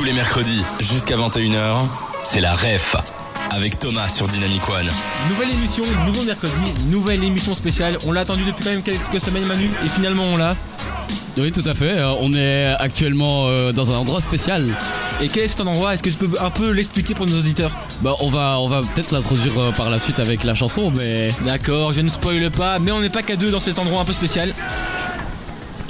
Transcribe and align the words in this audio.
Tous 0.00 0.06
les 0.06 0.14
mercredis, 0.14 0.62
jusqu'à 0.80 1.14
21h, 1.14 1.86
c'est 2.22 2.40
la 2.40 2.54
REF. 2.54 2.96
Avec 3.50 3.78
Thomas 3.78 4.08
sur 4.08 4.28
Dynamic 4.28 4.66
One. 4.66 4.88
Nouvelle 5.28 5.50
émission, 5.50 5.82
nouveau 6.06 6.22
mercredi, 6.22 6.72
nouvelle 6.88 7.22
émission 7.22 7.54
spéciale. 7.54 7.98
On 8.06 8.12
l'a 8.12 8.22
attendu 8.22 8.44
depuis 8.44 8.64
quand 8.64 8.70
même 8.70 8.82
quelques 8.82 9.20
semaines 9.20 9.44
Manu 9.44 9.68
et 9.84 9.88
finalement 9.90 10.22
on 10.22 10.38
l'a. 10.38 10.56
Oui, 11.36 11.52
tout 11.52 11.64
à 11.66 11.74
fait. 11.74 11.98
Euh, 11.98 12.14
on 12.18 12.32
est 12.32 12.74
actuellement 12.78 13.48
euh, 13.48 13.72
dans 13.72 13.92
un 13.92 13.98
endroit 13.98 14.22
spécial. 14.22 14.68
Et 15.20 15.28
quel 15.28 15.42
est 15.42 15.48
cet 15.48 15.60
endroit? 15.60 15.92
Est-ce 15.92 16.02
que 16.02 16.08
tu 16.08 16.16
peux 16.16 16.30
un 16.40 16.50
peu 16.50 16.70
l'expliquer 16.70 17.14
pour 17.14 17.26
nos 17.26 17.38
auditeurs? 17.38 17.76
Bah, 18.00 18.16
on 18.20 18.30
va, 18.30 18.58
on 18.58 18.68
va 18.68 18.80
peut-être 18.80 19.12
l'introduire 19.12 19.58
euh, 19.58 19.70
par 19.70 19.90
la 19.90 19.98
suite 19.98 20.18
avec 20.18 20.44
la 20.44 20.54
chanson, 20.54 20.90
mais 20.90 21.28
D'accord, 21.44 21.92
je 21.92 22.00
ne 22.00 22.08
spoile 22.08 22.50
pas, 22.50 22.78
mais 22.78 22.90
on 22.90 23.02
n'est 23.02 23.10
pas 23.10 23.22
qu'à 23.22 23.36
deux 23.36 23.50
dans 23.50 23.60
cet 23.60 23.78
endroit 23.78 24.00
un 24.00 24.06
peu 24.06 24.14
spécial. 24.14 24.54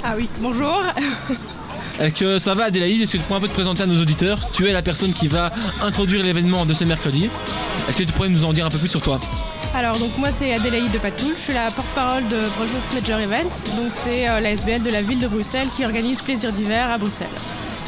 Ah 0.03 0.15
oui, 0.17 0.27
bonjour. 0.41 0.83
Est-ce 2.01 2.15
que 2.15 2.39
ça 2.39 2.55
va 2.55 2.63
Adélaïde 2.63 3.03
Est-ce 3.03 3.11
que 3.11 3.17
tu 3.17 3.23
pourrais 3.25 3.37
un 3.37 3.41
peu 3.41 3.47
te 3.47 3.53
présenter 3.53 3.83
à 3.83 3.85
nos 3.85 4.01
auditeurs? 4.01 4.49
Tu 4.53 4.67
es 4.67 4.73
la 4.73 4.81
personne 4.81 5.13
qui 5.13 5.27
va 5.27 5.51
introduire 5.83 6.23
l'événement 6.23 6.65
de 6.65 6.73
ce 6.73 6.83
mercredi. 6.83 7.29
Est-ce 7.87 7.95
que 7.95 8.01
tu 8.01 8.11
pourrais 8.11 8.29
nous 8.29 8.43
en 8.43 8.53
dire 8.53 8.65
un 8.65 8.69
peu 8.69 8.79
plus 8.79 8.89
sur 8.89 9.01
toi? 9.01 9.19
Alors 9.75 9.99
donc 9.99 10.17
moi 10.17 10.29
c'est 10.31 10.51
Adélaïde 10.51 10.91
de 10.91 10.97
Patoul, 10.97 11.33
je 11.37 11.41
suis 11.41 11.53
la 11.53 11.69
porte-parole 11.69 12.27
de 12.27 12.39
Brussels 12.57 13.01
Major 13.03 13.19
Events. 13.19 13.77
Donc 13.77 13.91
c'est 14.03 14.27
euh, 14.27 14.39
la 14.39 14.49
SBL 14.51 14.81
de 14.81 14.89
la 14.89 15.03
ville 15.03 15.19
de 15.19 15.27
Bruxelles 15.27 15.69
qui 15.75 15.85
organise 15.85 16.23
Plaisir 16.23 16.51
d'hiver 16.51 16.89
à 16.89 16.97
Bruxelles. 16.97 17.27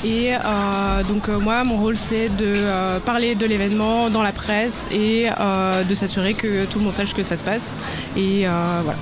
Et 0.06 0.36
euh, 0.36 1.04
donc 1.10 1.28
euh, 1.30 1.40
moi 1.40 1.64
mon 1.64 1.78
rôle 1.78 1.98
c'est 1.98 2.30
de 2.30 2.54
euh, 2.56 3.00
parler 3.00 3.34
de 3.34 3.46
l'événement 3.48 4.10
dans 4.12 4.22
la 4.22 4.32
presse 4.32 4.86
et 4.92 5.28
euh, 5.40 5.84
de 5.84 5.96
s'assurer 5.96 6.36
que 6.36 6.66
tout 6.66 6.78
le 6.78 6.86
monde 6.86 6.94
sache 6.94 7.16
que 7.16 7.24
ça 7.24 7.36
se 7.36 7.44
passe. 7.44 7.72
Et 8.16 8.48
euh, 8.48 8.52
voilà. 8.84 9.00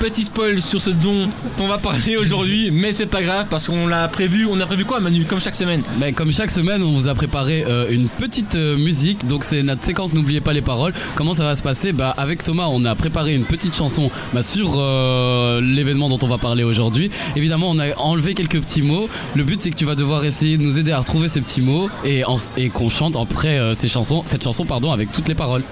Petit 0.00 0.24
spoil 0.24 0.60
sur 0.60 0.80
ce 0.80 0.90
dont 0.90 1.26
on 1.58 1.68
va 1.68 1.78
parler 1.78 2.18
aujourd'hui, 2.18 2.70
mais 2.70 2.92
c'est 2.92 3.06
pas 3.06 3.22
grave 3.22 3.46
parce 3.48 3.66
qu'on 3.66 3.86
l'a 3.86 4.06
prévu. 4.08 4.46
On 4.46 4.60
a 4.60 4.66
prévu 4.66 4.84
quoi 4.84 5.00
Manu 5.00 5.24
Comme 5.24 5.40
chaque 5.40 5.54
semaine? 5.54 5.82
Bah, 5.98 6.12
comme 6.12 6.30
chaque 6.30 6.50
semaine, 6.50 6.82
on 6.82 6.92
vous 6.92 7.08
a 7.08 7.14
préparé 7.14 7.64
euh, 7.66 7.88
une 7.90 8.08
petite 8.08 8.56
euh, 8.56 8.76
musique. 8.76 9.26
Donc 9.26 9.42
c'est 9.42 9.62
notre 9.62 9.82
séquence. 9.82 10.12
N'oubliez 10.12 10.42
pas 10.42 10.52
les 10.52 10.60
paroles. 10.60 10.92
Comment 11.14 11.32
ça 11.32 11.44
va 11.44 11.54
se 11.54 11.62
passer? 11.62 11.92
Bah 11.92 12.14
avec 12.18 12.42
Thomas, 12.42 12.66
on 12.68 12.84
a 12.84 12.94
préparé 12.94 13.34
une 13.34 13.44
petite 13.44 13.74
chanson 13.74 14.10
bah, 14.34 14.42
sur 14.42 14.74
euh, 14.76 15.62
l'événement 15.62 16.10
dont 16.10 16.18
on 16.20 16.28
va 16.28 16.36
parler 16.36 16.62
aujourd'hui. 16.62 17.10
Évidemment, 17.34 17.70
on 17.70 17.78
a 17.78 17.96
enlevé 17.96 18.34
quelques 18.34 18.60
petits 18.60 18.82
mots. 18.82 19.08
Le 19.34 19.44
but 19.44 19.62
c'est 19.62 19.70
que 19.70 19.76
tu 19.76 19.86
vas 19.86 19.94
devoir 19.94 20.26
essayer 20.26 20.58
de 20.58 20.62
nous 20.62 20.78
aider 20.78 20.92
à 20.92 20.98
retrouver 20.98 21.28
ces 21.28 21.40
petits 21.40 21.62
mots 21.62 21.88
et, 22.04 22.22
qu'on 22.68 22.90
chante 22.90 23.16
après 23.16 23.74
ces 23.74 23.88
chansons, 23.88 24.22
cette 24.26 24.44
chanson 24.44 24.66
pardon, 24.66 24.92
avec 24.92 25.10
toutes 25.10 25.28
les 25.28 25.34
paroles. 25.34 25.62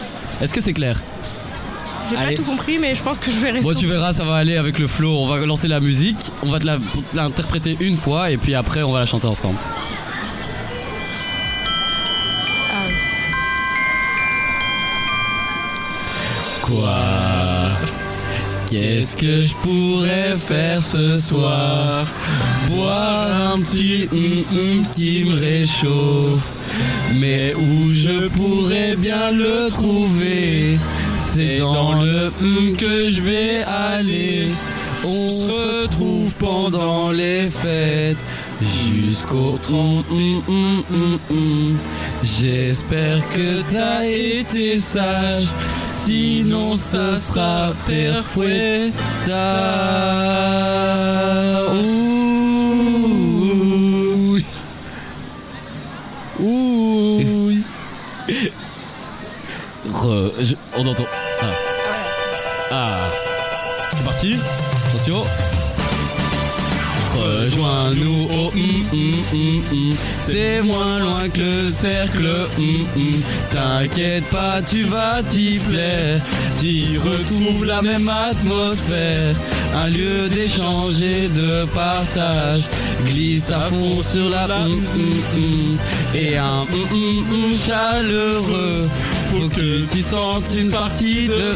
Est-ce 0.40 0.54
que 0.54 0.62
c'est 0.62 0.72
clair? 0.72 1.02
J'ai 2.10 2.16
pas 2.16 2.34
tout 2.34 2.44
compris 2.44 2.78
mais 2.78 2.94
je 2.94 3.02
pense 3.02 3.20
que 3.20 3.30
je 3.30 3.36
vais 3.36 3.50
rester. 3.50 3.72
Bon, 3.72 3.78
tu 3.78 3.86
verras, 3.86 4.12
ça 4.12 4.24
va 4.24 4.34
aller 4.34 4.56
avec 4.56 4.78
le 4.78 4.86
flow. 4.86 5.10
On 5.10 5.26
va 5.26 5.44
lancer 5.46 5.68
la 5.68 5.80
musique, 5.80 6.16
on 6.42 6.50
va 6.50 6.58
te 6.58 6.66
l'interpréter 7.14 7.76
une 7.80 7.96
fois 7.96 8.30
et 8.30 8.36
puis 8.36 8.54
après 8.54 8.82
on 8.82 8.92
va 8.92 9.00
la 9.00 9.06
chanter 9.06 9.26
ensemble. 9.26 9.58
Ah 12.70 12.86
oui. 12.86 12.94
Quoi? 16.62 16.98
Qu'est-ce 18.70 19.14
que 19.16 19.46
je 19.46 19.54
pourrais 19.56 20.36
faire 20.36 20.82
ce 20.82 21.16
soir? 21.16 22.06
Boire 22.68 23.52
un 23.52 23.60
petit 23.60 24.08
hum, 24.10 24.44
hum 24.52 24.86
qui 24.96 25.24
me 25.24 25.38
réchauffe. 25.38 26.48
Mais 27.20 27.54
où 27.54 27.92
je 27.92 28.28
pourrais 28.28 28.96
bien 28.96 29.30
le 29.30 29.70
trouver? 29.70 30.78
C'est 31.36 31.58
dans 31.58 32.00
le 32.00 32.32
hum 32.40 32.76
que 32.76 33.10
je 33.10 33.20
vais 33.20 33.64
aller. 33.64 34.50
On 35.04 35.30
se 35.32 35.82
retrouve 35.82 36.32
pendant 36.34 37.10
les 37.10 37.50
fêtes 37.50 38.18
jusqu'au 38.62 39.58
30 39.60 40.04
hum, 40.12 40.42
hum, 40.46 41.18
hum. 41.30 41.76
J'espère 42.22 43.18
que 43.32 43.62
t'as 43.72 44.04
été 44.04 44.78
sage, 44.78 45.48
sinon 45.88 46.76
ça 46.76 47.18
sera 47.18 47.72
perfoueta. 47.84 48.92
Je- 60.40 60.54
on 60.76 60.86
entend. 60.86 61.04
Ah. 61.40 61.44
Ah. 62.70 62.96
C'est 63.96 64.04
parti. 64.04 64.36
Attention. 64.88 65.24
Rejoins-nous 67.14 68.24
au 68.24 68.48
hum, 68.48 68.84
hum. 69.32 69.94
C'est 70.18 70.62
moins 70.62 70.98
loin 70.98 71.28
que 71.28 71.40
le 71.66 71.70
cercle. 71.70 72.28
T'inquiète 73.52 74.24
pas, 74.30 74.60
tu 74.68 74.82
vas 74.82 75.22
t'y 75.22 75.58
plaire 75.60 76.20
T'y 76.58 76.96
retrouves 76.96 77.64
la 77.64 77.82
même 77.82 78.08
atmosphère 78.08 79.34
Un 79.76 79.90
lieu 79.90 80.28
d'échange 80.28 81.00
et 81.02 81.28
de 81.28 81.64
partage 81.66 82.62
Glisse 83.06 83.50
à 83.50 83.60
fond 83.60 84.00
sur 84.02 84.28
la. 84.28 84.46
Et 86.16 86.36
un 86.36 86.66
chaleureux 87.64 88.88
faut 89.34 89.48
que 89.48 89.84
tu 89.92 90.02
tentes 90.04 90.54
une 90.54 90.70
partie 90.70 91.28
de. 91.28 91.52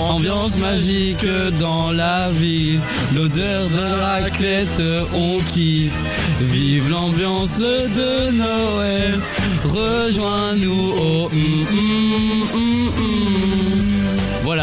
Ambiance 0.00 0.56
magique 0.58 1.24
dans 1.58 1.92
la 1.92 2.30
ville 2.30 2.80
L'odeur 3.14 3.68
de 3.68 4.00
raclette 4.02 4.82
on 5.14 5.36
kiffe 5.52 5.92
Vive 6.40 6.88
l'ambiance 6.90 7.58
de 7.58 8.30
Noël 8.32 9.20
Rejoins-nous 9.64 10.92
au 10.92 11.26
hum, 11.26 11.66
hum, 11.70 12.88
hum. 12.98 13.09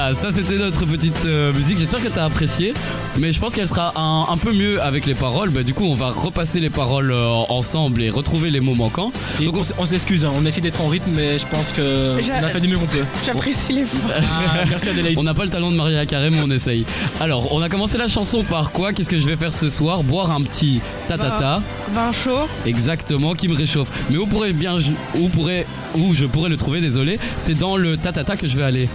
Voilà, 0.09 0.21
ça 0.21 0.31
c'était 0.31 0.55
notre 0.57 0.85
petite 0.85 1.25
euh, 1.25 1.51
musique. 1.51 1.77
J'espère 1.77 2.01
que 2.01 2.07
t'as 2.07 2.23
apprécié. 2.23 2.73
Mais 3.19 3.33
je 3.33 3.39
pense 3.41 3.53
qu'elle 3.53 3.67
sera 3.67 3.91
un, 3.99 4.31
un 4.31 4.37
peu 4.37 4.53
mieux 4.53 4.81
avec 4.81 5.05
les 5.05 5.15
paroles. 5.15 5.49
Bah, 5.49 5.63
du 5.63 5.73
coup, 5.73 5.83
on 5.83 5.95
va 5.95 6.11
repasser 6.11 6.61
les 6.61 6.69
paroles 6.69 7.11
euh, 7.11 7.25
ensemble 7.49 8.01
et 8.01 8.09
retrouver 8.09 8.49
les 8.49 8.61
mots 8.61 8.73
manquants. 8.75 9.11
Et 9.41 9.45
Donc 9.45 9.57
on, 9.57 9.63
on 9.81 9.85
s'excuse, 9.85 10.23
hein, 10.23 10.31
on 10.33 10.45
essaie 10.45 10.61
d'être 10.61 10.79
en 10.79 10.87
rythme, 10.87 11.11
mais 11.13 11.37
je 11.37 11.45
pense 11.47 11.73
que 11.75 12.21
J'a- 12.25 12.39
on 12.41 12.43
a 12.45 12.49
fait 12.49 12.61
du 12.61 12.69
mieux 12.69 12.77
qu'on 12.77 12.85
peut. 12.85 13.03
J'apprécie 13.25 13.73
l'effort. 13.73 13.99
Ah, 14.21 14.63
merci 14.69 14.87
Adélaïde. 14.89 15.17
On 15.17 15.23
n'a 15.23 15.33
pas 15.33 15.43
le 15.43 15.49
talent 15.49 15.71
de 15.71 15.75
Maria 15.75 16.05
Carré, 16.05 16.29
mais 16.29 16.39
on 16.41 16.51
essaye. 16.51 16.85
Alors, 17.19 17.51
on 17.53 17.61
a 17.61 17.67
commencé 17.67 17.97
la 17.97 18.07
chanson 18.07 18.43
par 18.45 18.71
quoi? 18.71 18.93
Qu'est-ce 18.93 19.09
que 19.09 19.19
je 19.19 19.27
vais 19.27 19.35
faire 19.35 19.53
ce 19.53 19.69
soir? 19.69 20.03
Boire 20.03 20.31
un 20.31 20.41
petit 20.41 20.79
tatata, 21.09 21.61
Vin 21.93 22.13
chaud. 22.13 22.47
exactement, 22.65 23.33
qui 23.33 23.49
me 23.49 23.55
réchauffe. 23.55 23.89
Mais 24.09 24.15
où 24.17 24.25
pourrait 24.25 24.53
bien, 24.53 24.77
où 25.15 25.27
pourrait, 25.27 25.65
où 25.95 26.13
je 26.13 26.25
pourrais 26.25 26.49
le 26.49 26.55
trouver? 26.55 26.79
Désolé, 26.79 27.19
c'est 27.37 27.57
dans 27.57 27.75
le 27.75 27.97
tatata 27.97 28.37
que 28.37 28.47
je 28.47 28.55
vais 28.55 28.63
aller. 28.63 28.87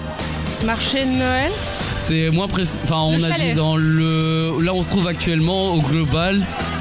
Marché 0.64 1.04
de 1.04 1.10
Noël. 1.10 1.50
C'est 2.00 2.30
moins 2.30 2.48
précis. 2.48 2.78
Enfin, 2.84 2.98
on 3.00 3.16
Le 3.16 3.24
a 3.24 3.28
chalet. 3.30 3.48
dit 3.50 3.54
dans 3.54 3.76
le. 3.76 4.58
Là, 4.62 4.72
on 4.74 4.82
se 4.82 4.90
trouve 4.90 5.06
actuellement 5.08 5.74
au 5.74 5.80
global, 5.80 6.40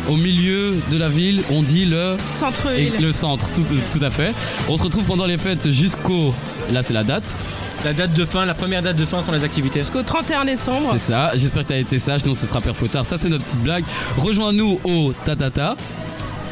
au 0.09 0.15
milieu 0.17 0.75
de 0.91 0.97
la 0.97 1.09
ville. 1.09 1.41
On 1.51 1.61
dit 1.63 1.85
le. 1.85 2.15
Et 2.15 2.35
Centre-ville. 2.37 2.93
le 3.01 3.11
centre, 3.11 3.51
tout, 3.51 3.63
tout 3.63 4.03
à 4.05 4.09
fait. 4.11 4.33
On 4.69 4.77
se 4.77 4.83
retrouve 4.83 5.03
pendant 5.03 5.25
les 5.25 5.37
fêtes 5.37 5.71
jusqu'au. 5.71 6.33
Là, 6.71 6.83
c'est 6.83 6.93
la 6.93 7.03
date. 7.03 7.35
La 7.83 7.93
date 7.93 8.13
de 8.13 8.25
fin, 8.25 8.45
la 8.45 8.53
première 8.53 8.83
date 8.83 8.95
de 8.97 9.05
fin 9.05 9.21
sont 9.23 9.31
les 9.31 9.43
activités. 9.43 9.79
Jusqu'au 9.79 10.03
31 10.03 10.45
décembre. 10.45 10.89
C'est 10.93 10.99
ça. 11.11 11.31
J'espère 11.35 11.63
que 11.63 11.69
t'as 11.69 11.77
été 11.79 11.97
sage, 11.97 12.21
sinon 12.21 12.35
ce 12.35 12.45
sera 12.45 12.61
père 12.61 12.75
Fautard. 12.75 13.05
Ça, 13.05 13.17
c'est 13.17 13.29
notre 13.29 13.43
petite 13.43 13.63
blague. 13.63 13.83
Rejoins-nous 14.17 14.79
au 14.83 15.13
Tatata. 15.25 15.75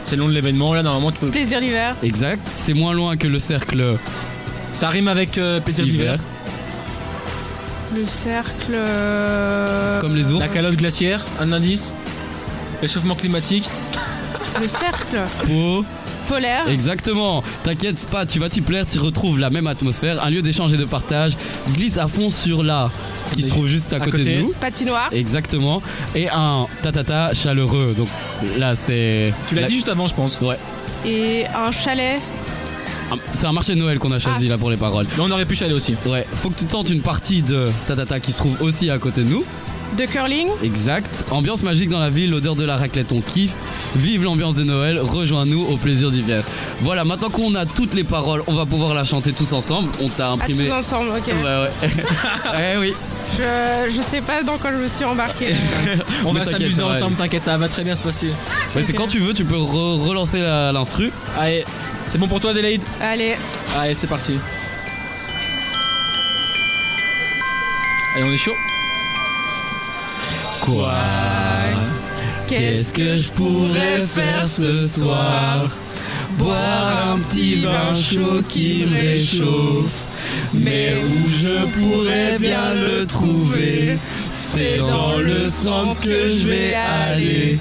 C'est 0.08 0.16
le 0.16 0.24
nom 0.24 0.28
de 0.28 0.34
l'événement, 0.34 0.74
là 0.74 0.82
normalement 0.82 1.12
tu 1.12 1.20
peux. 1.20 1.28
Plaisir 1.28 1.62
d'hiver. 1.62 1.96
Exact. 2.02 2.42
C'est 2.48 2.74
moins 2.74 2.94
loin 2.94 3.16
que 3.16 3.28
le 3.28 3.38
cercle 3.38 3.98
Ça 4.74 4.90
rime 4.90 5.08
avec 5.08 5.38
euh, 5.38 5.60
plaisir 5.60 5.86
d'hiver. 5.86 6.18
Le 7.96 8.06
cercle. 8.06 8.74
euh, 8.74 10.00
Comme 10.02 10.16
les 10.16 10.32
ours. 10.32 10.40
La 10.40 10.48
calotte 10.48 10.76
glaciaire, 10.76 11.26
un 11.40 11.52
indice. 11.52 11.94
Réchauffement 12.82 13.16
climatique. 13.16 13.68
Le 14.62 14.68
cercle 14.68 15.18
Peau. 15.46 15.84
polaire. 16.28 16.68
Exactement. 16.70 17.44
T'inquiète 17.64 18.06
pas, 18.08 18.26
tu 18.26 18.40
vas 18.40 18.50
t'y 18.50 18.62
plaire. 18.62 18.86
Tu 18.86 19.00
retrouves 19.00 19.40
la 19.40 19.50
même 19.50 19.68
atmosphère. 19.68 20.24
Un 20.24 20.30
lieu 20.30 20.42
d'échange 20.42 20.74
et 20.74 20.78
de 20.78 20.86
partage. 20.86 21.34
Glisse 21.74 21.98
à 21.98 22.08
fond 22.08 22.30
sur 22.30 22.64
la 22.64 22.90
qui 23.34 23.44
se 23.44 23.50
trouve 23.50 23.68
juste 23.68 23.92
à, 23.94 23.98
À 23.98 24.00
côté, 24.00 24.12
côté. 24.18 24.36
de 24.38 24.42
nous. 24.44 24.54
Patinoire. 24.60 25.10
Exactement. 25.12 25.82
Et 26.16 26.30
un 26.30 26.68
tatata 26.84 27.34
chaleureux. 27.34 27.94
Donc 27.98 28.08
là, 28.58 28.76
c'est. 28.76 29.34
Tu 29.50 29.56
l'as 29.56 29.62
la- 29.62 29.68
dit 29.68 29.76
juste 29.76 29.90
avant, 29.90 30.08
je 30.08 30.14
pense. 30.14 30.40
Ouais. 30.42 30.58
Et 31.08 31.46
un 31.56 31.72
chalet. 31.72 32.20
C'est 33.34 33.46
un 33.48 33.52
marché 33.54 33.74
de 33.76 33.80
Noël 33.80 34.00
qu'on 34.00 34.12
a 34.12 34.20
choisi 34.20 34.46
Ah. 34.48 34.52
là 34.52 34.58
pour 34.58 34.70
les 34.70 34.78
paroles. 34.78 35.06
Mais 35.18 35.24
on 35.24 35.32
aurait 35.32 35.46
pu 35.46 35.56
chaler 35.56 35.74
aussi. 35.74 35.96
Ouais, 36.06 36.26
faut 36.32 36.50
que 36.50 36.60
tu 36.60 36.66
tentes 36.66 36.90
une 36.90 37.02
partie 37.02 37.42
de 37.42 37.68
Tatata 37.88 38.20
qui 38.20 38.32
se 38.32 38.38
trouve 38.38 38.56
aussi 38.62 38.90
à 38.90 38.98
côté 38.98 39.22
de 39.24 39.30
nous. 39.30 39.44
De 39.98 40.06
curling. 40.06 40.48
Exact. 40.64 41.26
Ambiance 41.32 41.64
magique 41.64 41.90
dans 41.90 42.00
la 42.00 42.12
ville, 42.12 42.30
l'odeur 42.30 42.56
de 42.56 42.64
la 42.64 42.78
raclette, 42.78 43.12
on 43.12 43.22
kiffe. 43.22 43.54
Vive 43.96 44.24
l'ambiance 44.24 44.54
de 44.54 44.64
Noël, 44.64 45.00
rejoins-nous 45.00 45.66
au 45.66 45.78
plaisir 45.78 46.12
d'hiver. 46.12 46.44
Voilà, 46.82 47.04
maintenant 47.06 47.30
qu'on 47.32 47.56
a 47.56 47.66
toutes 47.66 47.96
les 47.96 48.04
paroles, 48.04 48.44
on 48.46 48.54
va 48.54 48.68
pouvoir 48.68 48.94
la 48.94 49.04
chanter 49.04 49.32
tous 49.32 49.52
ensemble. 49.52 49.90
On 50.00 50.08
t'a 50.08 50.28
À 50.28 50.32
imprimé. 50.34 50.68
tous 50.68 50.74
ensemble, 50.74 51.10
ok. 51.18 51.28
Ouais, 51.28 51.88
ouais. 51.88 51.90
eh 52.76 52.78
oui. 52.78 52.94
Je, 53.40 53.92
je 53.96 54.02
sais 54.02 54.22
pas 54.22 54.44
dans 54.44 54.58
quoi 54.58 54.72
je 54.72 54.78
me 54.78 54.88
suis 54.88 55.06
embarquée. 55.06 55.56
On 56.26 56.34
Mais 56.34 56.40
va 56.42 56.46
s'amuser 56.46 56.84
ensemble, 56.84 57.16
t'inquiète, 57.16 57.46
ça 57.46 57.58
va 57.58 57.68
très 57.68 57.84
bien 57.84 57.96
se 57.96 58.02
passer. 58.04 58.28
Ouais, 58.76 58.84
c'est 58.84 58.92
Ok. 58.92 58.98
quand 58.98 59.08
tu 59.08 59.18
veux, 59.20 59.34
tu 59.34 59.44
peux 59.46 59.56
re- 59.58 59.98
relancer 60.08 60.40
la- 60.40 60.72
l'instru. 60.72 61.12
Allez, 61.40 61.64
c'est 62.10 62.18
bon 62.18 62.28
pour 62.28 62.40
toi 62.40 62.52
Adélaïde 62.52 62.82
Allez, 63.02 63.36
Allez, 63.78 63.94
c'est 63.94 64.08
parti. 64.08 64.34
Allez, 68.16 68.24
on 68.24 68.32
est 68.34 68.38
chaud. 68.38 68.56
Quoi 70.62 70.94
Qu'est-ce 72.48 72.94
que 72.94 73.16
je 73.16 73.32
pourrais 73.32 74.02
faire 74.08 74.48
ce 74.48 74.88
soir 74.88 75.70
Boire 76.38 77.14
un 77.14 77.20
petit 77.20 77.62
vin 77.62 77.94
chaud 77.96 78.42
qui 78.48 78.86
me 78.86 79.00
réchauffe. 79.00 79.92
Mais 80.54 80.96
où 80.96 81.30
je 81.30 81.66
pourrais 81.80 82.40
bien 82.40 82.74
le 82.74 83.06
trouver, 83.06 83.98
c'est 84.36 84.80
dans 84.80 85.18
le 85.18 85.48
centre 85.48 86.02
que 86.02 86.28
je 86.28 86.48
vais 86.48 86.74
aller. 86.74 87.60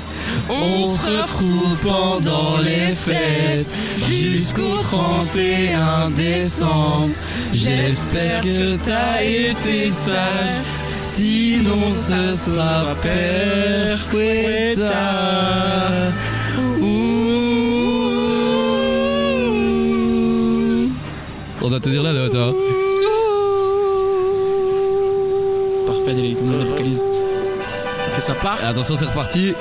On 0.50 0.86
se 0.86 1.06
retrouve 1.06 1.76
pendant 1.82 2.56
les 2.58 2.94
fêtes 2.94 3.66
jusqu'au 4.08 4.78
31 4.78 6.10
décembre. 6.10 7.10
J'espère 7.52 8.42
que 8.42 8.76
t'as 8.76 9.22
été 9.22 9.90
sage, 9.90 10.62
sinon 10.96 11.90
ce 11.90 12.34
sera. 12.34 12.94
Ouh. 16.80 17.28
On 21.60 21.68
doit 21.68 21.80
te 21.80 21.88
dire 21.90 22.02
la 22.02 22.12
note, 22.14 22.34
hein. 22.34 22.54
Parfait 25.86 26.10
Adélaïde, 26.10 26.38
on 26.42 26.50
la 26.58 26.64
vocalise. 26.64 27.00
Ok, 27.00 28.22
ça 28.22 28.34
part. 28.34 28.58
Attention, 28.64 28.96
c'est 28.96 29.04
reparti. 29.04 29.52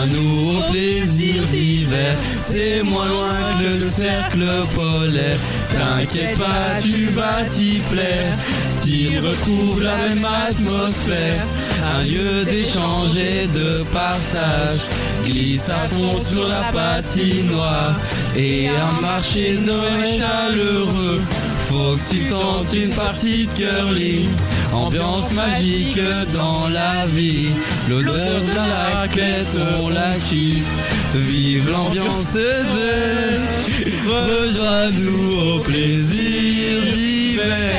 Rejoins-nous 0.00 0.58
au 0.58 0.72
plaisir 0.72 1.42
d'hiver, 1.50 2.14
c'est 2.44 2.82
moins 2.82 3.06
loin 3.06 3.58
que 3.58 3.64
le 3.64 3.80
cercle 3.80 4.46
polaire. 4.74 5.36
T'inquiète 5.70 6.38
pas, 6.38 6.80
tu 6.80 7.06
vas 7.06 7.44
t'y 7.50 7.80
plaire, 7.90 8.32
t'y 8.80 9.18
retrouves 9.18 9.82
la 9.82 9.96
même 9.96 10.24
atmosphère. 10.24 11.44
Un 11.94 12.04
lieu 12.04 12.44
d'échange 12.44 13.16
et 13.18 13.46
de 13.48 13.82
partage, 13.92 14.80
glisse 15.24 15.68
à 15.68 15.86
fond 15.88 16.18
sur 16.18 16.48
la 16.48 16.62
patinoire. 16.72 17.94
Et 18.36 18.68
un 18.68 19.00
marché 19.02 19.56
de 19.56 19.72
chaleureux, 20.18 21.20
faut 21.68 21.96
que 21.96 22.10
tu 22.10 22.24
tentes 22.28 22.72
une 22.72 22.94
partie 22.94 23.46
de 23.46 23.52
curling. 23.52 24.30
Ambiance 24.72 25.32
magique 25.32 25.98
dans 26.32 26.68
la 26.68 27.04
vie, 27.06 27.50
l'odeur 27.88 28.40
de 28.40 28.54
la 28.54 29.00
raclette, 29.00 29.46
on 29.80 29.88
la 29.88 30.14
kiffe. 30.14 30.64
Vive 31.14 31.68
l'ambiance 31.70 32.34
de 32.34 32.50
Rejoins-nous 34.06 35.56
au 35.56 35.60
plaisir 35.60 36.82
d'hiver. 36.94 37.72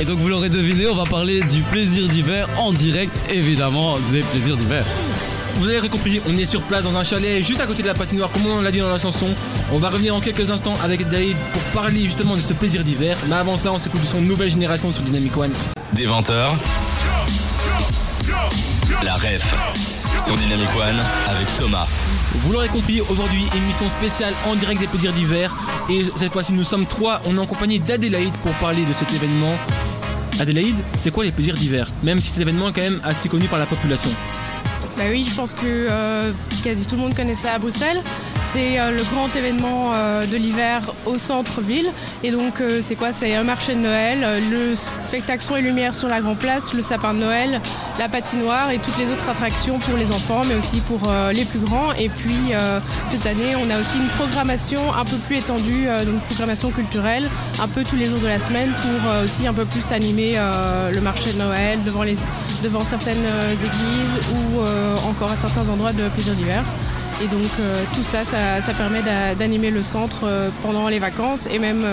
Et 0.00 0.04
donc 0.04 0.18
vous 0.18 0.28
l'aurez 0.28 0.50
deviné, 0.50 0.86
on 0.86 0.94
va 0.94 1.04
parler 1.04 1.40
du 1.40 1.62
plaisir 1.62 2.06
d'hiver 2.08 2.48
en 2.58 2.72
direct, 2.72 3.18
évidemment, 3.28 3.96
des 4.12 4.20
plaisirs 4.20 4.56
d'hiver. 4.56 4.84
Vous 5.56 5.68
avez 5.68 5.88
compris, 5.88 6.20
on 6.28 6.36
est 6.36 6.44
sur 6.44 6.62
place 6.62 6.82
dans 6.84 6.96
un 6.96 7.04
chalet 7.04 7.42
juste 7.42 7.60
à 7.60 7.66
côté 7.66 7.82
de 7.82 7.86
la 7.86 7.94
patinoire, 7.94 8.30
comme 8.30 8.46
on 8.46 8.60
l'a 8.60 8.72
dit 8.72 8.80
dans 8.80 8.90
la 8.90 8.98
chanson. 8.98 9.28
On 9.72 9.78
va 9.78 9.88
revenir 9.90 10.14
en 10.14 10.20
quelques 10.20 10.50
instants 10.50 10.74
avec 10.82 11.00
Adélaïde 11.02 11.36
pour 11.52 11.62
parler 11.82 12.02
justement 12.02 12.34
de 12.34 12.40
ce 12.40 12.52
plaisir 12.52 12.82
d'hiver. 12.82 13.16
Mais 13.28 13.36
avant 13.36 13.56
ça, 13.56 13.72
on 13.72 13.78
s'écoute 13.78 14.00
du 14.00 14.06
son 14.06 14.20
Nouvelle 14.20 14.50
Génération 14.50 14.92
sur 14.92 15.02
Dynamic 15.02 15.36
One. 15.36 15.52
Des 15.92 16.06
20h. 16.06 16.50
La 19.02 19.14
ref 19.14 19.54
sur 20.24 20.36
Dynamic 20.36 20.68
One 20.76 21.00
avec 21.28 21.46
Thomas. 21.58 21.86
Vous 22.34 22.52
l'aurez 22.52 22.68
compris, 22.68 23.00
aujourd'hui, 23.00 23.44
émission 23.54 23.88
spéciale 23.88 24.32
en 24.46 24.56
direct 24.56 24.80
des 24.80 24.86
plaisirs 24.86 25.12
d'hiver. 25.12 25.54
Et 25.88 26.04
cette 26.16 26.32
fois-ci, 26.32 26.52
nous 26.52 26.64
sommes 26.64 26.86
trois. 26.86 27.22
On 27.26 27.36
est 27.36 27.40
en 27.40 27.46
compagnie 27.46 27.78
d'Adélaïde 27.78 28.36
pour 28.42 28.52
parler 28.54 28.82
de 28.82 28.92
cet 28.92 29.12
événement. 29.12 29.56
Adélaïde, 30.40 30.76
c'est 30.96 31.12
quoi 31.12 31.24
les 31.24 31.32
plaisirs 31.32 31.54
d'hiver? 31.54 31.86
Même 32.02 32.20
si 32.20 32.28
cet 32.28 32.40
événement 32.40 32.68
est 32.68 32.72
quand 32.72 32.82
même 32.82 33.00
assez 33.04 33.28
connu 33.28 33.46
par 33.46 33.58
la 33.58 33.66
population. 33.66 34.10
Bah 34.96 35.04
oui, 35.10 35.26
je 35.28 35.34
pense 35.34 35.54
que 35.54 35.64
euh, 35.64 36.32
quasi 36.62 36.86
tout 36.86 36.94
le 36.94 37.02
monde 37.02 37.14
connaît 37.16 37.34
ça 37.34 37.54
à 37.54 37.58
Bruxelles. 37.58 38.00
C'est 38.52 38.78
euh, 38.78 38.92
le 38.96 39.02
grand 39.12 39.34
événement 39.34 39.90
euh, 39.92 40.26
de 40.26 40.36
l'hiver 40.36 40.82
au 41.06 41.18
centre-ville. 41.18 41.90
Et 42.22 42.30
donc, 42.30 42.60
euh, 42.60 42.78
c'est 42.80 42.94
quoi? 42.94 43.12
C'est 43.12 43.34
un 43.34 43.42
marché 43.42 43.74
de 43.74 43.80
Noël, 43.80 44.18
euh, 44.22 44.38
le 44.38 44.76
spectacle 45.02 45.42
son 45.42 45.56
et 45.56 45.62
lumière 45.62 45.96
sur 45.96 46.08
la 46.08 46.20
Grand 46.20 46.36
Place, 46.36 46.72
le 46.72 46.82
sapin 46.82 47.14
de 47.14 47.18
Noël, 47.18 47.60
la 47.98 48.08
patinoire 48.08 48.70
et 48.70 48.78
toutes 48.78 48.96
les 48.96 49.06
autres 49.10 49.28
attractions 49.28 49.80
pour 49.80 49.96
les 49.96 50.10
enfants, 50.12 50.42
mais 50.46 50.54
aussi 50.54 50.78
pour 50.82 51.00
euh, 51.10 51.32
les 51.32 51.44
plus 51.44 51.58
grands. 51.58 51.92
Et 51.94 52.08
puis, 52.08 52.52
cette 53.08 53.26
année, 53.26 53.56
on 53.56 53.68
a 53.70 53.80
aussi 53.80 53.96
une 53.98 54.08
programmation 54.08 54.94
un 54.94 55.04
peu 55.04 55.16
plus 55.26 55.38
étendue, 55.38 55.86
donc 56.06 56.20
programmation 56.26 56.70
culturelle, 56.70 57.28
un 57.60 57.68
peu 57.68 57.82
tous 57.82 57.96
les 57.96 58.06
jours 58.06 58.20
de 58.20 58.26
la 58.26 58.40
semaine 58.40 58.70
pour 58.70 59.24
aussi 59.24 59.46
un 59.46 59.52
peu 59.52 59.64
plus 59.64 59.92
animer 59.92 60.38
le 60.92 61.00
marché 61.00 61.32
de 61.32 61.38
Noël 61.38 61.78
devant, 61.84 62.02
les, 62.02 62.16
devant 62.62 62.80
certaines 62.80 63.24
euh, 63.24 63.52
églises 63.52 64.34
ou 64.34 64.60
euh, 64.60 64.96
encore 65.08 65.30
à 65.30 65.36
certains 65.36 65.68
endroits 65.68 65.92
de 65.92 66.08
plaisir 66.08 66.34
d'hiver. 66.34 66.62
Et 67.22 67.26
donc 67.28 67.46
euh, 67.60 67.74
tout 67.94 68.02
ça, 68.02 68.24
ça, 68.24 68.60
ça 68.64 68.72
permet 68.74 69.00
d'a- 69.02 69.34
d'animer 69.34 69.70
le 69.70 69.82
centre 69.82 70.28
pendant 70.62 70.88
les 70.88 70.98
vacances 70.98 71.46
et 71.52 71.58
même 71.60 71.84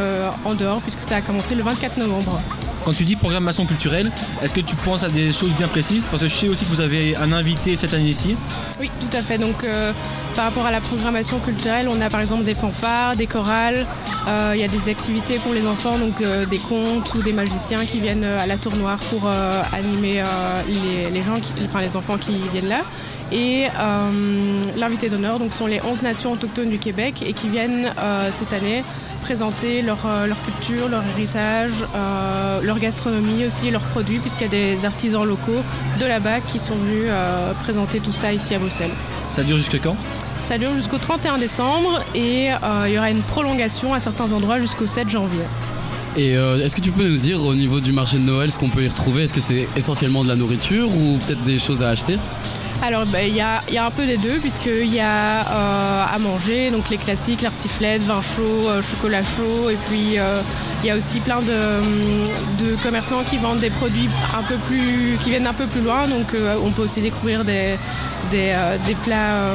en 0.45 0.53
dehors 0.55 0.81
puisque 0.81 0.99
ça 1.01 1.17
a 1.17 1.21
commencé 1.21 1.53
le 1.53 1.61
24 1.63 1.97
novembre. 1.97 2.41
Quand 2.83 2.93
tu 2.93 3.03
dis 3.03 3.15
programmation 3.15 3.67
culturelle, 3.67 4.11
est-ce 4.41 4.53
que 4.53 4.61
tu 4.61 4.75
penses 4.75 5.03
à 5.03 5.09
des 5.09 5.31
choses 5.31 5.53
bien 5.53 5.67
précises? 5.67 6.07
Parce 6.09 6.23
que 6.23 6.27
je 6.27 6.33
sais 6.33 6.47
aussi 6.47 6.65
que 6.65 6.69
vous 6.71 6.81
avez 6.81 7.15
un 7.15 7.31
invité 7.31 7.75
cette 7.75 7.93
année-ci. 7.93 8.35
Oui, 8.79 8.89
tout 8.99 9.15
à 9.15 9.21
fait. 9.21 9.37
Donc, 9.37 9.63
euh, 9.63 9.91
par 10.35 10.45
rapport 10.45 10.65
à 10.65 10.71
la 10.71 10.81
programmation 10.81 11.39
culturelle, 11.39 11.87
on 11.89 11.99
a 12.01 12.09
par 12.09 12.21
exemple 12.21 12.43
des 12.43 12.53
fanfares, 12.53 13.15
des 13.15 13.27
chorales. 13.27 13.85
euh, 14.27 14.53
Il 14.55 14.61
y 14.61 14.63
a 14.63 14.67
des 14.67 14.89
activités 14.89 15.37
pour 15.39 15.53
les 15.53 15.65
enfants, 15.67 15.97
donc 15.97 16.21
euh, 16.21 16.45
des 16.45 16.57
contes 16.57 17.13
ou 17.15 17.21
des 17.21 17.33
magiciens 17.33 17.85
qui 17.85 17.99
viennent 17.99 18.23
euh, 18.23 18.39
à 18.39 18.47
la 18.47 18.57
tour 18.57 18.75
noire 18.75 18.99
pour 19.09 19.29
animer 19.73 20.23
les, 20.67 21.95
enfants 21.95 22.17
qui 22.17 22.39
viennent 22.53 22.69
là. 22.69 22.81
Et 23.31 23.67
l'invité 24.77 25.09
d'honneur, 25.09 25.39
donc 25.39 25.53
sont 25.53 25.67
les 25.67 25.81
11 25.81 26.01
nations 26.01 26.33
autochtones 26.33 26.69
du 26.69 26.79
Québec 26.79 27.23
et 27.25 27.33
qui 27.33 27.47
viennent 27.47 27.93
cette 28.31 28.51
année 28.53 28.83
présenter 29.21 29.81
leur, 29.81 29.99
leur 30.27 30.37
culture, 30.43 30.89
leur 30.89 31.03
héritage, 31.15 31.85
leur 32.61 32.79
gastronomie 32.79 33.45
aussi, 33.45 33.71
leurs 33.71 33.83
produits, 33.83 34.19
puisqu'il 34.19 34.43
y 34.43 34.47
a 34.47 34.49
des 34.49 34.85
artisans 34.85 35.23
locaux 35.23 35.63
de 35.99 36.05
là-bas 36.05 36.41
qui 36.41 36.59
sont 36.59 36.75
venus 36.75 37.09
présenter 37.63 37.99
tout 37.99 38.11
ça 38.11 38.33
ici 38.33 38.53
à 38.53 38.59
Bruxelles. 38.59 38.91
Ça 39.31 39.43
dure 39.43 39.57
jusque 39.57 39.79
quand? 39.81 39.95
Ça 40.43 40.57
dure 40.57 40.73
jusqu'au 40.75 40.97
31 40.97 41.37
décembre 41.37 42.03
et 42.13 42.51
euh, 42.51 42.85
il 42.87 42.93
y 42.93 42.97
aura 42.97 43.09
une 43.09 43.21
prolongation 43.21 43.93
à 43.93 43.99
certains 43.99 44.31
endroits 44.31 44.59
jusqu'au 44.59 44.87
7 44.87 45.09
janvier. 45.09 45.43
Et 46.17 46.35
euh, 46.35 46.63
est-ce 46.63 46.75
que 46.75 46.81
tu 46.81 46.91
peux 46.91 47.07
nous 47.07 47.17
dire 47.17 47.41
au 47.41 47.55
niveau 47.55 47.79
du 47.79 47.93
marché 47.93 48.17
de 48.17 48.23
Noël 48.23 48.51
ce 48.51 48.59
qu'on 48.59 48.69
peut 48.69 48.83
y 48.83 48.87
retrouver? 48.87 49.23
Est-ce 49.23 49.33
que 49.33 49.39
c'est 49.39 49.67
essentiellement 49.77 50.23
de 50.23 50.29
la 50.29 50.35
nourriture 50.35 50.89
ou 50.89 51.17
peut-être 51.25 51.41
des 51.43 51.57
choses 51.57 51.81
à 51.81 51.89
acheter? 51.89 52.17
Alors 52.83 53.05
ben, 53.05 53.27
il 53.27 53.35
y, 53.35 53.41
a, 53.41 53.85
un 53.85 53.91
peu 53.91 54.07
des 54.07 54.17
deux 54.17 54.39
puisqu'il 54.39 54.93
y 54.93 54.99
a 54.99 55.41
euh, 55.41 56.05
à 56.11 56.17
manger, 56.17 56.71
donc 56.71 56.89
les 56.89 56.97
classiques, 56.97 57.43
la 57.43 57.51
tartiflette, 57.51 58.01
vin 58.01 58.23
chaud, 58.23 58.67
euh, 58.69 58.81
chocolat 58.81 59.21
chaud 59.23 59.69
et 59.69 59.77
puis 59.85 60.17
euh, 60.17 60.41
il 60.79 60.87
y 60.87 60.89
a 60.89 60.97
aussi 60.97 61.19
plein 61.19 61.41
de, 61.41 62.75
commerçants 62.81 63.21
qui 63.29 63.37
vendent 63.37 63.59
des 63.59 63.69
produits 63.69 64.09
un 64.35 64.41
peu 64.41 64.55
plus, 64.55 65.15
qui 65.21 65.29
viennent 65.29 65.45
un 65.45 65.53
peu 65.53 65.67
plus 65.67 65.81
loin. 65.81 66.07
Donc 66.07 66.35
on 66.65 66.71
peut 66.71 66.81
aussi 66.81 67.01
découvrir 67.01 67.45
des, 67.45 67.77
plats 69.03 69.51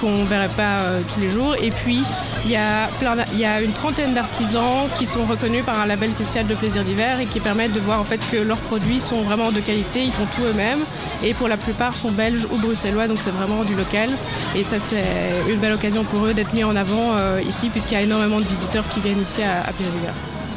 qu'on 0.00 0.24
verrait 0.24 0.48
pas 0.48 0.80
tous 1.14 1.20
les 1.20 1.30
jours. 1.30 1.56
Et 1.62 1.70
puis 1.70 2.02
il 2.44 2.50
y, 2.52 2.56
a 2.56 2.88
plein 2.98 3.16
d'a- 3.16 3.24
il 3.32 3.38
y 3.38 3.44
a 3.44 3.60
une 3.60 3.72
trentaine 3.72 4.14
d'artisans 4.14 4.88
qui 4.96 5.06
sont 5.06 5.24
reconnus 5.26 5.62
par 5.64 5.78
un 5.80 5.86
label 5.86 6.10
spécial 6.10 6.46
de 6.46 6.54
plaisir 6.54 6.84
d'hiver 6.84 7.20
et 7.20 7.26
qui 7.26 7.38
permettent 7.40 7.72
de 7.74 7.80
voir 7.80 8.00
en 8.00 8.04
fait 8.04 8.20
que 8.30 8.36
leurs 8.38 8.58
produits 8.58 8.98
sont 9.00 9.22
vraiment 9.22 9.52
de 9.52 9.60
qualité, 9.60 10.02
ils 10.02 10.12
font 10.12 10.26
tout 10.34 10.42
eux-mêmes 10.44 10.80
et 11.22 11.34
pour 11.34 11.48
la 11.48 11.56
plupart 11.58 11.92
sont 11.94 12.10
belges 12.10 12.46
ou 12.50 12.58
bruxellois 12.58 13.08
donc 13.08 13.18
c'est 13.20 13.30
vraiment 13.30 13.62
du 13.64 13.74
local. 13.74 14.08
Et 14.56 14.64
ça 14.64 14.76
c'est 14.78 15.04
une 15.52 15.58
belle 15.58 15.72
occasion 15.74 16.04
pour 16.04 16.24
eux 16.26 16.34
d'être 16.34 16.54
mis 16.54 16.64
en 16.64 16.76
avant 16.76 17.12
euh, 17.18 17.40
ici 17.46 17.68
puisqu'il 17.68 17.94
y 17.94 17.98
a 17.98 18.02
énormément 18.02 18.38
de 18.40 18.46
visiteurs 18.46 18.84
qui 18.88 19.00
viennent 19.00 19.20
ici 19.22 19.42
à, 19.42 19.60
à 19.68 19.72
plaisir 19.72 19.92
d'hiver. 19.94 20.12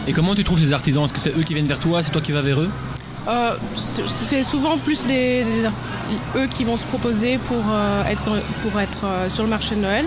Et 0.08 0.14
comment 0.14 0.36
tu 0.36 0.44
trouves 0.44 0.60
ces 0.60 0.74
artisans? 0.74 1.04
Est-ce 1.06 1.14
que 1.14 1.20
c'est 1.20 1.38
eux 1.38 1.44
qui 1.44 1.54
viennent 1.54 1.68
vers 1.68 1.80
toi? 1.80 2.02
C'est 2.04 2.12
toi 2.12 2.22
qui 2.22 2.32
vas 2.32 2.42
vers 2.42 2.60
eux? 2.62 2.70
Euh, 3.28 3.52
c'est 3.76 4.44
souvent 4.44 4.78
plus 4.78 5.06
des, 5.06 5.46
des 5.46 5.66
art- 5.66 5.72
eux 6.36 6.48
qui 6.48 6.66
vont 6.66 6.76
se 6.76 6.84
proposer 6.84 7.38
pour 7.38 7.64
euh, 7.72 8.04
être, 8.06 8.42
pour 8.62 8.82
être 8.82 9.06
euh, 9.06 9.30
sur 9.30 9.44
le 9.44 9.50
marché 9.50 9.76
de 9.76 9.80
Noël. 9.82 10.06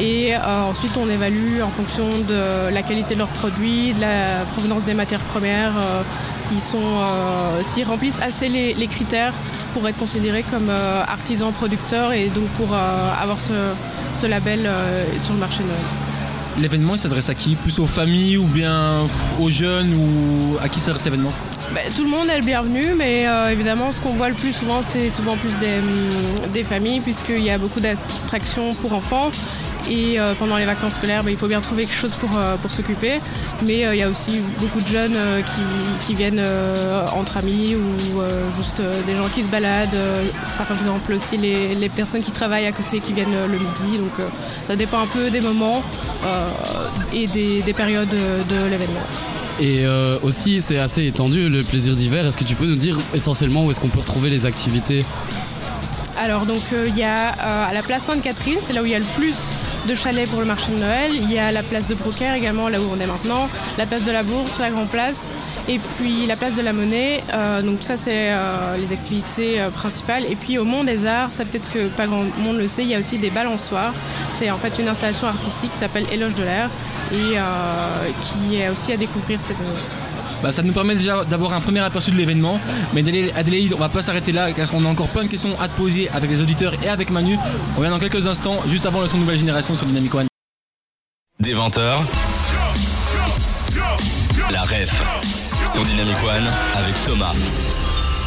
Et 0.00 0.34
euh, 0.34 0.38
ensuite, 0.70 0.92
on 0.96 1.08
évalue 1.08 1.60
en 1.62 1.68
fonction 1.68 2.08
de 2.26 2.72
la 2.72 2.82
qualité 2.82 3.14
de 3.14 3.18
leurs 3.20 3.28
produits, 3.28 3.92
de 3.92 4.00
la 4.00 4.44
provenance 4.52 4.84
des 4.84 4.94
matières 4.94 5.20
premières, 5.20 5.72
euh, 5.76 6.02
s'ils 6.38 6.58
euh, 6.58 7.62
s'ils 7.62 7.84
remplissent 7.84 8.20
assez 8.20 8.48
les, 8.48 8.74
les 8.74 8.86
critères 8.86 9.34
pour 9.74 9.86
être 9.88 9.98
considérés 9.98 10.44
comme 10.50 10.70
artisans 11.08 11.52
producteurs 11.52 12.12
et 12.12 12.26
donc 12.26 12.44
pour 12.58 12.74
avoir 12.74 13.40
ce, 13.40 13.52
ce 14.12 14.26
label 14.26 14.68
sur 15.16 15.32
le 15.32 15.38
marché 15.38 15.60
Noël. 15.62 16.60
l'événement 16.60 16.94
il 16.94 16.98
s'adresse 17.00 17.30
à 17.30 17.34
qui? 17.34 17.54
Plus 17.54 17.78
aux 17.78 17.86
familles 17.86 18.36
ou 18.36 18.44
bien 18.44 19.06
aux 19.40 19.48
jeunes 19.48 19.94
ou 19.94 20.58
à 20.60 20.68
qui 20.68 20.78
s'adresse 20.78 21.06
l'événement? 21.06 21.32
Bah, 21.74 21.80
tout 21.96 22.04
le 22.04 22.10
monde 22.10 22.28
est 22.28 22.36
le 22.36 22.44
bienvenu, 22.44 22.88
mais 22.94 23.26
euh, 23.26 23.48
évidemment, 23.50 23.92
ce 23.92 24.00
qu'on 24.00 24.12
voit 24.12 24.28
le 24.28 24.34
plus 24.34 24.52
souvent, 24.52 24.82
c'est 24.82 25.08
souvent 25.08 25.38
plus 25.38 25.56
des, 25.56 25.80
des 26.52 26.64
familles, 26.64 27.00
puisqu'il 27.00 27.42
y 27.42 27.48
a 27.48 27.56
beaucoup 27.56 27.80
d'attractions 27.80 28.74
pour 28.74 28.92
enfants. 28.92 29.30
Et 29.90 30.18
euh, 30.18 30.34
pendant 30.38 30.56
les 30.56 30.64
vacances 30.64 30.94
scolaires, 30.94 31.24
bah, 31.24 31.30
il 31.30 31.36
faut 31.36 31.46
bien 31.46 31.60
trouver 31.60 31.84
quelque 31.84 31.98
chose 31.98 32.14
pour, 32.14 32.36
euh, 32.36 32.56
pour 32.56 32.70
s'occuper. 32.70 33.20
Mais 33.66 33.80
il 33.80 33.98
y 33.98 34.02
a 34.02 34.08
aussi 34.08 34.40
beaucoup 34.58 34.80
de 34.80 34.86
jeunes 34.88 35.16
qui, 35.46 36.06
qui, 36.06 36.14
viennent 36.14 36.42
entre 37.16 37.36
amis 37.36 37.76
ou 37.76 38.20
juste 38.56 38.82
des 39.06 39.14
gens 39.14 39.28
qui 39.28 39.42
se 39.44 39.48
baladent. 39.48 39.88
par 40.58 40.76
exemple, 40.76 41.12
aussi 41.12 41.36
les, 41.36 41.74
les, 41.74 41.88
personnes 41.88 42.22
qui 42.22 42.32
travaillent 42.32 42.66
à 42.66 42.72
côté 42.72 43.00
qui 43.00 43.12
viennent 43.12 43.36
le 43.46 43.58
midi. 43.58 43.98
Donc 43.98 44.26
ça 44.66 44.76
dépend 44.76 45.00
un 45.00 45.06
peu 45.06 45.30
des 45.30 45.40
moments 45.40 45.82
et 47.12 47.26
des, 47.26 47.62
des 47.62 47.72
périodes 47.72 48.08
de 48.08 48.70
l'événement. 48.70 49.06
Et 49.60 49.84
euh, 49.84 50.18
aussi, 50.22 50.60
c'est 50.60 50.78
assez 50.78 51.06
étendu 51.06 51.48
le 51.48 51.62
plaisir 51.62 51.94
d'hiver. 51.94 52.26
Est-ce 52.26 52.36
que 52.36 52.44
tu 52.44 52.54
peux 52.54 52.66
nous 52.66 52.76
dire 52.76 52.98
essentiellement 53.14 53.66
où 53.66 53.70
est-ce 53.70 53.80
qu'on 53.80 53.88
peut 53.88 54.00
retrouver 54.00 54.30
les 54.30 54.46
activités? 54.46 55.04
Alors 56.18 56.46
donc 56.46 56.62
euh, 56.72 56.86
il 56.88 56.96
y 56.96 57.02
a 57.02 57.32
euh, 57.32 57.70
à 57.70 57.72
la 57.72 57.82
place 57.82 58.04
Sainte-Catherine, 58.04 58.58
c'est 58.60 58.72
là 58.72 58.82
où 58.82 58.86
il 58.86 58.92
y 58.92 58.94
a 58.94 58.98
le 58.98 59.04
plus 59.16 59.50
de 59.86 59.94
chalets 59.94 60.28
pour 60.28 60.40
le 60.40 60.46
marché 60.46 60.72
de 60.72 60.78
Noël. 60.78 61.10
Il 61.14 61.30
y 61.30 61.38
a 61.38 61.50
la 61.50 61.62
place 61.62 61.86
de 61.86 61.94
Brocaire 61.94 62.34
également, 62.34 62.68
là 62.68 62.80
où 62.80 62.84
on 62.92 63.00
est 63.00 63.06
maintenant, 63.06 63.48
la 63.78 63.86
place 63.86 64.04
de 64.04 64.12
la 64.12 64.22
Bourse, 64.22 64.58
la 64.58 64.70
Grand 64.70 64.86
Place, 64.86 65.32
et 65.68 65.78
puis 65.98 66.26
la 66.26 66.36
place 66.36 66.56
de 66.56 66.62
la 66.62 66.72
Monnaie. 66.72 67.22
donc 67.64 67.78
ça 67.82 67.96
c'est 67.96 68.30
les 68.78 68.92
activités 68.92 69.60
principales. 69.74 70.24
Et 70.30 70.36
puis 70.36 70.58
au 70.58 70.64
Mont 70.64 70.84
des 70.84 71.06
Arts, 71.06 71.32
ça 71.32 71.44
peut-être 71.44 71.72
que 71.72 71.88
pas 71.88 72.06
grand 72.06 72.24
monde 72.38 72.58
le 72.58 72.68
sait, 72.68 72.82
il 72.82 72.88
y 72.88 72.94
a 72.94 72.98
aussi 72.98 73.18
des 73.18 73.30
balançoires. 73.30 73.94
C'est 74.32 74.50
en 74.50 74.58
fait 74.58 74.78
une 74.78 74.88
installation 74.88 75.26
artistique 75.28 75.72
qui 75.72 75.78
s'appelle 75.78 76.06
Éloge 76.12 76.34
de 76.34 76.42
l'air 76.42 76.70
et 77.12 77.36
euh, 77.36 78.08
qui 78.20 78.56
est 78.56 78.68
aussi 78.68 78.92
à 78.92 78.96
découvrir 78.96 79.40
cette 79.40 79.56
année. 79.56 80.01
Bah, 80.42 80.50
ça 80.50 80.62
nous 80.62 80.72
permet 80.72 80.96
déjà 80.96 81.24
d'avoir 81.24 81.52
un 81.52 81.60
premier 81.60 81.80
aperçu 81.80 82.10
de 82.10 82.16
l'événement. 82.16 82.60
Mais 82.92 83.02
Adélaïde, 83.34 83.74
on 83.74 83.78
va 83.78 83.88
pas 83.88 84.02
s'arrêter 84.02 84.32
là 84.32 84.52
car 84.52 84.68
on 84.74 84.84
a 84.84 84.88
encore 84.88 85.08
plein 85.08 85.22
de 85.22 85.28
questions 85.28 85.58
à 85.60 85.68
te 85.68 85.76
poser 85.76 86.08
avec 86.10 86.30
les 86.30 86.40
auditeurs 86.40 86.74
et 86.82 86.88
avec 86.88 87.10
Manu. 87.10 87.36
On 87.76 87.80
vient 87.80 87.90
dans 87.90 87.98
quelques 87.98 88.26
instants, 88.26 88.56
juste 88.68 88.86
avant 88.86 89.00
le 89.00 89.06
son 89.06 89.18
nouvelle 89.18 89.38
génération 89.38 89.76
sur 89.76 89.86
Dynamic 89.86 90.14
One. 90.14 90.26
Des 91.38 91.54
20h, 91.54 91.98
la 94.50 94.60
ref 94.60 95.02
sur 95.72 95.84
Dynamic 95.84 96.16
One 96.22 96.48
avec 96.74 96.94
Thomas. 97.06 97.34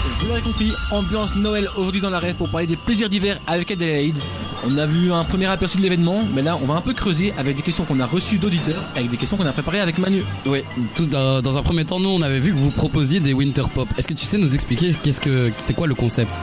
Vous 0.08 0.28
l'aurez 0.28 0.42
compris, 0.42 0.72
ambiance 0.92 1.36
Noël 1.36 1.68
aujourd'hui 1.78 2.00
dans 2.00 2.12
la 2.12 2.20
ref 2.20 2.36
pour 2.36 2.48
parler 2.50 2.68
des 2.68 2.76
plaisirs 2.76 3.10
d'hiver 3.10 3.40
avec 3.48 3.72
Adélaïde. 3.72 4.18
On 4.64 4.78
a 4.78 4.86
vu 4.86 5.12
un 5.12 5.24
premier 5.24 5.48
aperçu 5.48 5.78
de 5.78 5.84
l'événement, 5.84 6.20
mais 6.34 6.44
là 6.44 6.58
on 6.62 6.68
va 6.68 6.76
un 6.76 6.82
peu 6.82 6.94
creuser 6.94 7.34
avec 7.40 7.56
des 7.56 7.64
questions 7.64 7.86
qu'on 7.86 8.00
a 8.00 8.06
reçues 8.06 8.38
d'auditeurs, 8.38 8.84
avec 8.96 9.10
des 9.10 9.18
questions 9.18 9.36
qu'on 9.36 9.46
a 9.48 9.52
préparées 9.52 9.80
avec 9.80 9.98
Manu. 9.98 10.24
Oui, 10.46 10.64
tout 10.96 11.08
dans, 11.08 11.58
un 11.58 11.64
premier 11.64 11.86
temps, 11.86 12.00
nous 12.00 12.10
on 12.10 12.22
avait 12.22 12.38
vu 12.38 12.52
que 12.52 12.58
vous 12.58 12.70
proposiez 12.70 13.20
des 13.20 13.34
Winter 13.34 13.64
Pop. 13.74 13.88
Est-ce 13.98 14.08
que 14.08 14.14
tu 14.14 14.26
sais 14.26 14.38
nous 14.38 14.54
expliquer 14.54 14.96
qu'est-ce 15.04 15.22
que 15.22 15.52
c'est 15.58 15.74
quoi 15.74 15.88
le 15.88 15.96
concept? 15.96 16.34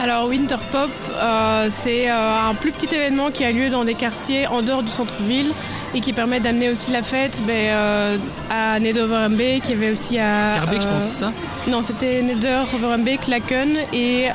Alors 0.00 0.28
Winter 0.28 0.56
Pop, 0.72 0.90
euh, 1.14 1.68
c'est 1.70 2.10
euh, 2.10 2.50
un 2.50 2.54
plus 2.54 2.72
petit 2.72 2.92
événement 2.92 3.30
qui 3.30 3.44
a 3.44 3.52
lieu 3.52 3.70
dans 3.70 3.84
des 3.84 3.94
quartiers 3.94 4.48
en 4.48 4.62
dehors 4.62 4.82
du 4.82 4.90
centre-ville 4.90 5.52
et 5.94 6.00
qui 6.00 6.12
permet 6.12 6.40
d'amener 6.40 6.70
aussi 6.70 6.90
la 6.90 7.02
fête 7.02 7.40
ben, 7.46 7.52
euh, 7.54 8.16
à 8.50 8.80
Neder 8.80 9.06
qui 9.64 9.72
avait 9.72 9.92
aussi 9.92 10.18
à. 10.18 10.48
Scarbeck, 10.48 10.82
je 10.82 10.86
pense, 10.86 11.04
c'est 11.04 11.20
ça? 11.20 11.32
Non, 11.68 11.82
c'était 11.82 12.22
Neder, 12.22 12.62
Overbeek, 13.12 13.26
Laken 13.28 13.76
et 13.92 14.26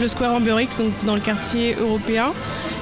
le 0.00 0.08
Square 0.08 0.34
Amberix, 0.34 0.68
donc 0.78 0.92
dans 1.04 1.14
le 1.14 1.20
quartier 1.20 1.74
européen. 1.74 2.32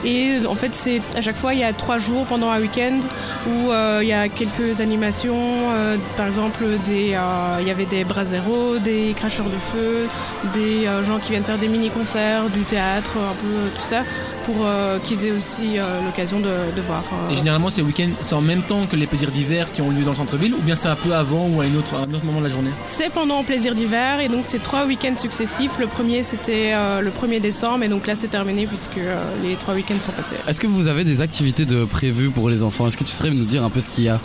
Et 0.04 0.38
en 0.46 0.54
fait, 0.54 0.74
c'est 0.74 1.00
à 1.16 1.20
chaque 1.20 1.36
fois, 1.36 1.54
il 1.54 1.60
y 1.60 1.64
a 1.64 1.72
trois 1.72 1.98
jours 1.98 2.24
pendant 2.26 2.50
un 2.50 2.60
week-end 2.60 3.00
où 3.46 3.70
euh, 3.70 4.00
il 4.02 4.08
y 4.08 4.12
a 4.12 4.28
quelques 4.28 4.80
animations. 4.80 5.36
Euh, 5.36 5.96
par 6.16 6.26
exemple, 6.26 6.64
des, 6.86 7.14
euh, 7.14 7.58
il 7.60 7.66
y 7.66 7.70
avait 7.70 7.86
des 7.86 8.04
braseros, 8.04 8.78
des 8.78 9.14
cracheurs 9.16 9.46
de 9.46 9.56
feu, 9.72 10.06
des 10.54 10.86
gens 11.06 11.18
qui 11.18 11.30
viennent 11.30 11.44
faire 11.44 11.58
des 11.58 11.68
mini-concerts, 11.68 12.48
du 12.50 12.62
théâtre, 12.62 13.12
un 13.16 13.34
peu 13.34 13.70
tout 13.76 13.82
ça 13.82 14.02
pour 14.44 14.66
qu'ils 15.04 15.26
aient 15.26 15.32
aussi 15.32 15.76
l'occasion 16.06 16.40
de, 16.40 16.80
voir. 16.86 17.02
Et 17.30 17.36
généralement, 17.36 17.68
ces 17.68 17.82
week-ends, 17.82 18.08
c'est 18.20 18.34
en 18.34 18.40
même 18.40 18.62
temps 18.62 18.86
que 18.86 18.96
les 18.96 19.06
plaisirs 19.06 19.30
d'hiver 19.30 19.70
qui 19.74 19.82
ont 19.82 19.90
lieu 19.90 20.04
dans 20.04 20.12
le 20.12 20.16
centre-ville 20.16 20.54
ou 20.54 20.62
bien 20.62 20.74
c'est 20.74 20.88
un 20.88 20.96
peu 20.96 21.14
avant 21.14 21.48
ou 21.48 21.60
à, 21.60 21.66
une 21.66 21.76
autre, 21.76 21.94
un 21.96 22.14
autre 22.14 22.24
moment 22.24 22.38
de 22.38 22.44
la 22.44 22.50
journée? 22.50 22.70
C'est 22.86 23.10
pendant 23.10 23.44
plaisir 23.44 23.74
d'hiver 23.74 24.20
et 24.20 24.28
donc 24.28 24.46
c'est 24.46 24.62
trois 24.62 24.86
week-ends 24.86 25.18
successifs. 25.18 25.78
Le 25.78 25.86
premier, 25.86 26.22
c'était 26.22 26.72
le 27.02 27.10
1er 27.10 27.40
décembre 27.40 27.84
et 27.84 27.88
donc 27.88 28.06
là, 28.06 28.14
c'est 28.16 28.28
terminé 28.28 28.66
puisque 28.66 29.00
les 29.42 29.54
trois 29.56 29.74
week-ends 29.74 29.87
sont 30.00 30.12
passés. 30.12 30.36
Est-ce 30.46 30.60
que 30.60 30.66
vous 30.66 30.88
avez 30.88 31.04
des 31.04 31.20
activités 31.20 31.64
de 31.64 31.84
prévues 31.84 32.30
pour 32.30 32.48
les 32.50 32.62
enfants? 32.62 32.86
Est-ce 32.86 32.96
que 32.96 33.04
tu 33.04 33.12
serais 33.12 33.30
nous 33.30 33.44
dire 33.44 33.64
un 33.64 33.70
peu 33.70 33.80
ce 33.80 33.88
qu'il 33.88 34.04
y 34.04 34.08
a? 34.08 34.20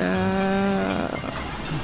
Euh, 0.00 1.06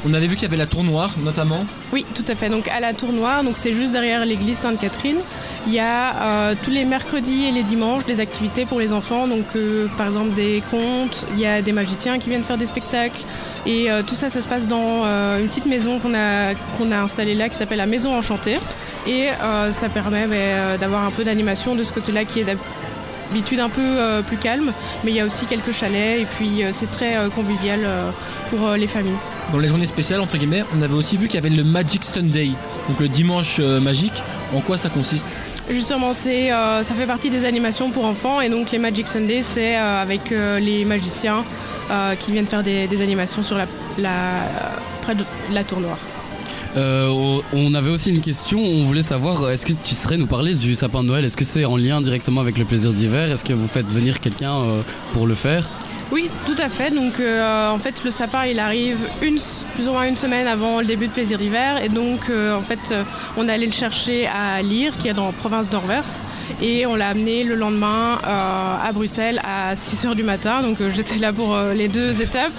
On 0.04 0.14
avait 0.14 0.26
vu 0.26 0.34
qu'il 0.34 0.44
y 0.44 0.46
avait 0.46 0.56
la 0.56 0.66
tournoire 0.66 1.10
notamment. 1.22 1.64
Oui, 1.92 2.06
tout 2.14 2.24
à 2.26 2.34
fait. 2.34 2.48
Donc 2.48 2.66
à 2.68 2.80
la 2.80 2.94
tournoire, 2.94 3.44
donc 3.44 3.56
c'est 3.56 3.74
juste 3.74 3.92
derrière 3.92 4.24
l'église 4.24 4.58
Sainte-Catherine. 4.58 5.18
Il 5.66 5.74
y 5.74 5.78
a 5.78 6.16
euh, 6.16 6.54
tous 6.62 6.70
les 6.70 6.86
mercredis 6.86 7.44
et 7.44 7.52
les 7.52 7.62
dimanches 7.62 8.04
des 8.06 8.18
activités 8.18 8.64
pour 8.64 8.80
les 8.80 8.92
enfants. 8.92 9.28
Donc 9.28 9.44
euh, 9.54 9.88
par 9.98 10.06
exemple 10.06 10.34
des 10.34 10.62
contes, 10.70 11.26
il 11.34 11.40
y 11.40 11.46
a 11.46 11.60
des 11.60 11.72
magiciens 11.72 12.18
qui 12.18 12.30
viennent 12.30 12.44
faire 12.44 12.56
des 12.56 12.66
spectacles. 12.66 13.22
Et 13.66 13.88
tout 14.06 14.14
ça, 14.14 14.30
ça 14.30 14.40
se 14.40 14.48
passe 14.48 14.66
dans 14.66 15.04
une 15.38 15.46
petite 15.48 15.66
maison 15.66 15.98
qu'on 15.98 16.14
a, 16.14 16.54
qu'on 16.78 16.90
a 16.92 17.00
installée 17.00 17.34
là 17.34 17.50
qui 17.50 17.58
s'appelle 17.58 17.76
la 17.76 17.84
Maison 17.84 18.16
Enchantée. 18.16 18.56
Et 19.06 19.28
ça 19.72 19.90
permet 19.90 20.26
ben, 20.26 20.78
d'avoir 20.78 21.04
un 21.04 21.10
peu 21.10 21.24
d'animation 21.24 21.74
de 21.74 21.84
ce 21.84 21.92
côté-là 21.92 22.24
qui 22.24 22.40
est 22.40 22.56
un 23.60 23.68
peu 23.68 23.80
euh, 23.80 24.22
plus 24.22 24.36
calme, 24.36 24.72
mais 25.04 25.10
il 25.10 25.16
y 25.16 25.20
a 25.20 25.26
aussi 25.26 25.46
quelques 25.46 25.72
chalets 25.72 26.20
et 26.20 26.26
puis 26.26 26.62
euh, 26.62 26.70
c'est 26.72 26.90
très 26.90 27.16
euh, 27.16 27.28
convivial 27.28 27.80
pour 28.50 28.70
les 28.70 28.86
familles. 28.86 29.18
Dans 29.52 29.58
les 29.58 29.68
journées 29.68 29.86
spéciales, 29.86 30.20
entre 30.20 30.36
guillemets, 30.36 30.64
on 30.76 30.82
avait 30.82 30.94
aussi 30.94 31.16
vu 31.16 31.26
qu'il 31.26 31.36
y 31.36 31.38
avait 31.38 31.54
le 31.54 31.64
Magic 31.64 32.04
Sunday, 32.04 32.50
donc 32.88 33.00
le 33.00 33.08
dimanche 33.08 33.58
magique. 33.58 34.22
En 34.54 34.60
quoi 34.60 34.76
ça 34.76 34.88
consiste? 34.88 35.26
Justement, 35.68 36.14
c'est, 36.14 36.48
ça 36.48 36.94
fait 36.96 37.06
partie 37.06 37.30
des 37.30 37.44
animations 37.44 37.90
pour 37.90 38.04
enfants 38.04 38.40
et 38.40 38.48
donc 38.48 38.72
les 38.72 38.78
Magic 38.78 39.06
Sunday, 39.06 39.42
c'est 39.42 39.76
avec 39.76 40.30
les 40.30 40.84
magiciens 40.84 41.44
qui 42.18 42.32
viennent 42.32 42.46
faire 42.46 42.64
des, 42.64 43.02
animations 43.02 43.42
sur 43.42 43.56
la, 43.56 43.66
près 45.02 45.14
de 45.14 45.24
la 45.52 45.62
tour 45.62 45.80
noire. 45.80 45.98
Euh, 46.76 47.40
on 47.52 47.74
avait 47.74 47.90
aussi 47.90 48.10
une 48.10 48.20
question, 48.20 48.60
on 48.60 48.84
voulait 48.84 49.02
savoir, 49.02 49.50
est-ce 49.50 49.66
que 49.66 49.72
tu 49.72 49.94
serais 49.94 50.16
nous 50.16 50.26
parler 50.26 50.54
du 50.54 50.74
sapin 50.74 51.02
de 51.02 51.08
Noël? 51.08 51.24
Est-ce 51.24 51.36
que 51.36 51.44
c'est 51.44 51.64
en 51.64 51.76
lien 51.76 52.00
directement 52.00 52.40
avec 52.40 52.58
le 52.58 52.64
plaisir 52.64 52.92
d'hiver? 52.92 53.30
Est-ce 53.30 53.44
que 53.44 53.52
vous 53.52 53.66
faites 53.66 53.86
venir 53.86 54.20
quelqu'un 54.20 54.54
euh, 54.54 54.82
pour 55.12 55.26
le 55.26 55.34
faire? 55.34 55.68
Oui, 56.12 56.28
tout 56.44 56.56
à 56.58 56.68
fait. 56.68 56.90
Donc, 56.90 57.20
euh, 57.20 57.70
en 57.70 57.78
fait, 57.78 58.02
le 58.04 58.10
sapin, 58.10 58.44
il 58.44 58.58
arrive 58.58 58.98
une, 59.22 59.38
plus 59.74 59.86
ou 59.88 59.92
moins 59.92 60.08
une 60.08 60.16
semaine 60.16 60.48
avant 60.48 60.80
le 60.80 60.86
début 60.86 61.06
de 61.06 61.12
Plaisir 61.12 61.38
d'hiver. 61.38 61.82
Et 61.82 61.88
donc, 61.88 62.28
euh, 62.28 62.56
en 62.56 62.62
fait, 62.62 62.80
euh, 62.90 63.04
on 63.36 63.48
est 63.48 63.52
allé 63.52 63.66
le 63.66 63.72
chercher 63.72 64.26
à 64.26 64.60
Lire, 64.60 64.92
qui 64.98 65.08
est 65.08 65.14
dans 65.14 65.26
la 65.26 65.32
province 65.32 65.68
d'Orvers. 65.68 66.02
Et 66.60 66.84
on 66.84 66.96
l'a 66.96 67.08
amené 67.08 67.44
le 67.44 67.54
lendemain 67.54 68.18
à 68.24 68.90
Bruxelles 68.92 69.40
à 69.44 69.76
6 69.76 70.06
h 70.06 70.14
du 70.16 70.24
matin. 70.24 70.62
Donc, 70.62 70.78
j'étais 70.88 71.16
là 71.16 71.32
pour 71.32 71.56
les 71.74 71.86
deux 71.86 72.20
étapes. 72.20 72.52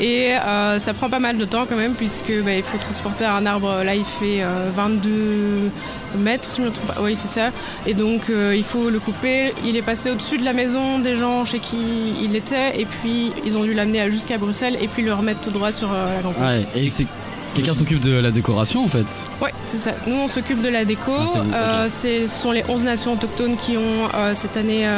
Et 0.00 0.34
ça 0.78 0.94
prend 0.94 1.10
pas 1.10 1.18
mal 1.18 1.36
de 1.36 1.44
temps 1.44 1.66
quand 1.68 1.76
même, 1.76 1.94
puisque 1.94 2.32
bah, 2.44 2.54
il 2.54 2.62
faut 2.62 2.78
transporter 2.78 3.24
un 3.24 3.44
arbre. 3.44 3.82
Là, 3.84 3.96
il 3.96 4.04
fait 4.04 4.44
22 4.76 5.70
mètres, 6.18 6.48
si 6.48 6.60
je 6.60 6.66
me 6.66 6.70
trompe 6.70 6.86
pas. 6.88 7.02
Oui, 7.02 7.16
c'est 7.20 7.40
ça. 7.40 7.50
Et 7.86 7.94
donc, 7.94 8.22
il 8.28 8.64
faut 8.64 8.90
le 8.90 8.98
couper. 8.98 9.52
Il 9.64 9.76
est 9.76 9.82
passé 9.82 10.10
au-dessus 10.10 10.38
de 10.38 10.44
la 10.44 10.52
maison 10.52 10.98
des 10.98 11.16
gens 11.16 11.44
chez 11.44 11.58
qui 11.58 11.76
il 12.22 12.36
était. 12.36 12.80
Et 12.80 12.86
puis 12.86 13.32
ils 13.44 13.56
ont 13.56 13.64
dû 13.64 13.74
l'amener 13.74 14.10
jusqu'à 14.10 14.38
Bruxelles 14.38 14.76
et 14.80 14.88
puis 14.88 15.02
le 15.02 15.12
remettre 15.14 15.40
tout 15.40 15.50
droit 15.50 15.72
sur 15.72 15.92
euh, 15.92 16.16
la 16.16 16.22
campus. 16.22 16.40
Ouais, 16.40 16.66
et 16.74 16.90
c'est 16.90 17.06
Quelqu'un 17.54 17.74
s'occupe 17.74 18.00
de 18.00 18.18
la 18.18 18.30
décoration 18.30 18.82
en 18.82 18.88
fait 18.88 19.04
Ouais, 19.42 19.52
c'est 19.62 19.76
ça. 19.76 19.90
Nous 20.06 20.14
on 20.14 20.26
s'occupe 20.26 20.62
de 20.62 20.70
la 20.70 20.86
déco. 20.86 21.12
Ah, 21.12 21.82
euh, 21.82 21.88
ce 21.90 22.26
sont 22.26 22.50
les 22.50 22.64
11 22.66 22.84
nations 22.84 23.12
autochtones 23.12 23.58
qui 23.58 23.76
ont 23.76 24.08
euh, 24.14 24.32
cette 24.34 24.56
année 24.56 24.88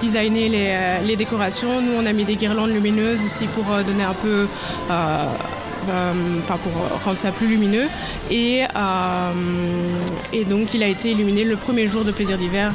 designé 0.00 0.48
les, 0.48 0.76
les, 1.04 1.16
décorations. 1.16 1.80
Nous 1.80 1.94
on 1.98 2.06
a 2.06 2.12
mis 2.12 2.24
des 2.24 2.36
guirlandes 2.36 2.70
lumineuses 2.70 3.24
aussi 3.24 3.46
pour 3.46 3.64
donner 3.84 4.04
un 4.04 4.14
peu. 4.14 4.46
Enfin, 5.88 6.58
pour 6.62 6.72
rendre 7.04 7.18
ça 7.18 7.30
plus 7.30 7.46
lumineux. 7.46 7.86
Et, 8.30 8.62
et 10.32 10.44
donc, 10.44 10.74
il 10.74 10.82
a 10.82 10.86
été 10.88 11.10
illuminé 11.10 11.44
le 11.44 11.56
premier 11.56 11.88
jour 11.88 12.04
de 12.04 12.12
plaisir 12.12 12.38
d'hiver 12.38 12.72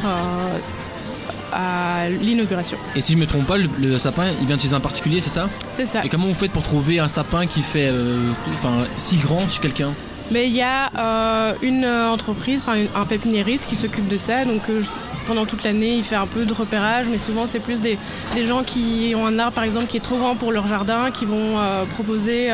à 1.54 2.10
l'inauguration. 2.10 2.78
Et 2.96 3.02
si 3.02 3.14
je 3.14 3.18
me 3.18 3.28
trompe 3.28 3.46
pas, 3.46 3.58
le, 3.58 3.98
sapin, 3.98 4.26
il 4.42 4.48
vient 4.48 4.58
de 4.58 4.62
chez 4.62 4.74
un 4.74 4.80
particulier, 4.80 5.22
c'est 5.22 5.30
ça? 5.30 5.50
C'est 5.72 5.86
ça. 5.86 6.04
Et 6.04 6.10
comment 6.10 6.28
vous 6.28 6.34
faites 6.34 6.52
pour 6.52 6.64
trouver 6.64 7.00
un 7.00 7.08
sapin 7.08 7.46
qui 7.46 7.62
fait 7.62 7.88
euh, 7.88 8.18
enfin, 8.56 8.86
si 8.98 9.18
grand 9.18 9.48
chez 9.48 9.60
quelqu'un? 9.60 9.94
Mais 10.32 10.48
il 10.48 10.56
y 10.56 10.62
a 10.62 10.90
euh, 10.98 11.54
une 11.62 11.86
entreprise, 11.86 12.62
enfin 12.66 12.80
un 12.96 13.06
pépiniériste 13.06 13.68
qui 13.68 13.76
s'occupe 13.76 14.08
de 14.08 14.18
ça. 14.18 14.46
Donc 14.46 14.62
euh, 14.70 14.82
pendant 15.26 15.46
toute 15.46 15.64
l'année, 15.64 15.96
il 15.96 16.04
fait 16.04 16.16
un 16.16 16.28
peu 16.28 16.46
de 16.46 16.54
repérage, 16.54 17.06
mais 17.10 17.18
souvent 17.18 17.48
c'est 17.48 17.60
plus 17.60 17.80
des, 17.82 17.98
gens 18.46 18.64
qui 18.64 19.14
ont 19.16 19.26
un 19.26 19.40
arbre 19.40 19.54
par 19.54 19.64
exemple 19.64 19.88
qui 19.88 19.98
est 19.98 20.02
trop 20.02 20.18
grand 20.18 20.36
pour 20.36 20.52
leur 20.52 20.68
jardin, 20.68 21.12
qui 21.12 21.26
vont 21.26 21.56
proposer 21.96 22.52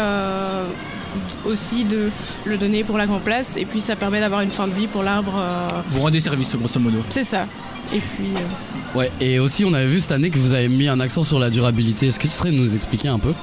aussi 1.46 1.84
de 1.86 2.10
le 2.46 2.58
donner 2.58 2.84
pour 2.84 2.98
la 2.98 3.06
Grand 3.08 3.20
Place. 3.20 3.58
Et 3.58 3.66
puis 3.66 3.82
ça 3.82 3.96
permet 3.96 4.20
d'avoir 4.20 4.42
une 4.42 4.52
fin 4.52 4.68
de 4.68 4.74
vie 4.74 4.88
pour 4.88 5.04
l'arbre. 5.04 5.34
euh, 5.38 5.82
Vous 5.92 6.02
rendez 6.02 6.20
service, 6.20 6.56
grosso 6.56 6.80
modo. 6.80 7.00
c'est 7.10 7.24
ça. 7.24 7.46
Et 7.94 8.00
puis. 8.00 8.28
euh, 8.36 8.98
Ouais, 8.98 9.12
et 9.22 9.38
aussi 9.40 9.66
on 9.66 9.74
avait 9.74 9.86
vu 9.86 10.00
cette 10.00 10.12
année 10.14 10.32
que 10.32 10.40
vous 10.40 10.54
avez 10.54 10.68
mis 10.68 10.88
un 10.88 11.00
accent 11.00 11.22
sur 11.24 11.40
la 11.40 11.50
durabilité. 11.52 12.08
Est-ce 12.08 12.18
que 12.20 12.24
tu 12.28 12.34
serais 12.34 12.52
nous 12.52 12.76
expliquer 12.76 13.08
un 13.08 13.20
peu? 13.20 13.34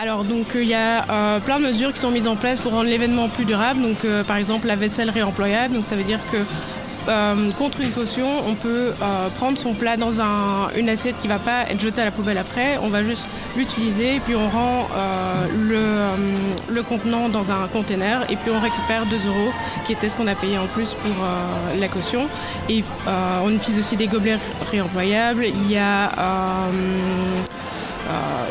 Alors 0.00 0.24
donc 0.24 0.46
il 0.54 0.64
y 0.68 0.74
a 0.74 1.04
euh, 1.10 1.40
plein 1.40 1.58
de 1.58 1.64
mesures 1.66 1.92
qui 1.92 1.98
sont 2.00 2.10
mises 2.10 2.26
en 2.28 2.36
place 2.36 2.58
pour 2.60 2.72
rendre 2.72 2.88
l'événement 2.88 3.28
plus 3.28 3.44
durable. 3.44 3.82
Donc 3.82 4.04
euh, 4.04 4.22
par 4.24 4.36
exemple 4.36 4.66
la 4.66 4.76
vaisselle 4.76 5.10
réemployable. 5.10 5.74
Donc 5.74 5.84
ça 5.84 5.94
veut 5.96 6.04
dire 6.04 6.20
que 6.32 6.38
euh, 7.08 7.50
contre 7.52 7.80
une 7.80 7.90
caution, 7.90 8.26
on 8.46 8.54
peut 8.54 8.92
euh, 9.00 9.28
prendre 9.36 9.56
son 9.58 9.72
plat 9.74 9.96
dans 9.96 10.20
un- 10.20 10.68
une 10.76 10.88
assiette 10.88 11.18
qui 11.20 11.28
va 11.28 11.38
pas 11.38 11.62
être 11.70 11.80
jetée 11.80 12.02
à 12.02 12.04
la 12.04 12.10
poubelle 12.10 12.38
après. 12.38 12.78
On 12.82 12.88
va 12.88 13.02
juste 13.02 13.26
l'utiliser 13.56 14.16
et 14.16 14.20
puis 14.20 14.34
on 14.36 14.48
rend 14.48 14.88
euh, 14.96 16.14
le, 16.68 16.82
contenant 16.82 17.28
dans 17.28 17.50
un 17.50 17.66
container 17.68 18.22
et 18.30 18.36
puis 18.36 18.50
on 18.50 18.60
récupère 18.60 19.04
2 19.06 19.16
euros 19.28 19.52
qui 19.86 19.92
était 19.92 20.08
ce 20.08 20.16
qu'on 20.16 20.26
a 20.28 20.34
payé 20.34 20.56
en 20.58 20.66
plus 20.66 20.94
pour 20.94 21.14
la 21.78 21.88
caution. 21.88 22.28
Et 22.68 22.84
on 23.44 23.50
utilise 23.50 23.80
aussi 23.80 23.96
des 23.96 24.06
gobelets 24.06 24.38
réemployables. 24.70 25.44
Il 25.44 25.70
y 25.70 25.76
a 25.76 26.10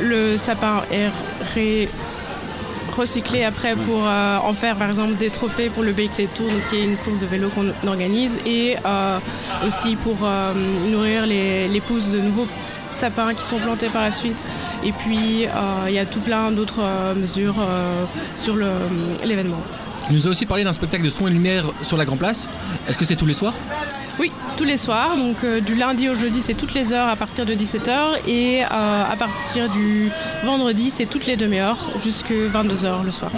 le 0.02 0.38
sapin 0.38 0.82
est 0.92 1.10
recyclé 2.98 3.44
après 3.44 3.76
pour 3.76 4.02
euh, 4.06 4.38
en 4.38 4.54
faire 4.54 4.76
par 4.76 4.90
exemple 4.90 5.16
des 5.16 5.30
trophées 5.30 5.70
pour 5.70 5.84
le 5.84 5.94
BXC 5.94 6.34
Tour, 6.36 6.50
donc 6.50 6.66
qui 6.70 6.78
est 6.78 6.84
une 6.84 6.98
course 6.98 7.20
de 7.20 7.26
vélo 7.26 7.50
qu'on 7.50 7.72
organise, 7.88 8.38
et 8.46 8.76
euh, 8.86 9.20
aussi 9.66 9.96
pour 9.96 10.18
euh, 10.24 10.54
nourrir 10.90 11.26
les, 11.26 11.68
les 11.68 11.82
pousses 11.82 12.12
de 12.12 12.20
nouveaux 12.20 12.48
sapins 12.92 13.34
qui 13.34 13.44
sont 13.44 13.60
plantés 13.60 13.88
par 13.88 14.02
la 14.02 14.12
suite. 14.12 14.44
Et 14.84 14.92
puis 14.92 15.46
il 15.88 15.94
y 15.94 16.00
a 16.00 16.06
tout 16.06 16.20
plein 16.20 16.52
d'autres 16.52 16.82
mesures 17.16 17.56
sur 18.36 18.56
l'événement. 19.26 19.62
Tu 20.08 20.14
nous 20.14 20.28
as 20.28 20.30
aussi 20.30 20.46
parlé 20.46 20.64
d'un 20.64 20.72
spectacle 20.72 21.04
de 21.04 21.10
son 21.10 21.28
et 21.28 21.32
lumière 21.32 21.66
sur 21.84 21.98
la 21.98 22.06
Grand 22.06 22.16
Place. 22.16 22.48
Est-ce 22.88 22.98
que 22.98 23.04
c'est 23.04 23.18
tous 23.18 23.26
les 23.26 23.34
soirs? 23.34 23.56
Oui, 24.20 24.32
tous 24.58 24.64
les 24.64 24.78
soirs, 24.78 25.16
donc 25.16 25.44
euh, 25.44 25.60
du 25.60 25.76
lundi 25.76 26.10
au 26.10 26.16
jeudi 26.16 26.42
c'est 26.42 26.56
toutes 26.56 26.74
les 26.74 26.92
heures 26.92 27.08
à 27.08 27.16
partir 27.16 27.46
de 27.46 27.54
17h 27.54 28.28
et 28.28 28.64
euh, 28.64 28.68
à 29.12 29.16
partir 29.16 29.70
du 29.70 30.10
vendredi 30.44 30.90
c'est 30.90 31.06
toutes 31.06 31.28
les 31.28 31.36
demi-heures 31.36 31.78
jusqu'à 32.04 32.34
22h 32.34 33.04
le 33.06 33.12
soir. 33.12 33.32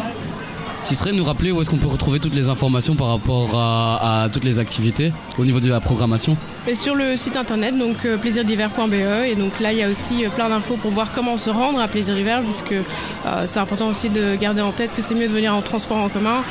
Tu 0.87 0.95
serais 0.95 1.11
nous 1.11 1.25
rappeler 1.25 1.51
où 1.51 1.61
est-ce 1.61 1.69
qu'on 1.69 1.77
peut 1.77 1.87
retrouver 1.87 2.19
toutes 2.19 2.33
les 2.33 2.47
informations 2.47 2.95
par 2.95 3.09
rapport 3.09 3.49
à, 3.53 4.23
à 4.23 4.29
toutes 4.29 4.45
les 4.45 4.57
activités 4.57 5.11
au 5.37 5.43
niveau 5.43 5.59
de 5.59 5.69
la 5.69 5.81
programmation? 5.81 6.37
Et 6.67 6.73
sur 6.75 6.95
le 6.95 7.17
site 7.17 7.35
internet, 7.35 7.77
donc 7.77 8.05
euh, 8.05 8.17
plaisirdiver.be, 8.17 8.93
et 9.27 9.35
donc 9.35 9.59
là 9.59 9.73
il 9.73 9.79
y 9.79 9.83
a 9.83 9.89
aussi 9.89 10.25
euh, 10.25 10.29
plein 10.29 10.49
d'infos 10.49 10.77
pour 10.77 10.91
voir 10.91 11.11
comment 11.13 11.37
se 11.37 11.49
rendre 11.49 11.79
à 11.81 11.87
Plaisir 11.89 12.15
d'hiver, 12.15 12.41
puisque 12.41 12.71
euh, 12.71 13.43
c'est 13.45 13.59
important 13.59 13.87
aussi 13.87 14.09
de 14.09 14.35
garder 14.35 14.61
en 14.61 14.71
tête 14.71 14.91
que 14.95 15.01
c'est 15.01 15.15
mieux 15.15 15.27
de 15.27 15.33
venir 15.33 15.53
en 15.53 15.61
transport 15.61 15.97
en 15.97 16.09
commun 16.09 16.41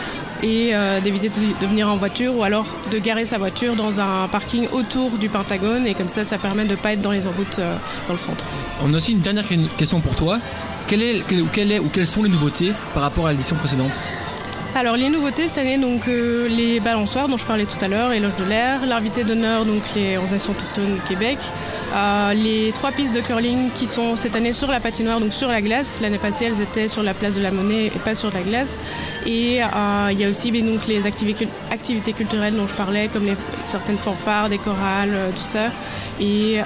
et 0.42 0.70
euh, 0.72 1.00
d'éviter 1.00 1.28
de, 1.28 1.60
de 1.60 1.66
venir 1.66 1.88
en 1.88 1.96
voiture 1.96 2.36
ou 2.36 2.42
alors 2.42 2.66
de 2.90 2.98
garer 2.98 3.24
sa 3.24 3.38
voiture 3.38 3.74
dans 3.76 4.00
un 4.00 4.28
parking 4.28 4.66
autour 4.72 5.10
du 5.12 5.28
Pentagone, 5.28 5.86
et 5.86 5.94
comme 5.94 6.08
ça 6.08 6.24
ça 6.24 6.38
permet 6.38 6.64
de 6.64 6.70
ne 6.70 6.76
pas 6.76 6.92
être 6.92 7.02
dans 7.02 7.12
les 7.12 7.20
routes 7.20 7.58
euh, 7.58 7.76
dans 8.06 8.14
le 8.14 8.18
centre. 8.18 8.44
On 8.82 8.92
a 8.94 8.96
aussi 8.96 9.12
une 9.12 9.20
dernière 9.20 9.44
question 9.76 10.00
pour 10.00 10.16
toi. 10.16 10.38
Quelle 10.86 11.02
est, 11.02 11.22
quelle, 11.26 11.44
quelle 11.52 11.72
est 11.72 11.78
ou 11.78 11.88
quelles 11.88 12.06
sont 12.06 12.22
les 12.22 12.28
nouveautés 12.30 12.72
par 12.94 13.02
rapport 13.02 13.26
à 13.26 13.32
l'édition 13.32 13.56
précédente? 13.56 14.00
Alors 14.74 14.96
les 14.96 15.08
nouveautés 15.08 15.48
cette 15.48 15.58
année, 15.58 15.78
donc 15.78 16.06
euh, 16.08 16.46
les 16.48 16.78
balançoires 16.78 17.28
dont 17.28 17.36
je 17.36 17.46
parlais 17.46 17.64
tout 17.64 17.82
à 17.84 17.88
l'heure, 17.88 18.12
et 18.12 18.20
l'Oge 18.20 18.36
de 18.38 18.44
l'air, 18.44 18.86
l'invité 18.86 19.24
d'honneur, 19.24 19.64
donc 19.64 19.82
les 19.96 20.18
11 20.18 20.30
nations 20.30 20.52
autochtones 20.52 20.94
du 20.94 21.00
Québec, 21.08 21.38
euh, 21.94 22.34
les 22.34 22.72
trois 22.72 22.92
pistes 22.92 23.14
de 23.14 23.20
curling 23.20 23.70
qui 23.74 23.86
sont 23.86 24.16
cette 24.16 24.36
année 24.36 24.52
sur 24.52 24.70
la 24.70 24.80
patinoire, 24.80 25.20
donc 25.20 25.32
sur 25.32 25.48
la 25.48 25.62
glace. 25.62 25.98
L'année 26.02 26.18
passée, 26.18 26.46
elles 26.46 26.60
étaient 26.60 26.88
sur 26.88 27.02
la 27.02 27.14
place 27.14 27.34
de 27.34 27.40
la 27.40 27.50
Monnaie 27.50 27.86
et 27.86 27.90
pas 27.90 28.14
sur 28.14 28.32
la 28.32 28.40
glace. 28.40 28.80
Et 29.26 29.62
euh, 29.62 29.66
il 30.10 30.20
y 30.20 30.24
a 30.24 30.28
aussi 30.28 30.52
mais, 30.52 30.62
donc, 30.62 30.86
les 30.86 31.06
activités, 31.06 32.12
culturelles 32.12 32.54
dont 32.54 32.66
je 32.66 32.74
parlais, 32.74 33.08
comme 33.08 33.24
les, 33.24 33.36
certaines 33.64 33.98
fanfares, 33.98 34.48
des 34.48 34.58
chorales, 34.58 35.14
euh, 35.14 35.30
tout 35.30 35.42
ça. 35.42 35.66
Et 36.20 36.58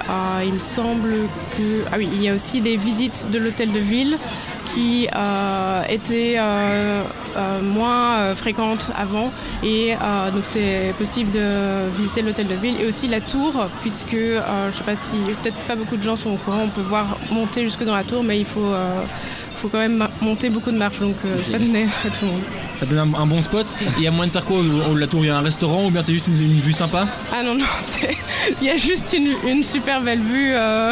il 0.43 0.53
me 0.53 0.59
semble 0.59 1.13
que... 1.55 1.83
Ah 1.91 1.97
oui, 1.99 2.09
il 2.11 2.23
y 2.23 2.27
a 2.27 2.33
aussi 2.33 2.59
des 2.59 2.75
visites 2.75 3.27
de 3.31 3.37
l'hôtel 3.37 3.71
de 3.71 3.77
ville 3.77 4.17
qui 4.65 5.07
euh, 5.15 5.83
étaient 5.89 6.35
euh, 6.37 7.03
euh, 7.35 7.61
moins 7.61 8.35
fréquentes 8.35 8.91
avant. 8.97 9.31
Et 9.63 9.93
donc 10.33 10.43
c'est 10.43 10.93
possible 10.97 11.31
de 11.31 11.89
visiter 11.95 12.21
l'hôtel 12.21 12.47
de 12.47 12.55
ville 12.55 12.79
et 12.81 12.85
aussi 12.85 13.07
la 13.07 13.21
tour 13.21 13.67
puisque 13.81 14.11
je 14.15 14.77
sais 14.77 14.83
pas 14.85 14.95
si 14.95 15.15
peut-être 15.41 15.57
pas 15.67 15.75
beaucoup 15.75 15.97
de 15.97 16.03
gens 16.03 16.15
sont 16.15 16.31
au 16.31 16.37
courant 16.37 16.61
on 16.63 16.67
peut 16.67 16.81
voir 16.81 17.17
monter 17.31 17.63
jusque 17.63 17.83
dans 17.83 17.95
la 17.95 18.03
tour 18.03 18.23
mais 18.23 18.39
il 18.39 18.45
faut 18.45 18.73
faut 19.63 19.69
quand 19.69 19.79
même 19.79 20.05
monter 20.21 20.49
beaucoup 20.49 20.71
de 20.71 20.77
marches 20.77 20.99
donc 20.99 21.15
euh, 21.25 21.37
c'est 21.43 21.51
pas 21.51 21.57
donné 21.59 21.85
à 22.05 22.09
tout 22.09 22.25
le 22.25 22.27
monde. 22.31 22.41
Ça 22.75 22.85
donne 22.85 22.99
un, 23.15 23.19
un 23.21 23.25
bon 23.25 23.41
spot. 23.41 23.65
Et 23.81 23.85
il 23.99 24.03
y 24.03 24.07
a 24.07 24.11
moyen 24.11 24.27
de 24.27 24.33
faire 24.33 24.43
quoi 24.43 24.57
au- 24.57 24.91
au- 24.91 24.95
La 24.95 25.07
tour, 25.07 25.23
il 25.23 25.27
y 25.27 25.29
a 25.29 25.37
un 25.37 25.41
restaurant 25.41 25.85
ou 25.85 25.89
bien 25.91 26.01
c'est 26.01 26.11
juste 26.13 26.27
une, 26.27 26.35
une 26.41 26.59
vue 26.59 26.73
sympa? 26.73 27.07
Ah 27.33 27.41
non 27.43 27.55
non 27.55 27.65
c'est 27.79 28.17
il 28.61 28.67
y 28.67 28.69
a 28.69 28.75
juste 28.75 29.13
une, 29.17 29.29
une 29.49 29.63
super 29.63 30.01
belle 30.01 30.19
vue 30.19 30.51
euh, 30.53 30.91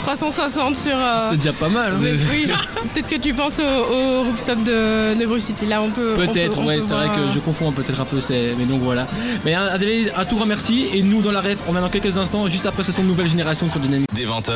360 0.00 0.76
sur 0.76 0.92
euh, 0.94 1.28
C'est 1.30 1.38
déjà 1.38 1.52
pas 1.54 1.68
mal. 1.70 1.94
hein. 1.94 1.98
mais 2.00 2.12
oui, 2.30 2.46
peut-être 2.92 3.08
que 3.08 3.16
tu 3.16 3.32
penses 3.32 3.58
au, 3.58 3.94
au 3.94 4.22
rooftop 4.24 4.62
de, 4.64 5.14
de 5.18 5.26
Bruce 5.26 5.44
City. 5.44 5.64
Là, 5.66 5.80
on 5.80 5.88
peut. 5.90 6.14
on 6.14 6.26
Peut-être, 6.26 6.56
peut- 6.58 6.62
on 6.62 6.66
ouais, 6.66 6.76
peut 6.76 6.82
c'est 6.86 6.92
vrai 6.94 7.06
que 7.08 7.20
euh, 7.20 7.30
je 7.30 7.38
confonds 7.38 7.72
peut-être 7.72 8.00
un 8.00 8.04
peu, 8.04 8.20
c'est- 8.20 8.54
mais 8.58 8.64
donc 8.66 8.82
voilà. 8.82 9.06
Mais 9.46 9.54
hein, 9.54 9.66
Adélaïde, 9.72 10.12
un 10.16 10.24
tout 10.26 10.36
grand 10.36 10.46
merci. 10.46 10.86
Et 10.92 11.02
nous, 11.02 11.22
dans 11.22 11.32
la 11.32 11.40
ref, 11.40 11.56
on 11.68 11.72
va 11.72 11.80
dans 11.80 11.88
quelques 11.88 12.18
instants, 12.18 12.46
juste 12.48 12.66
après 12.66 12.84
ce 12.84 12.92
son 12.92 13.02
de 13.02 13.06
nouvelle 13.06 13.28
génération 13.28 13.70
sur 13.70 13.80
Dynamique. 13.80 14.08
Des 14.12 14.26
20h. 14.26 14.52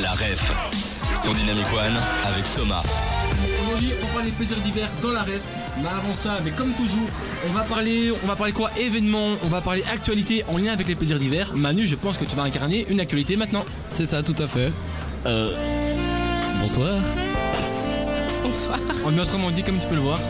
La 0.00 0.10
ref 0.10 0.52
sur 1.22 1.34
Dynamic 1.34 1.66
One 1.72 1.96
avec 2.24 2.44
Thomas. 2.54 2.82
Aujourd'hui, 3.62 3.90
on 4.02 4.06
parle 4.14 4.26
des 4.26 4.30
plaisirs 4.30 4.58
d'hiver 4.58 4.88
dans 5.02 5.10
la 5.10 5.22
ref. 5.22 5.40
Mais 5.82 5.88
avant 5.88 6.14
ça, 6.14 6.38
mais 6.44 6.50
comme 6.50 6.70
toujours, 6.72 7.08
on 7.48 7.52
va 7.52 7.62
parler, 7.62 8.12
on 8.22 8.26
va 8.26 8.36
parler 8.36 8.52
quoi? 8.52 8.70
Événements, 8.78 9.30
on 9.44 9.48
va 9.48 9.60
parler 9.60 9.82
actualité 9.92 10.44
en 10.48 10.58
lien 10.58 10.72
avec 10.72 10.86
les 10.86 10.94
plaisirs 10.94 11.18
d'hiver. 11.18 11.52
Manu, 11.56 11.86
je 11.86 11.94
pense 11.96 12.18
que 12.18 12.24
tu 12.24 12.36
vas 12.36 12.42
incarner 12.42 12.86
une 12.88 13.00
actualité 13.00 13.36
maintenant. 13.36 13.64
C'est 13.94 14.06
ça, 14.06 14.22
tout 14.22 14.34
à 14.38 14.46
fait. 14.46 14.72
Euh, 15.26 15.50
Bonsoir. 16.60 16.94
Bonsoir. 18.42 18.78
En 19.04 19.16
autrement 19.18 19.50
dit, 19.50 19.62
comme 19.62 19.78
tu 19.78 19.86
peux 19.86 19.96
le 19.96 20.00
voir. 20.00 20.20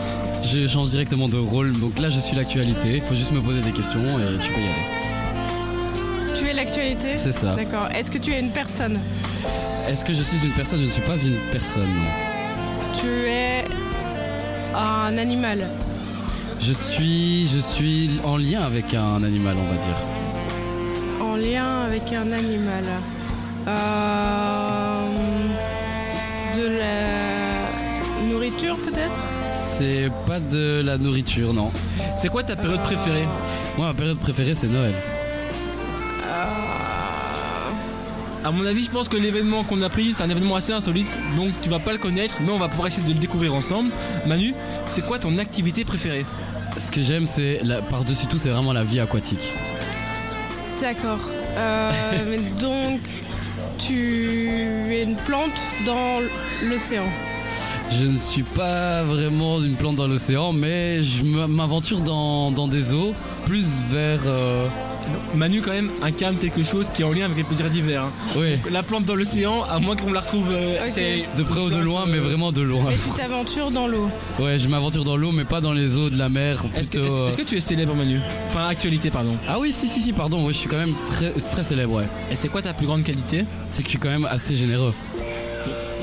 Je 0.43 0.67
change 0.67 0.89
directement 0.89 1.27
de 1.27 1.37
rôle, 1.37 1.73
donc 1.79 1.99
là 1.99 2.09
je 2.09 2.19
suis 2.19 2.35
l'actualité. 2.35 2.95
Il 2.95 3.01
faut 3.01 3.15
juste 3.15 3.31
me 3.31 3.41
poser 3.41 3.61
des 3.61 3.71
questions 3.71 4.01
et 4.01 4.39
tu 4.41 4.49
peux 4.51 4.59
y 4.59 4.63
aller. 4.63 6.35
Tu 6.39 6.47
es 6.47 6.53
l'actualité? 6.53 7.17
C'est 7.17 7.31
ça. 7.31 7.55
D'accord. 7.55 7.89
Est-ce 7.93 8.09
que 8.09 8.17
tu 8.17 8.31
es 8.31 8.39
une 8.39 8.51
personne? 8.51 8.99
Est-ce 9.89 10.05
que 10.05 10.13
je 10.13 10.21
suis 10.21 10.37
une 10.45 10.51
personne? 10.51 10.81
Je 10.81 10.85
ne 10.85 10.91
suis 10.91 11.01
pas 11.01 11.17
une 11.17 11.39
personne. 11.51 11.89
Tu 12.93 13.07
es 13.07 13.65
un 14.75 15.17
animal. 15.17 15.67
Je 16.59 16.71
suis, 16.71 17.47
je 17.47 17.57
suis 17.57 18.11
en 18.23 18.37
lien 18.37 18.61
avec 18.61 18.93
un 18.93 19.23
animal, 19.23 19.55
on 19.57 19.65
va 19.65 19.77
dire. 19.77 19.97
En 21.19 21.35
lien 21.37 21.85
avec 21.87 22.13
un 22.13 22.31
animal. 22.31 22.83
Euh, 23.67 25.07
de 26.55 26.67
la 26.67 28.31
nourriture, 28.31 28.77
peut-être? 28.77 29.19
C'est 29.55 30.11
pas 30.27 30.39
de 30.39 30.83
la 30.85 30.99
nourriture, 30.99 31.51
non. 31.51 31.71
C'est 32.15 32.29
quoi 32.29 32.43
ta 32.43 32.55
période 32.55 32.83
préférée? 32.83 33.27
Moi, 33.75 33.87
ma 33.87 33.93
période 33.95 34.19
préférée, 34.19 34.53
c'est 34.53 34.67
Noël. 34.67 34.93
À 38.49 38.51
mon 38.51 38.65
avis, 38.65 38.83
je 38.83 38.89
pense 38.89 39.07
que 39.07 39.15
l'événement 39.15 39.63
qu'on 39.63 39.79
a 39.83 39.89
pris, 39.89 40.15
c'est 40.15 40.23
un 40.23 40.29
événement 40.31 40.55
assez 40.55 40.73
insolite, 40.73 41.15
donc 41.35 41.49
tu 41.61 41.69
vas 41.69 41.77
pas 41.77 41.91
le 41.91 41.99
connaître, 41.99 42.33
mais 42.41 42.51
on 42.51 42.57
va 42.57 42.67
pouvoir 42.67 42.87
essayer 42.87 43.07
de 43.07 43.13
le 43.13 43.19
découvrir 43.19 43.53
ensemble. 43.53 43.91
Manu, 44.25 44.55
c'est 44.87 45.05
quoi 45.05 45.19
ton 45.19 45.37
activité 45.37 45.85
préférée? 45.85 46.25
Ce 46.75 46.89
que 46.89 46.99
j'aime, 46.99 47.27
c'est 47.27 47.59
la- 47.63 47.83
par-dessus 47.83 48.25
tout, 48.25 48.39
c'est 48.39 48.49
vraiment 48.49 48.73
la 48.73 48.83
vie 48.83 48.99
aquatique. 48.99 49.53
D'accord. 50.81 51.19
Euh, 51.57 51.91
mais 52.27 52.37
donc, 52.59 53.01
tu 53.77 54.49
es 54.93 55.03
une 55.03 55.15
plante 55.15 55.61
dans 55.85 56.19
l'océan. 56.67 57.05
Je 57.91 58.05
ne 58.05 58.17
suis 58.17 58.43
pas 58.43 59.03
vraiment 59.03 59.61
une 59.61 59.75
plante 59.75 59.97
dans 59.97 60.07
l'océan, 60.07 60.53
mais 60.53 61.03
je 61.03 61.23
m'aventure 61.23 62.01
dans, 62.01 62.49
dans 62.51 62.67
des 62.67 62.93
eaux, 62.95 63.13
plus 63.45 63.67
vers. 63.91 64.21
euh, 64.25 64.67
Manu, 65.35 65.61
quand 65.61 65.71
même, 65.71 65.91
incarne 66.01 66.35
quelque 66.37 66.63
chose 66.63 66.89
qui 66.89 67.01
est 67.01 67.05
en 67.05 67.11
lien 67.11 67.25
avec 67.25 67.37
les 67.37 67.43
plaisirs 67.43 67.69
d'hiver. 67.69 68.03
hein. 68.03 68.11
Oui, 68.35 68.57
La 68.71 68.83
plante 68.83 69.05
dans 69.05 69.15
l'océan, 69.15 69.63
à 69.69 69.79
moins 69.79 69.95
qu'on 69.95 70.11
la 70.11 70.21
retrouve. 70.21 70.47
euh, 70.51 70.77
de 71.37 71.43
près 71.43 71.59
ou 71.59 71.69
de 71.69 71.77
loin, 71.77 72.05
mais 72.07 72.17
vraiment 72.17 72.51
de 72.51 72.61
loin. 72.61 72.85
Mais 72.89 72.95
tu 72.95 73.09
t'aventures 73.17 73.71
dans 73.71 73.87
l'eau. 73.87 74.09
Ouais, 74.39 74.57
je 74.57 74.67
m'aventure 74.67 75.03
dans 75.03 75.17
l'eau, 75.17 75.31
mais 75.31 75.43
pas 75.45 75.61
dans 75.61 75.73
les 75.73 75.97
eaux 75.97 76.09
de 76.09 76.17
la 76.17 76.29
mer. 76.29 76.63
Est-ce 76.75 76.89
que, 76.91 76.99
euh, 76.99 77.27
est-ce 77.27 77.37
que 77.37 77.43
tu 77.43 77.55
es 77.57 77.59
célèbre, 77.59 77.93
Manu? 77.95 78.19
Enfin, 78.49 78.67
actualité, 78.67 79.09
pardon. 79.09 79.35
Ah 79.47 79.57
oui, 79.59 79.71
si, 79.71 79.87
si, 79.87 79.99
si, 80.01 80.13
pardon, 80.13 80.45
ouais, 80.45 80.53
je 80.53 80.57
suis 80.59 80.69
quand 80.69 80.77
même 80.77 80.93
très, 81.07 81.31
très 81.31 81.63
célèbre, 81.63 81.93
ouais. 81.95 82.05
Et 82.31 82.35
c'est 82.35 82.47
quoi 82.49 82.61
ta 82.61 82.73
plus 82.73 82.85
grande 82.87 83.03
qualité? 83.03 83.45
C'est 83.69 83.81
que 83.81 83.87
je 83.87 83.91
suis 83.91 83.99
quand 83.99 84.09
même 84.09 84.25
assez 84.25 84.55
généreux. 84.55 84.93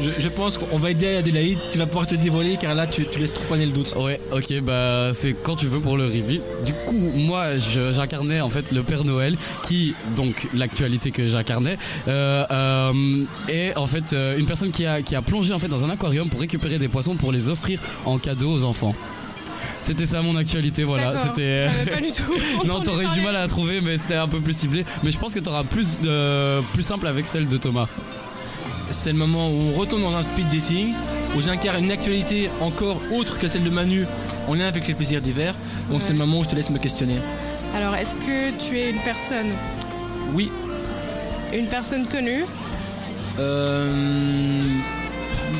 Je, 0.02 0.10
je 0.18 0.28
pense 0.28 0.58
qu'on 0.58 0.78
va 0.78 0.90
aider 0.90 1.16
Adélaïde. 1.16 1.58
Tu 1.70 1.78
vas 1.78 1.86
pouvoir 1.86 2.06
te 2.06 2.14
dévoiler 2.14 2.56
car 2.60 2.74
là, 2.74 2.86
tu, 2.86 3.06
tu 3.06 3.18
laisses 3.18 3.34
trop 3.34 3.44
planer 3.44 3.66
le 3.66 3.72
doute. 3.72 3.94
Ouais, 3.96 4.20
ok, 4.32 4.60
bah 4.60 5.10
c'est 5.12 5.34
quand 5.34 5.56
tu 5.56 5.66
veux 5.66 5.80
pour 5.80 5.96
le 5.96 6.04
reveal. 6.04 6.42
Du 6.64 6.72
coup, 6.86 7.10
moi, 7.14 7.58
j'incarnais 7.58 8.40
en 8.40 8.50
fait 8.50 8.72
le 8.72 8.82
Père 8.82 9.04
Noël, 9.04 9.36
qui, 9.66 9.94
donc 10.16 10.48
l'actualité 10.54 11.10
que 11.10 11.26
j'incarnais, 11.26 11.78
euh, 12.08 12.44
euh, 12.50 13.24
est 13.48 13.76
en 13.76 13.86
fait 13.86 14.12
euh, 14.12 14.38
une 14.38 14.46
personne 14.46 14.70
qui 14.70 14.86
a, 14.86 15.02
qui 15.02 15.14
a 15.14 15.22
plongé 15.22 15.52
en 15.52 15.58
fait 15.58 15.68
dans 15.68 15.84
un 15.84 15.90
aquarium 15.90 16.28
pour 16.28 16.40
récupérer 16.40 16.78
des 16.78 16.88
poissons 16.88 17.16
pour 17.16 17.32
les 17.32 17.48
offrir 17.48 17.80
en 18.04 18.18
cadeau 18.18 18.52
aux 18.52 18.64
enfants. 18.64 18.94
C'était 19.80 20.06
ça 20.06 20.20
mon 20.20 20.36
actualité, 20.36 20.82
voilà. 20.84 21.14
C'était. 21.22 21.68
Pas 21.90 22.00
du 22.00 22.10
tout. 22.10 22.34
Non, 22.66 22.80
t'aurais 22.80 23.04
eu 23.04 23.08
du 23.10 23.20
mal 23.20 23.36
à 23.36 23.42
la 23.42 23.48
trouver, 23.48 23.80
mais 23.80 23.98
c'était 23.98 24.16
un 24.16 24.26
peu 24.26 24.40
plus 24.40 24.56
ciblé. 24.56 24.84
Mais 25.04 25.10
je 25.12 25.18
pense 25.18 25.32
que 25.32 25.38
t'auras 25.38 25.62
plus 25.62 26.00
de, 26.00 26.60
plus 26.72 26.82
simple 26.82 27.06
avec 27.06 27.26
celle 27.26 27.46
de 27.46 27.56
Thomas. 27.56 27.86
C'est 28.90 29.12
le 29.12 29.18
moment 29.18 29.48
où 29.48 29.72
on 29.74 29.78
retourne 29.78 30.02
dans 30.02 30.14
un 30.14 30.22
speed 30.22 30.48
dating, 30.48 30.94
où 31.36 31.40
j'incarne 31.40 31.84
une 31.84 31.92
actualité 31.92 32.50
encore 32.60 33.00
autre 33.12 33.38
que 33.38 33.48
celle 33.48 33.64
de 33.64 33.70
Manu 33.70 34.06
en 34.48 34.54
lien 34.54 34.66
avec 34.66 34.86
les 34.86 34.94
plaisirs 34.94 35.20
d'hiver. 35.20 35.54
Donc 35.90 36.02
c'est 36.02 36.12
le 36.12 36.18
moment 36.18 36.38
où 36.40 36.44
je 36.44 36.48
te 36.50 36.54
laisse 36.54 36.70
me 36.70 36.78
questionner. 36.78 37.16
Alors, 37.74 37.94
est-ce 37.94 38.16
que 38.16 38.50
tu 38.52 38.78
es 38.78 38.90
une 38.90 39.00
personne, 39.00 39.50
Oui, 40.34 40.50
une 41.52 41.66
personne 41.66 42.06
connue? 42.06 42.44
Euh, 43.38 43.90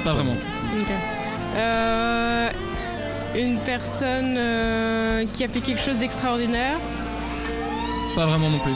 pas 0.05 0.13
vraiment. 0.15 0.37
Ok. 0.79 0.87
Euh, 1.57 2.49
une 3.37 3.59
personne 3.59 4.35
euh, 4.39 5.25
qui 5.33 5.45
a 5.45 5.49
fait 5.49 5.61
quelque 5.61 5.81
chose 5.81 5.99
d'extraordinaire? 5.99 6.79
Pas 8.15 8.25
vraiment 8.27 8.49
non 8.49 8.59
plus. 8.59 8.73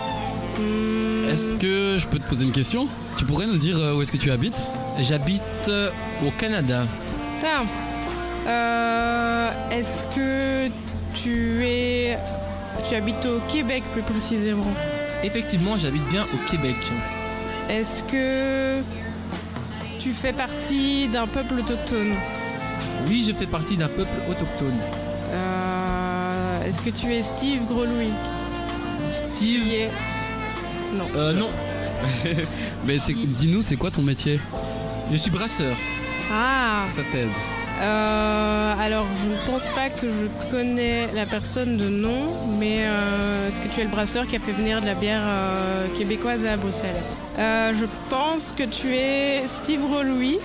Hmm, 0.59 1.10
Est-ce 1.31 1.51
que 1.51 1.97
je 1.99 2.07
peux 2.07 2.19
te 2.19 2.29
poser 2.29 2.45
une 2.45 2.53
question? 2.53 2.89
Tu 3.17 3.25
pourrais 3.25 3.47
nous 3.47 3.57
dire 3.57 3.79
euh, 3.79 3.95
où 3.95 4.03
est-ce 4.03 4.11
que 4.13 4.17
tu 4.17 4.31
habites? 4.31 4.63
J'habite 5.01 5.43
euh, 5.69 5.91
au 6.27 6.31
Canada. 6.31 6.85
ah. 7.45 7.63
Euh, 8.49 9.51
Est-ce 9.71 10.07
que 10.09 10.69
tu 11.15 11.65
es. 11.65 12.19
Tu 12.89 12.95
habites 12.95 13.25
au 13.27 13.39
Québec 13.49 13.83
plus 13.93 14.03
précisément? 14.03 14.67
Effectivement, 15.23 15.77
j'habite 15.77 16.07
bien 16.09 16.25
au 16.35 16.51
Québec. 16.51 16.75
Est-ce 17.69 18.03
que 18.05 18.81
tu 20.01 20.11
fais 20.11 20.33
partie 20.33 21.07
d'un 21.09 21.27
peuple 21.27 21.55
autochtone? 21.61 22.15
Oui, 23.07 23.25
je 23.27 23.33
fais 23.35 23.47
partie 23.47 23.77
d'un 23.77 23.89
peuple 23.89 24.11
autochtone. 24.29 24.79
Euh, 25.33 26.65
Est-ce 26.67 26.81
que 26.81 26.91
tu 26.91 27.13
es 27.13 27.23
Steve 27.23 27.67
Groslouis 27.69 28.13
Steve? 29.13 29.91
Non. 30.93 31.05
Euh, 31.17 31.33
non, 31.35 31.49
Mais 32.87 32.99
c'est, 32.99 33.15
dis-nous, 33.15 33.63
c'est 33.63 33.77
quoi 33.77 33.91
ton 33.91 34.03
métier? 34.03 34.41
Je 35.13 35.17
suis 35.17 35.31
brasseur. 35.31 35.77
Ah 36.33 36.85
Ça 36.91 37.03
t'aide? 37.13 37.29
Euh, 37.83 38.75
alors, 38.79 39.07
je 39.23 39.31
ne 39.31 39.51
pense 39.51 39.67
pas 39.69 39.89
que 39.89 40.07
je 40.07 40.51
connais 40.51 41.09
la 41.15 41.25
personne 41.25 41.79
de 41.79 41.89
nom, 41.89 42.27
mais 42.59 42.81
euh, 42.81 43.49
est-ce 43.49 43.61
que 43.61 43.69
tu 43.75 43.81
es 43.81 43.85
le 43.85 43.91
brasseur 43.91 44.27
qui 44.27 44.37
a 44.37 44.39
fait 44.39 44.53
venir 44.53 44.81
de 44.83 44.87
la 44.87 44.95
bière 44.95 45.23
euh, 45.25 45.87
québécoise 45.97 46.45
à 46.45 46.57
Bruxelles? 46.57 47.01
Euh, 47.39 47.73
Je 47.79 47.87
pense 48.11 48.53
que 48.53 48.65
tu 48.65 48.95
es 48.95 49.45
Steve 49.47 49.81
Rolouis. 49.85 50.39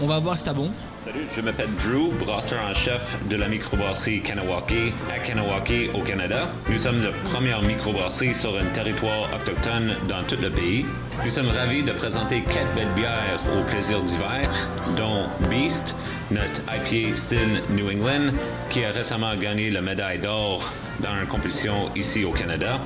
On 0.00 0.06
va 0.06 0.18
voir 0.18 0.38
si 0.38 0.44
t'as 0.44 0.54
bon. 0.54 0.70
Salut, 1.04 1.26
je 1.34 1.40
m'appelle 1.40 1.70
Drew, 1.76 2.12
brasseur 2.18 2.58
en 2.64 2.74
chef 2.74 3.16
de 3.28 3.36
la 3.36 3.46
microbrasserie 3.46 4.20
Kanawake 4.20 4.92
à 5.14 5.20
Kanawake 5.20 5.90
au 5.94 6.02
Canada. 6.02 6.50
Nous 6.68 6.76
sommes 6.76 7.02
la 7.02 7.12
première 7.30 7.62
microbrasserie 7.62 8.34
sur 8.34 8.58
un 8.58 8.64
territoire 8.66 9.30
autochtone 9.32 9.94
dans 10.08 10.24
tout 10.24 10.36
le 10.42 10.50
pays. 10.50 10.84
Nous 11.22 11.30
sommes 11.30 11.50
ravis 11.50 11.84
de 11.84 11.92
présenter 11.92 12.42
quatre 12.42 12.74
belles 12.74 12.92
bières 12.96 13.40
au 13.56 13.62
plaisir 13.70 14.02
d'hiver, 14.02 14.50
dont 14.96 15.26
Beast, 15.48 15.94
notre 16.32 16.62
IPA 16.62 17.14
style 17.14 17.62
New 17.70 17.88
England, 17.88 18.32
qui 18.68 18.84
a 18.84 18.90
récemment 18.90 19.36
gagné 19.36 19.70
la 19.70 19.80
médaille 19.80 20.18
d'or 20.18 20.72
dans 20.98 21.14
une 21.14 21.28
compétition 21.28 21.94
ici 21.94 22.24
au 22.24 22.32
Canada. 22.32 22.80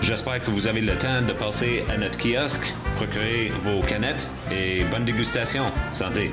J'espère 0.00 0.42
que 0.42 0.50
vous 0.50 0.66
avez 0.66 0.80
le 0.80 0.96
temps 0.96 1.20
de 1.28 1.34
passer 1.34 1.84
à 1.92 1.98
notre 1.98 2.16
kiosque, 2.16 2.74
procurer 2.96 3.52
vos 3.62 3.82
canettes 3.82 4.30
et 4.50 4.82
bonne 4.84 5.04
dégustation. 5.04 5.64
Santé! 5.92 6.32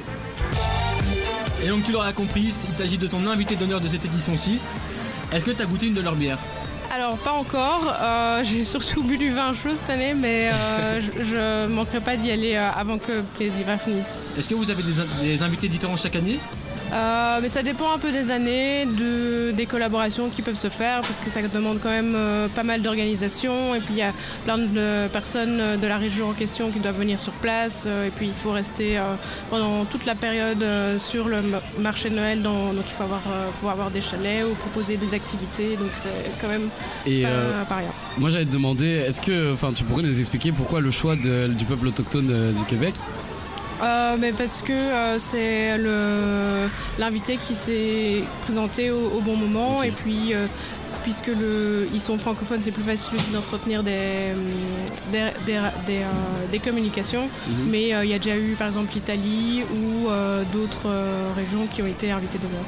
Et 1.64 1.68
donc 1.70 1.84
tu 1.84 1.92
l'auras 1.92 2.14
compris, 2.14 2.54
il 2.70 2.78
s'agit 2.78 2.98
de 2.98 3.08
ton 3.08 3.26
invité 3.28 3.56
d'honneur 3.56 3.80
de 3.82 3.88
cette 3.88 4.06
édition-ci. 4.06 4.60
Est-ce 5.32 5.44
que 5.44 5.52
t'as 5.52 5.66
goûté 5.66 5.88
une 5.88 5.94
de 5.94 6.02
leurs 6.02 6.16
bières? 6.16 6.38
Alors, 6.94 7.18
pas 7.18 7.34
encore. 7.34 7.94
Euh, 8.02 8.44
J'ai 8.44 8.64
surtout 8.64 9.04
bu 9.04 9.18
du 9.18 9.32
vin 9.34 9.54
chaud 9.54 9.72
cette 9.76 9.90
année, 9.90 10.14
mais 10.14 10.50
euh, 10.54 11.02
je, 11.20 11.24
je 11.24 11.68
manquerai 11.68 12.00
pas 12.00 12.16
d'y 12.16 12.32
aller 12.32 12.56
euh, 12.56 12.70
avant 12.76 12.98
que 12.98 13.22
Plaisir 13.36 13.66
finisse. 13.84 14.16
Est-ce 14.38 14.48
que 14.48 14.56
vous 14.56 14.72
avez 14.72 14.84
des 15.22 15.44
invités 15.44 15.68
différents 15.68 15.98
chaque 15.98 16.16
année? 16.16 16.40
Euh, 16.94 17.40
mais 17.42 17.50
ça 17.50 17.64
dépend 17.64 17.92
un 17.94 17.98
peu 17.98 18.12
des 18.12 18.32
années, 18.32 18.86
de, 18.86 19.52
des 19.52 19.66
collaborations 19.66 20.30
qui 20.30 20.42
peuvent 20.42 20.56
se 20.56 20.70
faire, 20.70 21.02
parce 21.02 21.20
que 21.20 21.30
ça 21.30 21.42
demande 21.42 21.80
quand 21.82 21.90
même 21.90 22.14
euh, 22.16 22.48
pas 22.48 22.64
mal 22.64 22.82
d'organisation. 22.82 23.76
Et 23.76 23.80
puis 23.80 23.96
il 23.96 23.98
y 23.98 24.02
a 24.04 24.14
plein 24.46 24.58
de 24.58 25.08
personnes 25.12 25.60
euh, 25.60 25.78
de 25.78 25.86
la 25.86 25.98
région 25.98 26.30
en 26.30 26.34
question 26.34 26.72
qui 26.72 26.80
doivent 26.80 26.98
venir 26.98 27.20
sur 27.20 27.34
place. 27.34 27.84
euh, 27.88 28.08
et 28.08 28.10
puis 28.10 28.28
il 28.28 28.34
faut 28.34 28.52
rester 28.52 29.00
pendant 29.50 29.84
toute 29.86 30.06
la 30.06 30.16
période 30.16 30.64
sur 30.98 31.28
le 31.28 31.42
ma- 31.42 31.62
marché 31.80 32.10
de 32.10 32.16
Noël. 32.16 32.42
dans- 32.42 32.74
donc 32.74 32.86
il 32.88 32.94
faut 32.98 33.04
avoir, 33.04 33.22
pouvoir 33.56 33.74
avoir 33.74 33.92
des 33.92 34.02
chalets 34.02 34.46
ou 34.46 34.56
proposer 34.56 34.96
des 34.98 35.14
activités. 35.14 35.76
Donc 35.76 35.90
c'est 35.94 36.10
quand 36.42 36.48
même 36.48 36.70
Et 37.06 37.24
pas, 37.24 37.66
pas 37.68 37.76
rien. 37.76 37.90
moi 38.18 38.30
j'allais 38.30 38.46
te 38.46 38.54
demander, 38.54 38.88
est-ce 39.08 39.20
que, 39.22 39.56
tu 39.76 39.84
pourrais 39.84 40.04
nous 40.04 40.20
expliquer 40.20 40.52
pourquoi 40.52 40.80
le 40.82 40.92
choix 40.92 41.16
de- 41.16 41.48
du 41.48 41.66
peuple 41.66 41.88
autochtone 41.88 42.54
du 42.54 42.64
Québec 42.64 42.96
Euh, 43.82 44.16
mais 44.20 44.32
parce 44.32 44.64
que 44.64 44.74
euh, 44.74 45.20
c'est 45.20 45.78
le 45.78 46.68
l'invité 46.98 47.38
qui 47.38 47.54
s'est 47.54 48.24
présenté 48.44 48.90
au, 48.92 49.06
au 49.18 49.22
bon 49.22 49.36
moment 49.36 49.84
et 49.84 49.92
puis 49.92 50.34
euh, 50.34 50.48
puisque 51.04 51.28
le, 51.28 51.88
ils 51.94 52.02
sont 52.02 52.18
francophones, 52.18 52.60
c'est 52.62 52.72
plus 52.72 52.84
facile 52.84 53.18
aussi 53.18 53.30
d'entretenir 53.30 53.84
des, 53.84 54.34
hum, 54.34 54.44
des, 55.12 55.30
des, 55.46 55.60
des, 55.86 56.00
euh, 56.00 56.52
des 56.52 56.60
communications. 56.60 57.30
Mhm. 57.48 57.56
Mais 57.70 57.94
euh, 57.94 58.04
il 58.04 58.10
y 58.12 58.14
a 58.14 58.20
déjà 58.20 58.36
eu 58.36 58.56
par 58.58 58.68
exemple 58.68 58.92
l'Italie 58.96 59.64
ou 59.72 60.10
euh, 60.10 60.44
d'autres 60.54 60.88
euh, 60.88 61.28
régions 61.36 61.68
qui 61.72 61.82
ont 61.84 61.88
été 61.88 62.10
invitées 62.12 62.40
dedans. 62.40 62.66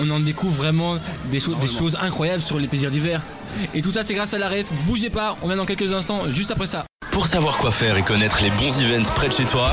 On 0.00 0.10
en 0.10 0.20
découvre 0.20 0.54
vraiment 0.54 0.96
des, 1.30 1.40
cho- 1.40 1.54
des 1.54 1.68
choses 1.68 1.98
incroyables 2.00 2.42
sur 2.42 2.58
les 2.58 2.66
plaisirs 2.66 2.90
d'hiver. 2.90 3.20
Et 3.74 3.82
tout 3.82 3.92
ça 3.92 4.02
c'est 4.02 4.14
grâce 4.14 4.32
à 4.32 4.38
la 4.38 4.48
ref. 4.48 4.64
Bougez 4.86 5.10
pas, 5.10 5.36
on 5.42 5.46
vient 5.48 5.56
dans 5.58 5.66
quelques 5.66 5.92
instants, 5.92 6.22
juste 6.30 6.50
après 6.50 6.66
ça. 6.66 6.86
Pour 7.10 7.26
savoir 7.26 7.58
quoi 7.58 7.70
faire 7.70 7.98
et 7.98 8.02
connaître 8.02 8.42
les 8.42 8.48
bons 8.50 8.80
events 8.80 9.10
près 9.14 9.28
de 9.28 9.34
chez 9.34 9.44
toi, 9.44 9.70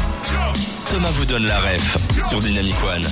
Thomas 0.90 1.12
vous 1.12 1.26
donne 1.26 1.46
la 1.46 1.60
ref 1.60 1.98
sur 2.30 2.40
Dynamic 2.40 2.76
One. 2.84 3.06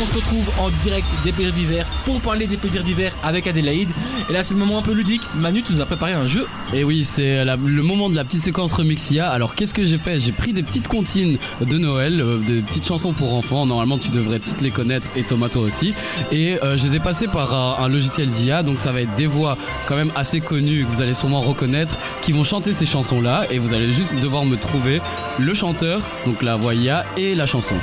On 0.00 0.06
se 0.06 0.14
retrouve 0.14 0.50
en 0.58 0.70
direct 0.82 1.06
des 1.24 1.30
plaisirs 1.30 1.54
d'hiver 1.54 1.86
pour 2.04 2.20
parler 2.20 2.48
des 2.48 2.56
plaisirs 2.56 2.82
d'hiver 2.82 3.12
avec 3.22 3.46
Adélaïde. 3.46 3.90
Et 4.28 4.32
là 4.32 4.42
c'est 4.42 4.54
le 4.54 4.58
moment 4.60 4.78
un 4.78 4.82
peu 4.82 4.92
ludique. 4.92 5.22
Manu, 5.36 5.62
tu 5.62 5.72
nous 5.72 5.80
as 5.80 5.86
préparé 5.86 6.14
un 6.14 6.26
jeu. 6.26 6.46
Et 6.72 6.82
oui, 6.82 7.04
c'est 7.04 7.44
le 7.44 7.82
moment 7.82 8.08
de 8.08 8.16
la 8.16 8.24
petite 8.24 8.42
séquence 8.42 8.72
remixia. 8.72 9.30
Alors 9.30 9.54
qu'est-ce 9.54 9.72
que 9.72 9.84
j'ai 9.84 9.98
fait? 9.98 10.18
J'ai 10.18 10.32
pris 10.32 10.52
des 10.52 10.64
petites 10.64 10.88
comptines 10.88 11.38
de 11.60 11.78
Noël, 11.78 12.20
euh, 12.20 12.38
des 12.38 12.60
petites 12.60 12.86
chansons 12.86 13.12
pour 13.12 13.34
enfants. 13.34 13.66
Normalement, 13.66 13.98
tu 13.98 14.08
devrais 14.08 14.40
toutes 14.40 14.60
les 14.62 14.70
connaître 14.70 15.06
et 15.14 15.22
Thomas 15.22 15.48
toi 15.48 15.62
aussi. 15.62 15.94
Et 16.32 16.58
euh, 16.64 16.76
je 16.76 16.84
les 16.86 16.96
ai 16.96 17.00
passées 17.00 17.28
par 17.28 17.54
un, 17.54 17.84
un 17.84 17.88
logiciel 17.88 18.28
d'IA, 18.28 18.64
donc 18.64 18.78
ça 18.78 18.90
va 18.90 19.00
être 19.00 19.14
des 19.14 19.28
voix 19.28 19.56
quand 19.86 19.96
même 19.96 20.10
assez 20.16 20.40
connues 20.40 20.84
que 20.84 20.90
vous 20.90 21.02
allez 21.02 21.14
sûrement 21.14 21.40
reconnaître, 21.40 21.96
qui 22.22 22.32
vont 22.32 22.44
chanter 22.44 22.72
ces 22.72 22.86
chansons-là. 22.86 23.44
Et 23.50 23.60
vous 23.60 23.74
allez 23.74 23.92
juste 23.92 24.14
devoir 24.20 24.44
me 24.44 24.56
trouver 24.56 25.00
le 25.38 25.54
chanteur, 25.54 26.00
donc 26.26 26.42
la 26.42 26.56
voix 26.56 26.74
IA 26.74 27.04
et 27.16 27.36
la 27.36 27.46
chanson. 27.46 27.76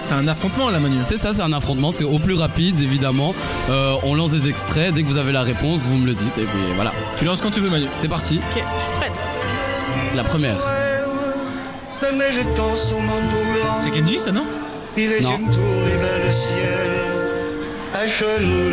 C'est 0.00 0.14
un 0.14 0.28
affrontement 0.28 0.70
là 0.70 0.78
Manu. 0.78 0.98
C'est 1.02 1.16
ça, 1.16 1.32
c'est 1.32 1.42
un 1.42 1.52
affrontement, 1.52 1.57
c'est 1.90 2.04
au 2.04 2.18
plus 2.18 2.34
rapide 2.34 2.80
évidemment. 2.80 3.34
Euh, 3.70 3.94
on 4.02 4.14
lance 4.14 4.30
des 4.32 4.48
extraits, 4.48 4.92
dès 4.94 5.02
que 5.02 5.08
vous 5.08 5.16
avez 5.18 5.32
la 5.32 5.42
réponse, 5.42 5.80
vous 5.82 5.96
me 5.96 6.06
le 6.06 6.14
dites 6.14 6.38
et 6.38 6.42
puis 6.44 6.60
voilà. 6.76 6.92
Tu 7.18 7.24
lances 7.24 7.40
quand 7.40 7.50
tu 7.50 7.60
veux 7.60 7.70
Manu. 7.70 7.86
C'est 7.94 8.08
parti, 8.08 8.38
Ok, 8.56 8.62
prête. 9.00 9.24
la 10.16 10.24
première. 10.24 10.56
C'est 13.82 13.90
Kenji 13.90 14.20
ça 14.20 14.32
non 14.32 14.44
Non. 15.22 15.38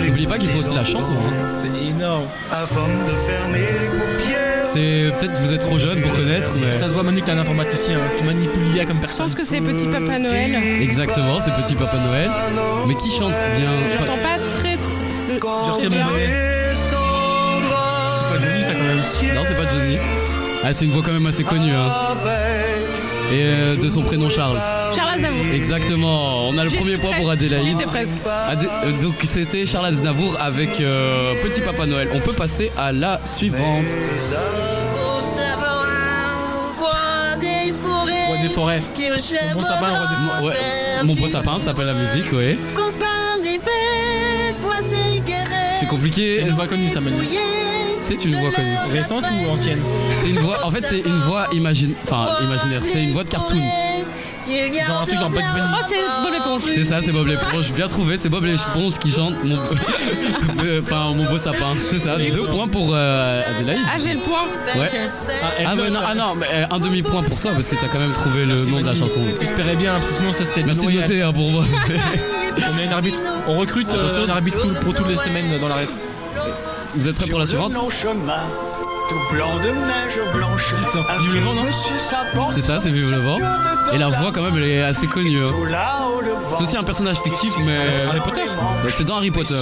N'oubliez 0.05 0.27
pas 0.27 0.37
qu'il 0.37 0.49
faut 0.49 0.59
aussi 0.59 0.73
la 0.73 0.83
chanson. 0.85 1.13
hein. 1.13 1.49
C'est 1.49 1.67
énorme. 1.89 2.25
Avant 2.51 2.87
de 2.87 3.13
fermer 3.27 3.59
les 3.59 3.87
paupières. 3.99 4.14
C'est 4.75 5.11
peut-être 5.17 5.39
vous 5.41 5.53
êtes 5.53 5.61
trop 5.61 5.77
jeune 5.79 6.01
pour 6.01 6.13
connaître, 6.13 6.51
mais 6.59 6.77
Ça 6.77 6.89
se 6.89 6.93
voit 6.93 7.03
Manu 7.03 7.21
que 7.21 7.25
t'es 7.27 7.31
un 7.31 7.37
informaticien. 7.37 7.97
hein. 7.97 8.11
Tu 8.17 8.25
manipules 8.25 8.61
l'IA 8.73 8.83
comme 8.85 8.97
Je 8.97 9.01
personne. 9.03 9.25
pense 9.25 9.33
que 9.35 9.45
c'est 9.45 9.61
Petit 9.61 9.85
Papa 9.87 10.19
Noël. 10.19 10.53
exactement, 10.81 11.39
c'est 11.39 11.51
Petit 11.63 11.75
Papa 11.75 11.97
Noël. 12.05 12.29
Mais 12.87 12.95
qui 12.95 13.09
chante 13.09 13.31
bien? 13.57 13.69
Enfin, 13.87 13.99
J'entends 14.05 14.17
pas 14.21 14.37
très. 14.57 14.77
Je 14.77 15.71
retire 15.71 15.91
mon 15.91 16.03
bonnet. 16.03 16.29
C'est 16.73 16.91
pas 18.29 18.41
Johnny 18.41 18.63
ça 18.63 18.73
quand 18.73 18.83
même. 18.83 19.35
Non, 19.35 19.41
c'est 19.47 19.55
pas 19.55 19.69
Johnny. 19.71 19.97
Ah, 20.63 20.73
c'est 20.73 20.83
une 20.85 20.91
voix 20.91 21.03
quand 21.05 21.13
même 21.13 21.25
assez 21.27 21.43
connue, 21.45 21.71
hein. 21.71 22.15
Et 23.31 23.43
euh, 23.45 23.75
de 23.77 23.87
son 23.89 24.01
prénom 24.01 24.29
Charles. 24.29 24.59
Charles 24.95 25.13
Aznavour. 25.15 25.45
Exactement. 25.53 26.49
On 26.49 26.57
a 26.57 26.63
le 26.63 26.69
premier 26.71 26.97
point 26.97 27.11
pour 27.13 27.29
Adélaïde. 27.29 27.75
étais 27.79 27.85
presque. 27.85 28.15
Adé- 28.49 28.67
euh, 28.85 28.91
donc 29.01 29.15
c'était 29.23 29.65
Charles 29.65 29.87
Aznavour 29.87 30.37
avec 30.39 30.79
euh, 30.81 31.33
Petit 31.41 31.61
Papa 31.61 31.85
Noël. 31.85 32.09
On 32.13 32.19
peut 32.19 32.33
passer 32.33 32.71
à 32.77 32.91
la 32.91 33.21
suivante. 33.25 33.95
des 38.41 38.53
forêt. 38.53 38.81
Mon 39.55 39.63
sapin, 39.63 39.87
roi 39.87 40.07
des 40.41 40.47
Ouais, 40.47 40.53
mon 41.03 41.13
beau 41.15 41.27
sapin 41.27 41.57
s'appelle 41.59 41.85
la 41.87 41.93
musique, 41.93 42.31
ouais. 42.33 42.57
C'est 45.79 45.87
compliqué. 45.87 46.39
C'est 46.41 46.49
une 46.49 46.55
voix 46.55 46.67
connue, 46.67 46.89
ça, 46.89 47.01
Manu. 47.01 47.17
C'est 47.91 48.23
une 48.23 48.35
voix 48.35 48.51
connue. 48.51 48.75
Récente 48.91 49.23
ou 49.45 49.49
ancienne? 49.51 49.79
C'est 50.21 50.29
une 50.29 50.39
voix. 50.39 50.57
En 50.63 50.69
fait, 50.69 50.85
c'est 50.87 50.99
une 50.99 51.19
voix 51.27 51.47
imagine, 51.53 51.93
enfin 52.03 52.27
imaginaire. 52.43 52.81
C'est 52.83 53.03
une 53.03 53.11
voix 53.13 53.23
de 53.23 53.29
cartoon. 53.29 53.57
Genre 54.47 55.01
un 55.01 55.05
truc 55.05 55.19
genre 55.19 55.29
Bugs 55.29 55.39
Bunny. 55.39 55.67
Oh, 55.73 55.85
c'est 55.89 55.95
Bob 56.23 56.33
l'éponge. 56.33 56.61
C'est 56.73 56.83
ça, 56.83 56.99
c'est 57.01 57.11
Bob 57.11 57.27
l'éponge. 57.27 57.71
Bien 57.73 57.87
trouvé, 57.87 58.17
c'est 58.21 58.29
Bob 58.29 58.45
l'éponge 58.45 58.97
qui 58.99 59.11
chante 59.11 59.35
mon, 59.43 59.55
Euh, 60.65 60.81
enfin, 60.83 61.11
mon 61.15 61.25
beau 61.25 61.37
sapin. 61.37 61.73
C'est 61.75 61.99
ça. 61.99 62.17
Deux 62.17 62.43
points 62.45 62.67
pour 62.67 62.91
euh, 62.93 63.41
Adélaïde. 63.57 63.81
Ah, 63.87 63.97
j'ai 64.03 64.13
le 64.13 64.19
point. 64.19 64.81
Ouais. 64.81 64.89
Ah, 64.93 65.67
Ah, 65.67 65.75
non, 65.75 65.99
ah 66.07 66.15
non, 66.15 66.35
mais 66.35 66.47
euh, 66.51 66.65
un 66.71 66.79
demi 66.79 67.01
point 67.03 67.21
pour 67.23 67.39
toi 67.39 67.51
parce 67.51 67.67
que 67.67 67.75
t'as 67.75 67.87
quand 67.87 67.99
même 67.99 68.13
trouvé 68.13 68.45
le 68.45 68.55
Merci, 68.55 68.69
nom 68.71 68.77
de 68.79 68.85
la 68.85 68.93
Manu. 68.93 68.99
chanson. 68.99 69.19
J'espérais 69.41 69.75
bien, 69.75 69.93
parce 69.95 70.09
que 70.09 70.15
sinon 70.15 70.31
ça 70.31 70.45
c'était 70.45 70.63
Merci 70.63 70.85
de 70.87 70.91
noter 71.01 71.21
hein, 71.21 71.33
pour 71.33 71.49
moi. 71.51 71.63
On 72.57 72.79
a 72.79 72.83
une 72.83 72.91
arbitre. 72.93 73.19
On 73.47 73.55
recrute 73.57 73.93
euh, 73.93 74.25
un 74.25 74.29
arbitre 74.29 74.59
tout- 74.61 74.83
pour 74.83 74.93
toutes 74.93 75.07
les 75.09 75.15
semaines 75.17 75.59
dans 75.61 75.67
la. 75.67 75.75
Vous 76.95 77.07
êtes 77.07 77.15
prêts 77.15 77.27
pour 77.29 77.39
la 77.39 77.45
suivante? 77.45 77.73
Tout 79.09 79.19
blanc 79.31 79.57
de 79.59 79.69
neige 79.69 80.19
blanche. 80.33 80.73
Attends, 80.87 81.05
Vive 81.19 81.33
le 81.33 81.39
vent, 81.41 81.53
non 81.53 81.63
C'est 82.51 82.61
ça, 82.61 82.79
c'est 82.79 82.89
Vive 82.89 83.11
le 83.11 83.19
vent. 83.19 83.35
Et 83.93 83.97
la 83.97 84.09
voix 84.09 84.31
quand 84.33 84.41
même, 84.41 84.55
elle 84.57 84.63
est 84.63 84.83
assez 84.83 85.07
connue. 85.07 85.43
hein. 85.43 85.51
C'est 86.55 86.63
aussi 86.63 86.77
un 86.77 86.83
personnage 86.83 87.17
fictif, 87.23 87.53
mais 87.65 87.77
Harry 88.09 88.19
Potter 88.21 88.41
Bah, 88.55 88.89
c'est 88.89 89.03
dans 89.03 89.17
Harry 89.17 89.31
Potter. 89.31 89.55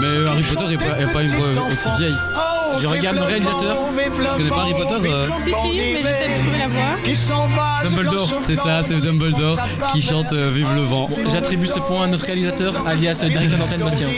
Mais 0.00 0.06
qui 0.08 0.26
Harry 0.28 0.42
Potter 0.42 0.74
est 1.02 1.12
pas- 1.12 1.22
une 1.22 1.32
voix 1.32 1.48
aussi 1.50 1.88
vieille. 1.98 2.16
Oh, 2.36 2.78
Je 2.80 2.86
regarde 2.86 3.16
le 3.16 3.22
réalisateur. 3.22 3.76
le 3.96 4.36
connais 4.36 4.48
pas 4.50 4.60
Harry 4.62 4.74
Potter, 4.74 4.94
euh 5.00 5.26
le 5.26 5.32
Si, 5.44 5.50
vent 5.50 5.62
si, 5.62 5.68
mais 5.68 5.82
d'hiver 5.82 6.02
j'essaie 6.06 6.28
de 6.28 6.42
trouver 6.42 6.58
la 6.58 6.66
voix. 6.68 7.88
Dumbledore, 7.88 8.28
C'est 8.42 8.56
ça, 8.56 8.80
c'est 8.86 9.00
Dumbledore 9.00 9.58
qui 9.92 10.02
chante 10.02 10.32
euh, 10.32 10.50
Vive 10.52 10.68
le 10.74 10.82
vent. 10.82 11.08
J'attribue 11.32 11.66
ce 11.66 11.78
point 11.78 12.04
à 12.04 12.06
notre 12.06 12.24
réalisateur, 12.24 12.74
alias 12.86 13.20
euh, 13.24 13.28
directeur 13.28 13.58
d'antenne 13.58 13.80
Bastien. 13.82 14.08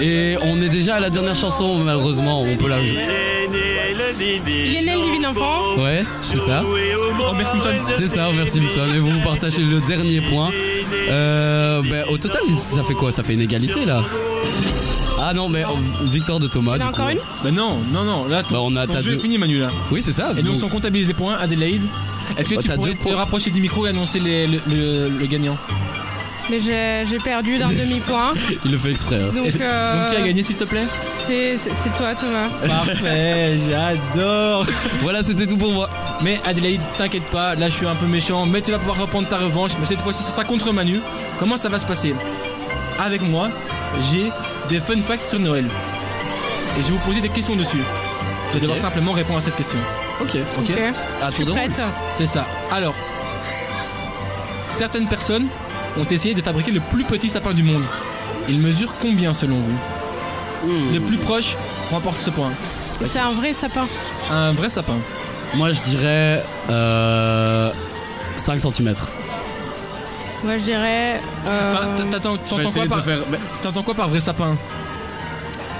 Et 0.00 0.36
on 0.42 0.60
est 0.60 0.68
déjà 0.68 0.96
à 0.96 1.00
la 1.00 1.10
dernière 1.10 1.34
chanson, 1.36 1.78
malheureusement, 1.78 2.42
on 2.42 2.56
peut 2.56 2.68
la. 2.68 2.78
Il 2.80 4.76
est 4.76 4.82
né 4.82 4.94
le 4.94 5.02
divin 5.02 5.28
enfant. 5.30 5.76
Ouais, 5.82 6.04
c'est 6.20 6.38
ça. 6.38 6.62
Homer 6.62 7.44
Simpson. 7.44 7.68
C'est 7.98 8.08
ça, 8.08 8.28
Homer 8.28 8.46
Simpson. 8.46 8.86
Et 8.94 8.98
vous 8.98 9.18
partagez 9.24 9.62
le 9.62 9.80
dernier 9.80 10.20
point. 10.20 10.50
Euh, 11.08 11.82
ben, 11.88 12.04
au 12.08 12.18
total, 12.18 12.42
ça 12.56 12.82
fait 12.84 12.94
quoi? 12.94 13.10
Ça 13.12 13.22
fait 13.22 13.34
une 13.34 13.40
égalité 13.40 13.84
là 13.84 14.02
Ah 15.20 15.32
non, 15.34 15.48
mais 15.48 15.62
euh, 15.64 15.68
victoire 16.10 16.38
de 16.40 16.46
Thomas. 16.48 16.76
Il 16.76 16.80
y 16.80 16.84
en 16.84 16.86
a 16.86 16.90
du 16.90 16.94
coup. 16.94 17.00
encore 17.02 17.10
une? 17.10 17.18
Bah 17.44 17.50
non, 17.50 17.78
non, 17.92 18.04
non, 18.04 18.28
là 18.28 18.42
Bah, 18.50 18.58
on 18.62 18.74
a 18.76 18.86
ton 18.86 18.94
t'as 18.94 19.00
jeu 19.00 19.12
deux- 19.12 19.16
est 19.18 19.20
fini 19.20 19.38
Manu 19.38 19.58
là. 19.58 19.68
Oui, 19.90 20.00
c'est 20.02 20.12
ça. 20.12 20.30
Et 20.36 20.42
donc 20.42 20.54
donc- 20.54 20.64
on 20.64 20.68
comptabilise 20.68 21.08
les 21.08 21.14
points, 21.14 21.34
Adélaïde. 21.40 21.82
Est-ce 22.38 22.50
que 22.50 22.54
Bah, 22.56 22.62
tu 22.62 22.68
pourrais 22.70 22.90
deux 22.90 22.96
te 22.96 23.02
points. 23.02 23.16
rapprocher 23.16 23.50
du 23.50 23.60
micro 23.60 23.86
et 23.86 23.90
annoncer 23.90 24.20
les- 24.20 24.46
le, 24.46 24.60
le- 24.68 25.08
le 25.18 25.26
gagnant? 25.26 25.56
Mais 26.50 26.60
j'ai 26.60 27.04
j'ai 27.08 27.18
perdu 27.18 27.58
d'un 27.58 27.68
demi-point. 27.68 28.32
Il 28.64 28.72
le 28.72 28.78
fait 28.78 28.90
exprès. 28.90 29.16
hein. 29.16 29.32
Donc, 29.34 29.56
euh, 29.60 30.02
Donc 30.02 30.10
qui 30.10 30.16
a 30.22 30.26
gagné 30.26 30.42
s'il 30.42 30.56
te 30.56 30.64
plaît? 30.64 30.84
c'est 31.26 31.56
toi, 31.96 32.14
Thomas. 32.14 32.48
Parfait, 32.66 33.56
j'adore 33.70 34.66
Voilà, 35.02 35.22
c'était 35.22 35.46
tout 35.46 35.56
pour 35.56 35.70
moi. 35.72 35.88
Mais 36.22 36.40
Adélaïde, 36.44 36.80
t'inquiète 36.98 37.24
pas, 37.30 37.54
là 37.54 37.68
je 37.68 37.74
suis 37.74 37.86
un 37.86 37.94
peu 37.94 38.06
méchant, 38.06 38.44
mais 38.46 38.60
tu 38.60 38.70
vas 38.72 38.78
pouvoir 38.78 38.98
reprendre 39.00 39.28
ta 39.28 39.38
revanche, 39.38 39.70
mais 39.80 39.86
cette 39.86 40.00
fois-ci 40.00 40.22
ce 40.24 40.30
sera 40.32 40.44
contre 40.44 40.72
Manu. 40.72 41.00
Comment 41.38 41.56
ça 41.56 41.68
va 41.68 41.78
se 41.78 41.86
passer? 41.86 42.14
Avec 43.00 43.22
moi, 43.22 43.48
j'ai 44.12 44.30
des 44.68 44.80
fun 44.80 45.00
facts 45.00 45.24
sur 45.24 45.38
Noël. 45.38 45.64
Et 45.66 46.80
je 46.82 46.86
vais 46.86 46.92
vous 46.92 46.98
poser 47.06 47.20
des 47.20 47.28
questions 47.28 47.54
dessus. 47.56 47.78
Allez 47.78 48.56
Ok. 48.56 48.60
devoir 48.62 48.78
simplement 48.78 49.12
répondre 49.12 49.38
à 49.38 49.42
cette 49.42 49.56
question. 49.56 49.78
Ok, 50.20 50.36
Ok, 50.58 50.70
Ok. 50.70 50.76
À 51.22 51.30
C'est 52.18 52.26
ça. 52.26 52.44
Alors, 52.70 52.94
certaines 54.70 55.08
personnes 55.08 55.46
ont 55.98 56.04
essayé 56.10 56.34
de 56.34 56.42
fabriquer 56.42 56.70
le 56.70 56.80
plus 56.80 57.04
petit 57.04 57.28
sapin 57.28 57.52
du 57.52 57.62
monde. 57.62 57.82
Il 58.48 58.58
mesure 58.58 58.94
combien 59.00 59.34
selon 59.34 59.56
vous 59.56 59.78
Hmm. 60.64 60.94
Le 60.94 61.00
plus 61.00 61.16
proche 61.16 61.56
remporte 61.90 62.20
ce 62.20 62.30
point. 62.30 62.52
C'est 63.10 63.18
un 63.18 63.32
vrai 63.32 63.52
sapin. 63.52 63.88
Un 64.30 64.52
vrai 64.52 64.68
sapin. 64.68 64.94
Moi, 65.54 65.72
je 65.72 65.80
dirais 65.82 66.40
euh, 66.70 67.72
5 68.36 68.60
cm. 68.60 68.94
Moi, 70.44 70.58
je 70.58 70.62
dirais. 70.62 71.20
euh, 71.48 71.74
T'entends 72.12 72.36
quoi, 72.72 72.86
par... 72.86 73.84
quoi 73.84 73.94
par 73.94 74.08
vrai 74.08 74.20
sapin 74.20 74.56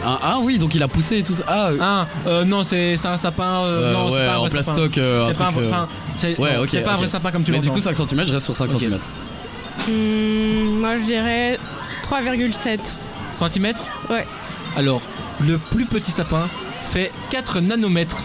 Ah, 0.04 0.18
ah 0.20 0.38
oui, 0.42 0.58
donc 0.58 0.74
il 0.74 0.82
a 0.82 0.88
poussé 0.88 1.18
et 1.18 1.22
tout 1.22 1.34
ça. 1.34 1.44
Ah, 1.46 1.66
euh, 1.68 1.76
Ah, 1.80 2.06
euh, 2.26 2.44
non, 2.44 2.64
c'est 2.64 2.96
c'est 2.96 3.06
un 3.08 3.16
sapin. 3.16 3.62
euh, 3.62 3.90
euh, 3.90 3.92
non, 3.92 4.10
c'est 4.10 4.16
pas 4.26 4.32
un 4.32 4.36
en 4.36 4.40
vrai 4.40 4.48
sapin. 4.50 4.62
plastoc. 4.74 4.98
euh, 4.98 5.22
un 5.22 5.26
C'est 5.28 5.38
pas 5.38 5.44
un 5.46 5.52
truc, 5.52 5.64
vrai. 5.64 5.66
euh, 5.66 5.70
enfin, 5.76 5.88
c'est 6.18 6.38
Ouais, 6.40 6.56
non, 6.56 6.62
ok. 6.62 6.68
c'est 6.72 6.80
pas 6.80 6.92
un 6.92 6.96
vrai 6.96 7.04
ok. 7.06 7.10
sapin 7.12 7.30
comme 7.30 7.44
tu 7.44 7.52
Mais 7.52 7.60
du 7.60 7.70
coup, 7.70 7.80
5 7.80 7.96
cm, 7.96 8.26
je 8.26 8.32
reste 8.32 8.44
sur 8.46 8.56
5 8.56 8.70
Ok. 8.74 8.80
cm. 8.80 8.98
Hmm, 9.88 10.80
moi, 10.80 10.96
je 10.98 11.02
dirais 11.04 11.58
3,7. 12.08 12.78
Centimètres 13.34 13.84
Ouais. 14.10 14.26
Alors, 14.76 15.02
le 15.40 15.58
plus 15.58 15.86
petit 15.86 16.10
sapin 16.10 16.48
fait 16.92 17.10
4 17.30 17.60
nanomètres. 17.60 18.22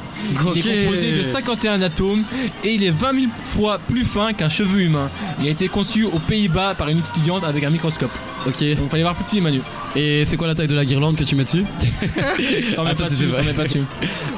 Il 0.56 0.68
est 0.68 0.84
composé 0.86 1.12
de 1.12 1.24
51 1.24 1.82
atomes 1.82 2.24
et 2.64 2.74
il 2.74 2.84
est 2.84 2.90
20 2.92 3.14
000 3.14 3.26
fois 3.54 3.80
plus 3.80 4.04
fin 4.04 4.34
qu'un 4.34 4.50
cheveu 4.50 4.82
humain. 4.82 5.10
Il 5.40 5.48
a 5.48 5.52
été 5.52 5.68
conçu 5.68 6.04
aux 6.06 6.20
Pays-Bas 6.20 6.76
par 6.76 6.90
une 6.90 7.00
étudiante 7.00 7.44
avec 7.44 7.64
un 7.64 7.70
microscope. 7.70 8.12
Ok. 8.46 8.64
Donc 8.76 8.90
fallait 8.90 9.04
voir 9.04 9.16
plus 9.16 9.26
petit 9.26 9.42
Manu. 9.42 9.62
Et 9.96 10.26
c'est 10.26 10.36
quoi 10.36 10.48
la 10.48 10.56
taille 10.56 10.68
de 10.68 10.76
la 10.76 10.86
guirlande 10.86 11.16
que 11.16 11.24
tu 11.24 11.36
mets 11.36 11.44
dessus 11.44 11.64
T'en 12.76 12.84
mets 12.84 12.92
Ah, 12.92 12.96
pas 12.96 12.96
ça, 12.96 13.16
tu 13.16 13.26
dessus, 13.26 13.28
mets 13.28 13.54
pas 13.54 13.64
dessus. 13.64 13.84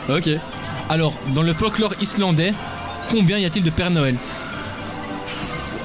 Ok. 0.09 0.29
Alors, 0.89 1.13
dans 1.33 1.43
le 1.43 1.53
folklore 1.53 1.93
islandais, 2.01 2.53
combien 3.09 3.37
y 3.37 3.45
a-t-il 3.45 3.63
de 3.63 3.69
Père 3.69 3.89
Noël? 3.91 4.15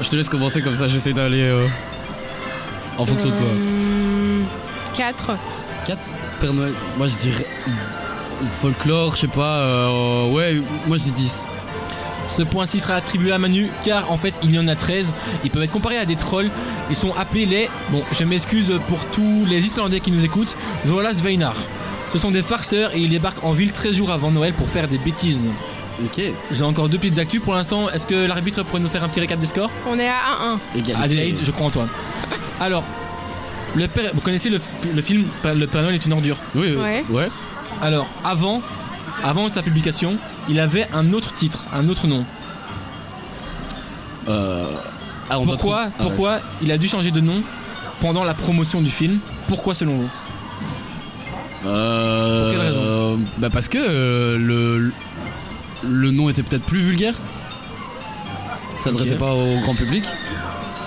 Je 0.05 0.11
te 0.11 0.17
laisse 0.17 0.29
commencer 0.29 0.61
comme 0.61 0.75
ça, 0.75 0.87
j'essaie 0.87 1.15
d'aller 1.15 1.45
euh, 1.45 1.67
en 2.99 3.07
fonction 3.07 3.31
de 3.31 3.37
toi. 3.37 3.47
4. 4.95 5.31
4 5.87 5.99
Père 6.43 6.53
Noël, 6.53 6.73
moi 6.99 7.07
je 7.07 7.17
dirais 7.17 7.47
folklore, 8.61 9.17
je 9.17 9.23
sais 9.23 9.29
pas, 9.29 9.61
euh, 9.61 10.31
ouais, 10.31 10.61
moi 10.87 10.99
je 10.99 11.05
dis 11.05 11.13
10. 11.13 11.45
Ce 12.29 12.43
point-ci 12.43 12.81
sera 12.81 12.97
attribué 12.97 13.33
à 13.33 13.39
Manu 13.39 13.71
car 13.83 14.13
en 14.13 14.19
fait 14.19 14.35
il 14.43 14.55
y 14.55 14.59
en 14.59 14.69
a 14.69 14.77
13. 14.77 15.07
Ils 15.43 15.51
peuvent 15.51 15.63
être 15.63 15.73
comparés 15.73 15.97
à 15.97 16.05
des 16.05 16.17
trolls. 16.17 16.51
Ils 16.91 16.97
sont 16.97 17.15
appelés 17.17 17.47
les. 17.47 17.71
Bon, 17.91 18.03
je 18.13 18.25
m'excuse 18.25 18.79
pour 18.89 19.03
tous 19.07 19.47
les 19.49 19.65
Islandais 19.65 20.01
qui 20.01 20.11
nous 20.11 20.25
écoutent. 20.25 20.55
Jolas 20.85 21.19
Veinar. 21.23 21.57
Ce 22.13 22.19
sont 22.19 22.31
des 22.31 22.43
farceurs 22.43 22.95
et 22.95 22.99
ils 22.99 23.11
débarquent 23.11 23.43
en 23.43 23.53
ville 23.53 23.73
13 23.73 23.95
jours 23.95 24.11
avant 24.11 24.31
Noël 24.31 24.53
pour 24.53 24.69
faire 24.69 24.87
des 24.87 24.99
bêtises. 24.99 25.49
Ok. 26.03 26.21
J'ai 26.51 26.63
encore 26.65 26.89
deux 26.89 26.99
petites 26.99 27.19
actus 27.19 27.41
pour 27.41 27.55
l'instant. 27.55 27.89
Est-ce 27.91 28.07
que 28.07 28.27
l'arbitre 28.27 28.63
pourrait 28.65 28.81
nous 28.83 28.89
faire 28.89 29.05
un 29.05 29.09
petit 29.09 29.21
récap 29.21 29.39
des 29.39 29.47
scores? 29.47 29.71
On 29.89 29.99
est 29.99 30.09
à 30.09 30.57
1-1. 30.75 30.79
Égalité. 30.79 30.95
Adélaïde, 31.05 31.39
je 31.43 31.51
crois 31.51 31.67
en 31.67 31.71
toi. 31.71 31.87
Alors, 32.61 32.83
le 33.77 33.87
père, 33.87 34.11
vous 34.15 34.21
connaissez 34.21 34.51
le, 34.51 34.61
le 34.95 35.03
film 35.03 35.25
Le 35.45 35.67
Père 35.67 35.83
Noël 35.83 35.95
est 35.95 36.05
une 36.07 36.13
ordure 36.13 36.37
Oui, 36.55 36.75
oui. 36.77 36.83
Ouais. 36.83 37.05
ouais. 37.11 37.29
Alors, 37.83 38.07
avant, 38.25 38.61
avant 39.23 39.51
sa 39.53 39.63
publication, 39.63 40.17
il 40.49 40.59
avait 40.61 40.87
un 40.93 41.13
autre 41.13 41.35
titre, 41.35 41.65
un 41.73 41.89
autre 41.89 42.07
nom. 42.07 42.25
Euh... 44.29 44.67
Ah, 45.31 45.39
on 45.39 45.47
doit 45.47 45.57
Pourquoi, 45.57 45.85
ah, 45.87 45.91
pourquoi 46.03 46.39
il 46.63 46.71
a 46.73 46.79
dû 46.79 46.89
changer 46.89 47.11
de 47.11 47.21
nom 47.21 47.41
pendant 48.01 48.25
la 48.25 48.35
promotion 48.35 48.81
du 48.83 48.91
film? 48.91 49.19
Pourquoi 49.49 49.75
selon 49.75 49.97
vous? 49.97 50.11
Euh... 51.67 52.51
Pour 52.51 52.59
quelle 52.59 52.69
raison? 52.69 52.81
euh, 52.83 53.17
Bah 53.39 53.49
parce 53.51 53.69
que 53.69 53.79
euh, 53.79 54.37
le 54.39 54.93
le 55.87 56.11
nom 56.11 56.29
était 56.29 56.43
peut-être 56.43 56.65
plus 56.65 56.81
vulgaire? 56.81 57.15
S'adressait 58.79 59.17
pas 59.17 59.33
au 59.35 59.61
grand 59.61 59.75
public? 59.75 60.05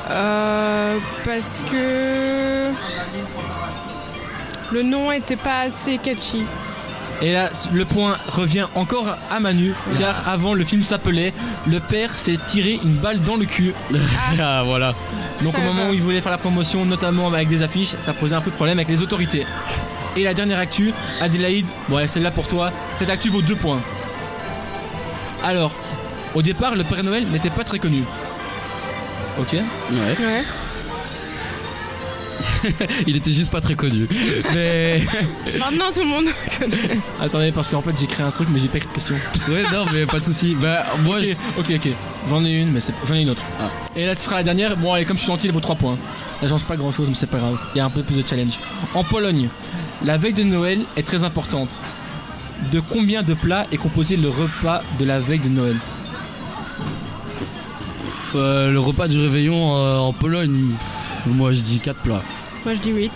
Euh, 0.10 0.98
parce 1.26 1.64
que. 1.70 2.72
Le 4.72 4.84
nom 4.84 5.12
était 5.12 5.38
pas 5.38 5.62
assez 5.62 5.98
catchy. 5.98 6.44
Et 7.22 7.32
là, 7.34 7.50
le 7.74 7.84
point 7.86 8.16
revient 8.28 8.66
encore 8.76 9.18
à 9.32 9.40
Manu, 9.40 9.74
car 10.00 10.28
avant 10.28 10.54
le 10.54 10.64
film 10.64 10.84
s'appelait 10.84 11.34
Le 11.66 11.80
père 11.80 12.12
s'est 12.16 12.38
tiré 12.48 12.80
une 12.84 12.94
balle 12.98 13.22
dans 13.22 13.38
le 13.38 13.46
cul. 13.46 13.74
ah 14.40 14.64
voilà. 14.64 14.94
Donc 15.42 15.54
Ça 15.54 15.60
au 15.60 15.64
moment 15.64 15.86
va. 15.86 15.90
où 15.90 15.94
il 15.94 16.02
voulait 16.02 16.22
faire 16.22 16.32
la 16.32 16.38
promotion, 16.38 16.86
notamment 16.86 17.28
avec 17.28 17.48
des 17.48 17.64
affiches, 17.64 17.96
ça 18.06 18.14
posait 18.14 18.36
un 18.36 18.42
peu 18.42 18.52
de 18.52 18.56
problème 18.56 18.78
avec 18.78 18.90
les 18.90 19.02
autorités. 19.02 19.46
Et 20.16 20.24
la 20.24 20.34
dernière 20.34 20.60
actu, 20.60 20.94
Adélaïde, 21.22 21.68
ouais, 21.90 22.08
celle-là 22.08 22.32
pour 22.32 22.48
toi, 22.48 22.72
cette 23.00 23.10
actu 23.10 23.30
vaut 23.30 23.42
deux 23.42 23.56
points. 23.56 23.82
Alors, 25.44 25.72
au 26.36 26.42
départ, 26.42 26.76
le 26.76 26.84
Père 26.84 27.04
Noël 27.04 27.26
n'était 27.28 27.50
pas 27.50 27.64
très 27.64 27.80
connu. 27.80 28.04
Ok 29.40 29.54
Ouais. 29.54 30.26
Ouais. 30.26 30.44
Il 33.08 33.16
était 33.16 33.32
juste 33.32 33.50
pas 33.52 33.62
très 33.62 33.76
connu. 33.76 34.08
Mais 34.54 35.02
Maintenant, 35.60 35.92
tout 35.94 36.00
le 36.02 36.06
monde 36.06 36.26
connaît. 36.60 36.98
Attendez, 37.22 37.52
parce 37.52 37.70
qu'en 37.70 37.82
fait 37.82 37.92
j'ai 38.00 38.08
créé 38.08 38.26
un 38.26 38.32
truc, 38.32 38.48
mais 38.52 38.60
j'ai 38.60 38.68
pas 38.68 38.78
écrit 38.78 38.90
de 38.90 38.94
question. 38.94 39.16
ouais 39.50 39.64
non 39.72 39.86
mais 39.94 40.06
pas 40.06 40.20
de 40.20 40.24
souci. 40.26 40.56
Bah 40.60 40.86
moi 41.04 41.18
Ok, 41.20 41.24
je- 41.26 41.60
ok, 41.74 41.80
ok. 41.86 41.92
J'en 42.30 42.44
ai 42.46 42.52
une, 42.62 42.72
mais 42.72 42.80
c'est- 42.80 42.94
j'en 43.06 43.16
ai 43.16 43.22
une 43.22 43.30
autre. 43.30 43.44
Ah. 43.60 43.70
Et 43.96 44.06
là, 44.06 44.16
ce 44.16 44.22
sera 44.22 44.36
la 44.38 44.44
dernière. 44.44 44.76
Bon, 44.78 44.94
allez, 44.94 45.06
comme 45.06 45.18
je 45.18 45.22
suis 45.24 45.32
gentil, 45.32 45.48
elle 45.48 45.54
vaut 45.54 45.60
3 45.60 45.76
points. 45.76 45.98
Ça 46.42 46.48
change 46.50 46.64
pas 46.64 46.76
grand 46.76 46.92
chose, 46.92 47.08
mais 47.10 47.16
c'est 47.20 47.30
pas 47.30 47.38
grave. 47.40 47.58
Il 47.74 47.78
y 47.78 47.82
a 47.82 47.86
un 47.86 47.90
peu 47.90 48.04
plus 48.04 48.22
de 48.22 48.28
challenge. 48.28 48.60
En 48.94 49.04
Pologne, 49.04 49.50
la 50.06 50.18
veille 50.18 50.34
de 50.34 50.44
Noël 50.44 50.80
est 50.96 51.04
très 51.06 51.24
importante. 51.24 51.70
De 52.72 52.80
combien 52.80 53.24
de 53.24 53.34
plats 53.34 53.66
est 53.72 53.78
composé 53.78 54.18
le 54.18 54.30
repas 54.30 54.82
de 55.00 55.06
la 55.06 55.20
veille 55.20 55.40
de 55.40 55.50
Noël 55.50 55.76
euh, 58.36 58.72
le 58.72 58.80
repas 58.80 59.08
du 59.08 59.20
réveillon 59.20 59.76
euh, 59.78 59.98
en 59.98 60.12
Pologne, 60.14 60.72
pff, 60.78 61.34
moi 61.34 61.54
je 61.54 61.62
dis 61.62 61.80
4 61.80 62.02
plats. 62.02 62.22
Moi 62.66 62.74
je 62.76 62.80
dis 62.80 62.92
8. 62.92 63.12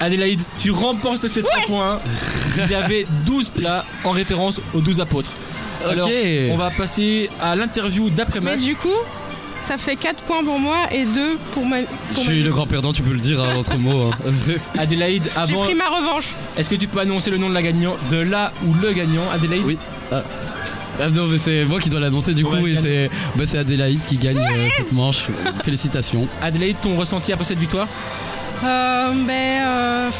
Adélaïde, 0.00 0.40
tu 0.58 0.70
remportes 0.72 1.28
ces 1.28 1.42
3 1.42 1.54
points. 1.68 2.00
Il 2.58 2.70
y 2.70 2.74
avait 2.74 3.06
12 3.26 3.50
plats 3.50 3.84
en 4.04 4.10
référence 4.10 4.60
aux 4.74 4.80
12 4.80 5.00
apôtres. 5.00 5.30
Alors, 5.88 6.08
Ok. 6.08 6.12
on 6.50 6.56
va 6.56 6.70
passer 6.70 7.30
à 7.40 7.54
l'interview 7.56 8.04
Mais 8.04 8.10
d'après-match. 8.10 8.60
du 8.62 8.74
coup, 8.76 8.88
ça 9.62 9.78
fait 9.78 9.96
4 9.96 10.22
points 10.22 10.44
pour 10.44 10.58
moi 10.58 10.76
et 10.92 11.04
2 11.04 11.38
pour 11.54 11.64
ma. 11.66 11.78
Je 11.80 12.18
suis 12.20 12.38
ma- 12.40 12.44
le 12.44 12.50
grand 12.50 12.66
perdant, 12.66 12.92
tu 12.92 13.02
peux 13.02 13.12
le 13.12 13.20
dire 13.20 13.40
entre 13.42 13.76
mots. 13.78 14.10
hein. 14.10 14.30
Adélaïde, 14.78 15.22
J'ai 15.34 15.40
avant, 15.40 15.64
pris 15.64 15.74
ma 15.74 15.88
revanche. 15.88 16.28
est-ce 16.56 16.68
que 16.68 16.74
tu 16.74 16.86
peux 16.88 17.00
annoncer 17.00 17.30
le 17.30 17.38
nom 17.38 17.48
de 17.48 17.54
la 17.54 17.62
gagnante, 17.62 17.98
de 18.10 18.18
la 18.18 18.52
ou 18.66 18.74
le 18.82 18.92
gagnant, 18.92 19.22
Adélaïde 19.32 19.62
Oui. 19.66 19.78
Ah 21.00 21.08
non 21.08 21.26
mais 21.26 21.38
c'est 21.38 21.64
moi 21.64 21.80
qui 21.80 21.88
dois 21.88 22.00
l'annoncer 22.00 22.34
du 22.34 22.44
coup 22.44 22.52
Ouais, 22.54 22.70
et 22.72 22.76
c'est 22.76 22.82
c'est 22.82 23.10
bah, 23.34 23.44
c'est 23.46 23.56
Adélaïde 23.56 24.04
qui 24.06 24.18
gagne 24.18 24.36
euh, 24.36 24.68
cette 24.76 24.92
manche. 24.92 25.24
Félicitations. 25.64 26.28
Adélaïde, 26.42 26.76
ton 26.82 26.96
ressenti 26.96 27.32
après 27.32 27.44
cette 27.46 27.58
victoire? 27.58 27.88
Euh, 28.62 29.12
ben, 29.26 29.62
euh, 29.62 30.10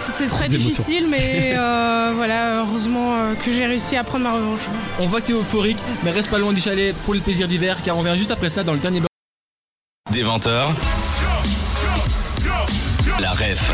c'était 0.00 0.26
très 0.26 0.48
difficile, 0.48 1.06
mais 1.08 1.54
euh, 1.56 2.12
voilà, 2.16 2.60
heureusement 2.60 3.14
euh, 3.14 3.34
que 3.34 3.52
j'ai 3.52 3.66
réussi 3.66 3.96
à 3.96 4.04
prendre 4.04 4.24
ma 4.24 4.32
revanche. 4.32 4.60
On 4.98 5.06
voit 5.06 5.20
que 5.20 5.26
t'es 5.26 5.32
euphorique, 5.32 5.78
mais 6.02 6.10
reste 6.10 6.30
pas 6.30 6.38
loin 6.38 6.52
du 6.52 6.60
chalet 6.60 6.94
pour 7.04 7.14
le 7.14 7.20
plaisir 7.20 7.48
d'hiver, 7.48 7.78
car 7.84 7.96
on 7.96 8.02
vient 8.02 8.16
juste 8.16 8.30
après 8.30 8.50
ça 8.50 8.62
dans 8.62 8.72
le 8.72 8.78
dernier 8.78 9.00
bloc. 9.00 9.10
Des 10.10 10.24
20h. 10.24 10.66
La 13.20 13.30
ref 13.30 13.70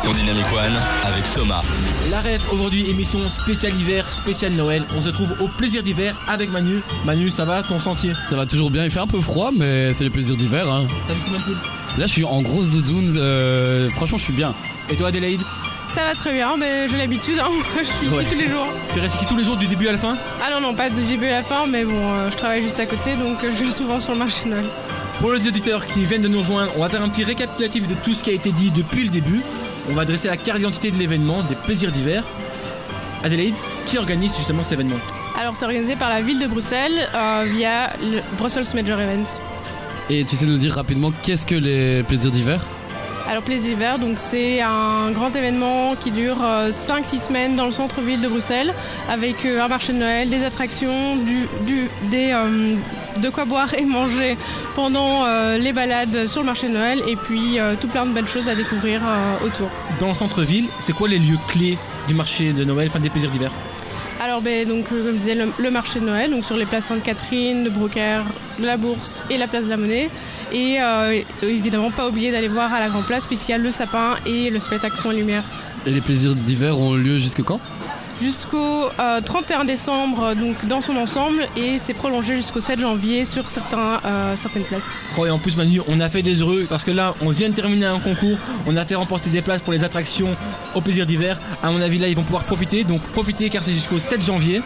sur 0.00 0.14
Dynamic 0.14 0.46
One 0.52 0.74
avec 1.04 1.24
Thomas. 1.34 1.62
La 2.10 2.20
ref, 2.20 2.40
aujourd'hui, 2.52 2.88
émission 2.88 3.18
spéciale 3.28 3.78
hiver, 3.78 4.10
spéciale 4.10 4.52
Noël. 4.52 4.82
On 4.96 5.02
se 5.02 5.10
trouve 5.10 5.34
au 5.40 5.48
plaisir 5.48 5.82
d'hiver 5.82 6.16
avec 6.26 6.50
Manu. 6.50 6.80
Manu, 7.04 7.30
ça 7.30 7.44
va, 7.44 7.62
ton 7.62 7.78
sentier 7.80 8.12
Ça 8.28 8.36
va 8.36 8.46
toujours 8.46 8.70
bien, 8.70 8.84
il 8.84 8.90
fait 8.90 9.00
un 9.00 9.06
peu 9.06 9.20
froid 9.20 9.50
mais 9.54 9.92
c'est 9.92 10.04
le 10.04 10.10
plaisir 10.10 10.36
d'hiver. 10.36 10.70
Hein. 10.72 10.86
T'as 11.06 11.12
vu 11.12 11.20
combien 11.24 11.40
de 11.40 11.44
poules 11.44 11.58
Là 11.98 12.06
je 12.06 12.12
suis 12.12 12.24
en 12.24 12.40
grosse 12.40 12.70
doudoune, 12.70 13.12
euh, 13.16 13.90
franchement 13.90 14.16
je 14.16 14.24
suis 14.24 14.32
bien. 14.32 14.54
Et 14.88 14.96
toi, 14.96 15.08
Adélaïde? 15.08 15.42
Ça 15.88 16.04
va 16.04 16.14
très 16.14 16.32
bien, 16.32 16.56
mais 16.56 16.88
j'ai 16.88 16.96
l'habitude, 16.96 17.38
hein. 17.38 17.50
je 17.78 17.84
suis 17.84 18.06
ici 18.06 18.24
tous 18.30 18.38
les 18.38 18.48
jours. 18.48 18.66
Tu 18.94 19.00
restes 19.00 19.16
ici 19.16 19.26
tous 19.26 19.36
les 19.36 19.44
jours 19.44 19.56
du 19.56 19.66
début 19.66 19.88
à 19.88 19.92
la 19.92 19.98
fin? 19.98 20.16
Ah 20.42 20.50
non, 20.50 20.60
non, 20.60 20.74
pas 20.74 20.88
du 20.88 21.02
début 21.02 21.26
à 21.26 21.38
la 21.38 21.42
fin, 21.42 21.66
mais 21.66 21.84
bon, 21.84 22.14
euh, 22.14 22.30
je 22.30 22.36
travaille 22.36 22.62
juste 22.62 22.80
à 22.80 22.86
côté, 22.86 23.16
donc 23.16 23.42
euh, 23.44 23.50
je 23.50 23.62
viens 23.62 23.72
souvent 23.72 24.00
sur 24.00 24.12
le 24.12 24.18
marché 24.18 24.48
Noël. 24.48 24.64
Pour 25.20 25.32
les 25.32 25.46
auditeurs 25.46 25.84
qui 25.84 26.06
viennent 26.06 26.22
de 26.22 26.28
nous 26.28 26.38
rejoindre, 26.38 26.72
on 26.76 26.80
va 26.80 26.88
faire 26.88 27.02
un 27.02 27.08
petit 27.10 27.24
récapitulatif 27.24 27.86
de 27.86 27.94
tout 27.94 28.14
ce 28.14 28.22
qui 28.22 28.30
a 28.30 28.32
été 28.32 28.52
dit 28.52 28.70
depuis 28.70 29.04
le 29.04 29.10
début. 29.10 29.42
On 29.90 29.94
va 29.94 30.06
dresser 30.06 30.28
la 30.28 30.38
carte 30.38 30.56
d'identité 30.56 30.90
de 30.90 30.96
l'événement, 30.96 31.42
des 31.42 31.56
plaisirs 31.56 31.92
d'hiver. 31.92 32.24
Adélaïde, 33.22 33.54
qui 33.84 33.98
organise 33.98 34.34
justement 34.34 34.62
cet 34.62 34.72
événement 34.72 34.96
Alors, 35.38 35.54
c'est 35.54 35.66
organisé 35.66 35.94
par 35.94 36.08
la 36.08 36.22
ville 36.22 36.38
de 36.38 36.46
Bruxelles 36.46 37.06
euh, 37.14 37.44
via 37.54 37.90
le 38.00 38.22
Brussels 38.38 38.64
Major 38.74 38.98
Events. 38.98 39.40
Et 40.08 40.24
tu 40.24 40.36
sais 40.36 40.46
nous 40.46 40.56
dire 40.56 40.72
rapidement 40.72 41.12
qu'est-ce 41.22 41.44
que 41.44 41.54
les 41.54 42.02
plaisirs 42.02 42.30
d'hiver 42.30 42.64
Alors 43.28 43.42
Plaisir 43.42 43.76
d'hiver, 43.76 43.98
c'est 44.16 44.60
un 44.60 45.10
grand 45.12 45.34
événement 45.34 45.94
qui 45.94 46.10
dure 46.10 46.38
5-6 46.70 47.26
semaines 47.26 47.54
dans 47.54 47.66
le 47.66 47.70
centre-ville 47.70 48.20
de 48.20 48.28
Bruxelles, 48.28 48.74
avec 49.08 49.44
euh, 49.44 49.62
un 49.62 49.68
marché 49.68 49.92
de 49.92 49.98
Noël, 49.98 50.28
des 50.28 50.44
attractions, 50.44 51.16
euh, 51.16 52.76
de 53.20 53.28
quoi 53.28 53.44
boire 53.44 53.74
et 53.74 53.84
manger 53.84 54.36
pendant 54.74 55.24
euh, 55.24 55.58
les 55.58 55.72
balades 55.72 56.26
sur 56.26 56.40
le 56.40 56.46
marché 56.46 56.68
de 56.68 56.72
Noël, 56.72 57.02
et 57.06 57.16
puis 57.16 57.58
euh, 57.58 57.74
tout 57.80 57.88
plein 57.88 58.06
de 58.06 58.12
belles 58.12 58.28
choses 58.28 58.48
à 58.48 58.54
découvrir 58.54 59.00
euh, 59.04 59.46
autour. 59.46 59.68
Dans 60.00 60.08
le 60.08 60.14
centre-ville, 60.14 60.66
c'est 60.80 60.92
quoi 60.92 61.08
les 61.08 61.18
lieux 61.18 61.38
clés 61.48 61.78
du 62.08 62.14
marché 62.14 62.52
de 62.52 62.64
Noël, 62.64 62.88
enfin 62.88 63.00
des 63.00 63.10
plaisirs 63.10 63.30
d'hiver? 63.30 63.52
Alors 64.22 64.42
ben, 64.42 64.68
donc 64.68 64.84
euh, 64.92 65.02
comme 65.02 65.14
je 65.14 65.18
disais, 65.18 65.34
le, 65.34 65.70
marché 65.70 65.98
de 65.98 66.04
Noël, 66.04 66.30
sur 66.44 66.58
les 66.58 66.66
places 66.66 66.84
Sainte-Catherine, 66.86 67.64
de 67.64 67.70
Brocaire, 67.70 68.22
de 68.58 68.66
la 68.66 68.76
Bourse 68.76 69.22
et 69.30 69.38
la 69.38 69.46
place 69.46 69.64
de 69.64 69.70
la 69.70 69.78
Monnaie. 69.78 70.10
Et 70.52 70.76
euh, 70.78 71.22
évidemment 71.42 71.90
pas 71.90 72.06
oublier 72.06 72.30
d'aller 72.30 72.48
voir 72.48 72.72
à 72.74 72.80
la 72.80 72.88
Grand 72.88 73.02
Place 73.02 73.24
puisqu'il 73.24 73.52
y 73.52 73.54
a 73.54 73.58
le 73.58 73.70
sapin 73.70 74.16
et 74.26 74.50
le 74.50 74.60
spectacle 74.60 74.96
et 75.10 75.16
lumière. 75.16 75.44
Et 75.86 75.90
les 75.90 76.02
plaisirs 76.02 76.34
d'hiver 76.34 76.78
ont 76.78 76.94
lieu 76.94 77.18
jusque 77.18 77.42
quand? 77.42 77.60
Jusqu'au 78.20 78.86
euh, 78.98 79.20
31 79.24 79.64
décembre 79.64 80.22
euh, 80.22 80.34
donc 80.34 80.66
dans 80.66 80.80
son 80.80 80.96
ensemble 80.96 81.46
et 81.56 81.78
c'est 81.78 81.94
prolongé 81.94 82.36
jusqu'au 82.36 82.60
7 82.60 82.80
janvier 82.80 83.24
sur 83.24 83.48
certains, 83.48 84.00
euh, 84.04 84.36
certaines 84.36 84.64
places. 84.64 84.90
Oh, 85.18 85.26
et 85.26 85.30
en 85.30 85.38
plus 85.38 85.56
Manu, 85.56 85.80
on 85.88 86.00
a 86.00 86.08
fait 86.08 86.22
des 86.22 86.40
heureux 86.40 86.66
parce 86.68 86.84
que 86.84 86.90
là, 86.90 87.14
on 87.22 87.30
vient 87.30 87.48
de 87.48 87.54
terminer 87.54 87.86
un 87.86 87.98
concours, 87.98 88.38
on 88.66 88.76
a 88.76 88.84
fait 88.84 88.94
remporter 88.94 89.30
des 89.30 89.42
places 89.42 89.62
pour 89.62 89.72
les 89.72 89.84
attractions 89.84 90.36
au 90.74 90.80
plaisir 90.80 91.06
d'hiver. 91.06 91.38
À 91.62 91.70
mon 91.70 91.80
avis, 91.80 91.98
là, 91.98 92.08
ils 92.08 92.16
vont 92.16 92.22
pouvoir 92.22 92.44
profiter, 92.44 92.84
donc 92.84 93.00
profitez 93.12 93.48
car 93.50 93.62
c'est 93.64 93.72
jusqu'au 93.72 93.98
7 93.98 94.22
janvier. 94.22 94.62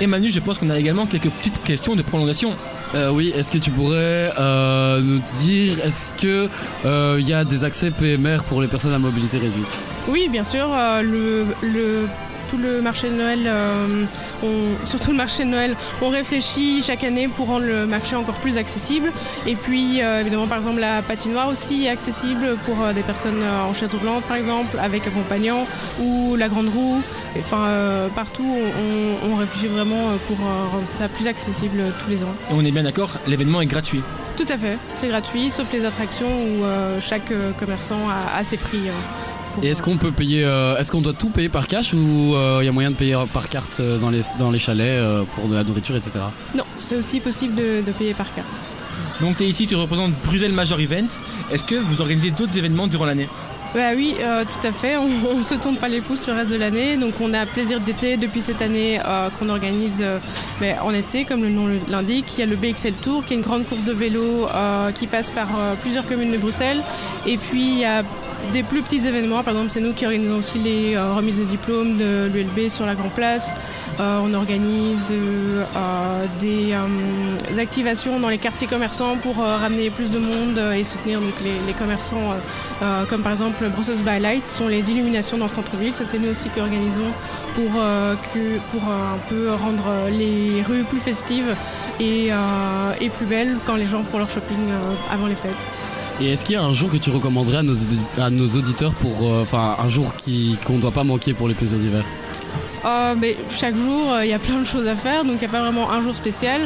Et 0.00 0.06
Manu, 0.06 0.30
je 0.30 0.40
pense 0.40 0.58
qu'on 0.58 0.70
a 0.70 0.78
également 0.78 1.06
quelques 1.06 1.30
petites 1.30 1.62
questions 1.62 1.94
de 1.94 2.02
prolongation. 2.02 2.54
Euh, 2.94 3.10
oui, 3.10 3.32
est-ce 3.34 3.50
que 3.50 3.58
tu 3.58 3.70
pourrais 3.70 4.32
euh, 4.38 5.00
nous 5.00 5.20
dire, 5.40 5.84
est-ce 5.84 6.06
que 6.22 6.48
euh, 6.84 7.16
il 7.18 7.28
y 7.28 7.32
a 7.34 7.44
des 7.44 7.64
accès 7.64 7.90
PMR 7.90 8.38
pour 8.48 8.62
les 8.62 8.68
personnes 8.68 8.92
à 8.94 8.98
mobilité 8.98 9.38
réduite? 9.38 9.66
Oui 10.08 10.28
bien 10.30 10.44
sûr, 10.44 10.68
euh, 10.72 11.02
le, 11.02 11.44
le- 11.62 12.06
tout 12.54 12.62
le 12.62 12.80
marché 12.80 13.08
de 13.10 13.14
Noël, 13.14 13.40
euh, 13.46 14.04
on- 14.42 14.86
surtout 14.86 15.10
le 15.10 15.16
marché 15.16 15.44
de 15.44 15.48
Noël, 15.50 15.74
on 16.02 16.08
réfléchit 16.10 16.82
chaque 16.84 17.02
année 17.04 17.28
pour 17.28 17.46
rendre 17.48 17.64
le 17.66 17.86
marché 17.86 18.14
encore 18.16 18.36
plus 18.36 18.58
accessible. 18.58 19.10
Et 19.46 19.56
puis 19.56 20.00
euh, 20.02 20.20
évidemment 20.20 20.46
par 20.46 20.58
exemple 20.58 20.80
la 20.80 21.02
patinoire 21.02 21.48
aussi 21.48 21.86
est 21.86 21.88
accessible 21.90 22.56
pour 22.64 22.76
euh, 22.82 22.92
des 22.92 23.02
personnes 23.02 23.42
en 23.68 23.74
chaise 23.74 23.94
roulante 23.94 24.24
par 24.24 24.36
exemple, 24.36 24.78
avec 24.80 25.06
accompagnant, 25.06 25.66
ou 26.00 26.36
la 26.36 26.48
grande 26.48 26.68
roue. 26.68 27.02
Enfin 27.38 27.66
partout 28.14 28.46
on, 28.46 29.30
on 29.32 29.36
réfléchit 29.36 29.66
vraiment 29.66 30.10
pour 30.28 30.36
rendre 30.38 30.86
ça 30.86 31.08
plus 31.08 31.26
accessible 31.26 31.82
tous 32.02 32.10
les 32.10 32.22
ans. 32.22 32.34
Et 32.50 32.54
on 32.54 32.64
est 32.64 32.70
bien 32.70 32.84
d'accord, 32.84 33.10
l'événement 33.26 33.60
est 33.60 33.66
gratuit. 33.66 34.02
Tout 34.36 34.46
à 34.48 34.56
fait, 34.58 34.78
c'est 34.98 35.08
gratuit, 35.08 35.50
sauf 35.50 35.66
les 35.72 35.84
attractions 35.84 36.26
où 36.28 36.64
chaque 37.00 37.32
commerçant 37.58 37.98
a, 38.08 38.38
a 38.38 38.44
ses 38.44 38.56
prix. 38.56 38.82
Euh, 39.58 39.62
Et 39.62 39.68
est-ce 39.68 39.82
euh, 39.82 39.84
qu'on 39.84 39.96
peut 39.96 40.10
payer, 40.12 40.44
euh, 40.44 40.76
est-ce 40.78 40.90
qu'on 40.90 41.00
doit 41.00 41.12
tout 41.12 41.30
payer 41.30 41.48
par 41.48 41.68
cash 41.68 41.92
ou 41.94 42.34
euh, 42.34 42.58
il 42.62 42.66
y 42.66 42.68
a 42.68 42.72
moyen 42.72 42.90
de 42.90 42.96
payer 42.96 43.16
par 43.32 43.48
carte 43.48 43.78
euh, 43.80 43.98
dans 43.98 44.10
les, 44.10 44.20
dans 44.38 44.50
les 44.50 44.58
chalets 44.58 44.86
euh, 44.88 45.22
pour 45.34 45.48
de 45.48 45.54
la 45.54 45.64
nourriture, 45.64 45.96
etc. 45.96 46.12
Non, 46.54 46.64
c'est 46.78 46.96
aussi 46.96 47.20
possible 47.20 47.54
de, 47.54 47.82
de 47.86 47.92
payer 47.92 48.14
par 48.14 48.32
carte. 48.34 48.48
Donc 49.20 49.36
tu 49.36 49.44
es 49.44 49.48
ici, 49.48 49.66
tu 49.66 49.76
représentes 49.76 50.12
Bruxelles 50.24 50.52
Major 50.52 50.80
Event. 50.80 51.06
Est-ce 51.52 51.64
que 51.64 51.74
vous 51.76 52.00
organisez 52.00 52.30
d'autres 52.30 52.56
événements 52.58 52.86
durant 52.86 53.04
l'année? 53.04 53.28
Bah 53.74 53.90
oui, 53.96 54.14
euh, 54.20 54.44
tout 54.44 54.66
à 54.66 54.70
fait. 54.70 54.96
On, 54.96 55.08
on 55.38 55.42
se 55.42 55.54
tourne 55.54 55.76
pas 55.76 55.88
les 55.88 56.00
pouces 56.00 56.26
le 56.28 56.32
reste 56.32 56.50
de 56.50 56.56
l'année. 56.56 56.96
Donc 56.96 57.14
on 57.20 57.34
a 57.34 57.44
plaisir 57.44 57.80
d'été 57.80 58.16
depuis 58.16 58.40
cette 58.40 58.62
année 58.62 59.00
euh, 59.04 59.28
qu'on 59.38 59.48
organise 59.48 59.98
euh, 60.00 60.18
mais 60.60 60.76
en 60.80 60.92
été, 60.94 61.24
comme 61.24 61.42
le 61.42 61.50
nom 61.50 61.68
l'indique. 61.88 62.26
Il 62.36 62.40
y 62.40 62.42
a 62.44 62.46
le 62.46 62.54
BXL 62.56 62.94
Tour, 63.02 63.24
qui 63.24 63.34
est 63.34 63.36
une 63.36 63.42
grande 63.42 63.66
course 63.66 63.82
de 63.84 63.92
vélo 63.92 64.46
euh, 64.54 64.92
qui 64.92 65.06
passe 65.08 65.30
par 65.32 65.48
euh, 65.58 65.74
plusieurs 65.80 66.06
communes 66.06 66.30
de 66.30 66.38
Bruxelles. 66.38 66.82
Et 67.26 67.36
puis 67.36 67.62
il 67.72 67.78
y 67.78 67.84
a 67.84 68.02
des 68.52 68.62
plus 68.62 68.82
petits 68.82 69.06
événements. 69.06 69.42
Par 69.42 69.54
exemple, 69.54 69.70
c'est 69.70 69.80
nous 69.80 69.92
qui 69.92 70.04
organisons 70.04 70.38
aussi 70.38 70.58
les 70.58 70.94
euh, 70.94 71.14
remises 71.14 71.38
de 71.38 71.44
diplômes 71.44 71.96
de 71.96 72.30
l'ULB 72.32 72.68
sur 72.68 72.86
la 72.86 72.94
Grand 72.94 73.08
Place. 73.08 73.54
Euh, 74.00 74.20
on 74.22 74.34
organise 74.34 75.12
euh, 75.12 76.24
des 76.40 76.74
activations 77.58 78.18
dans 78.20 78.28
les 78.28 78.38
quartiers 78.38 78.66
commerçants 78.66 79.16
pour 79.16 79.36
ramener 79.36 79.90
plus 79.90 80.10
de 80.10 80.18
monde 80.18 80.58
et 80.76 80.84
soutenir 80.84 81.20
donc, 81.20 81.34
les, 81.42 81.72
commerçants, 81.74 82.34
comme 83.08 83.22
par 83.22 83.32
exemple 83.32 83.68
Brussels 83.68 83.98
by 83.98 84.20
Light, 84.20 84.46
ce 84.46 84.58
sont 84.58 84.68
les 84.68 84.90
illuminations 84.90 85.38
dans 85.38 85.46
le 85.46 85.50
centre-ville. 85.50 85.94
Ça, 85.94 86.04
c'est 86.04 86.18
nous 86.18 86.30
aussi 86.30 86.48
qui 86.50 86.60
organisons 86.60 87.12
pour, 87.54 87.70
pour 87.70 88.82
un 88.88 89.18
peu 89.28 89.52
rendre 89.52 90.08
les 90.10 90.62
rues 90.62 90.84
plus 90.84 91.00
festives 91.00 91.54
et, 92.00 92.30
et 93.00 93.08
plus 93.10 93.26
belles 93.26 93.56
quand 93.66 93.76
les 93.76 93.86
gens 93.86 94.02
font 94.02 94.18
leur 94.18 94.30
shopping 94.30 94.58
avant 95.12 95.26
les 95.26 95.36
fêtes. 95.36 95.64
Et 96.20 96.32
est-ce 96.32 96.44
qu'il 96.44 96.54
y 96.54 96.58
a 96.58 96.62
un 96.62 96.74
jour 96.74 96.90
que 96.90 96.96
tu 96.96 97.10
recommanderais 97.10 97.58
à 97.58 97.62
nos, 97.62 97.74
audi- 97.74 98.06
à 98.20 98.30
nos 98.30 98.46
auditeurs 98.46 98.94
pour, 98.94 99.16
euh, 99.22 99.42
enfin, 99.42 99.76
un 99.84 99.88
jour 99.88 100.14
qui 100.16 100.56
qu'on 100.64 100.74
ne 100.74 100.80
doit 100.80 100.92
pas 100.92 101.04
manquer 101.04 101.34
pour 101.34 101.48
les 101.48 101.54
plaisirs 101.54 101.78
d'hiver? 101.78 102.04
Euh, 102.84 103.14
mais 103.18 103.36
chaque 103.50 103.74
jour, 103.74 104.12
euh, 104.12 104.24
il 104.24 104.30
y 104.30 104.34
a 104.34 104.38
plein 104.38 104.60
de 104.60 104.64
choses 104.66 104.86
à 104.86 104.94
faire, 104.94 105.24
donc 105.24 105.36
il 105.36 105.38
n'y 105.40 105.46
a 105.46 105.48
pas 105.48 105.62
vraiment 105.62 105.90
un 105.90 106.02
jour 106.02 106.14
spécial. 106.14 106.60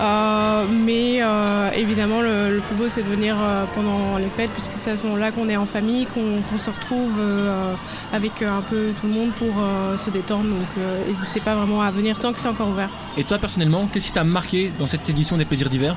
Euh, 0.00 0.64
mais 0.70 1.18
euh, 1.20 1.70
évidemment, 1.76 2.20
le, 2.22 2.54
le 2.54 2.60
plus 2.60 2.76
beau, 2.76 2.84
c'est 2.88 3.02
de 3.02 3.08
venir 3.08 3.36
euh, 3.38 3.64
pendant 3.74 4.16
les 4.18 4.28
fêtes, 4.36 4.50
puisque 4.52 4.72
c'est 4.72 4.92
à 4.92 4.96
ce 4.96 5.02
moment-là 5.04 5.32
qu'on 5.32 5.48
est 5.48 5.56
en 5.56 5.66
famille, 5.66 6.06
qu'on 6.06 6.40
qu'on 6.48 6.58
se 6.58 6.70
retrouve 6.70 7.12
euh, 7.18 7.74
avec 8.12 8.40
euh, 8.40 8.56
un 8.58 8.62
peu 8.62 8.90
tout 9.00 9.06
le 9.08 9.12
monde 9.12 9.30
pour 9.32 9.48
euh, 9.58 9.98
se 9.98 10.10
détendre. 10.10 10.44
Donc 10.44 10.68
euh, 10.78 11.00
n'hésitez 11.08 11.40
pas 11.40 11.54
vraiment 11.54 11.82
à 11.82 11.90
venir 11.90 12.18
tant 12.20 12.32
que 12.32 12.38
c'est 12.38 12.48
encore 12.48 12.68
ouvert. 12.68 12.88
Et 13.18 13.24
toi 13.24 13.38
personnellement, 13.38 13.86
qu'est-ce 13.92 14.06
qui 14.06 14.12
t'a 14.12 14.24
marqué 14.24 14.72
dans 14.78 14.86
cette 14.86 15.08
édition 15.10 15.36
des 15.36 15.44
plaisirs 15.44 15.68
d'hiver? 15.70 15.96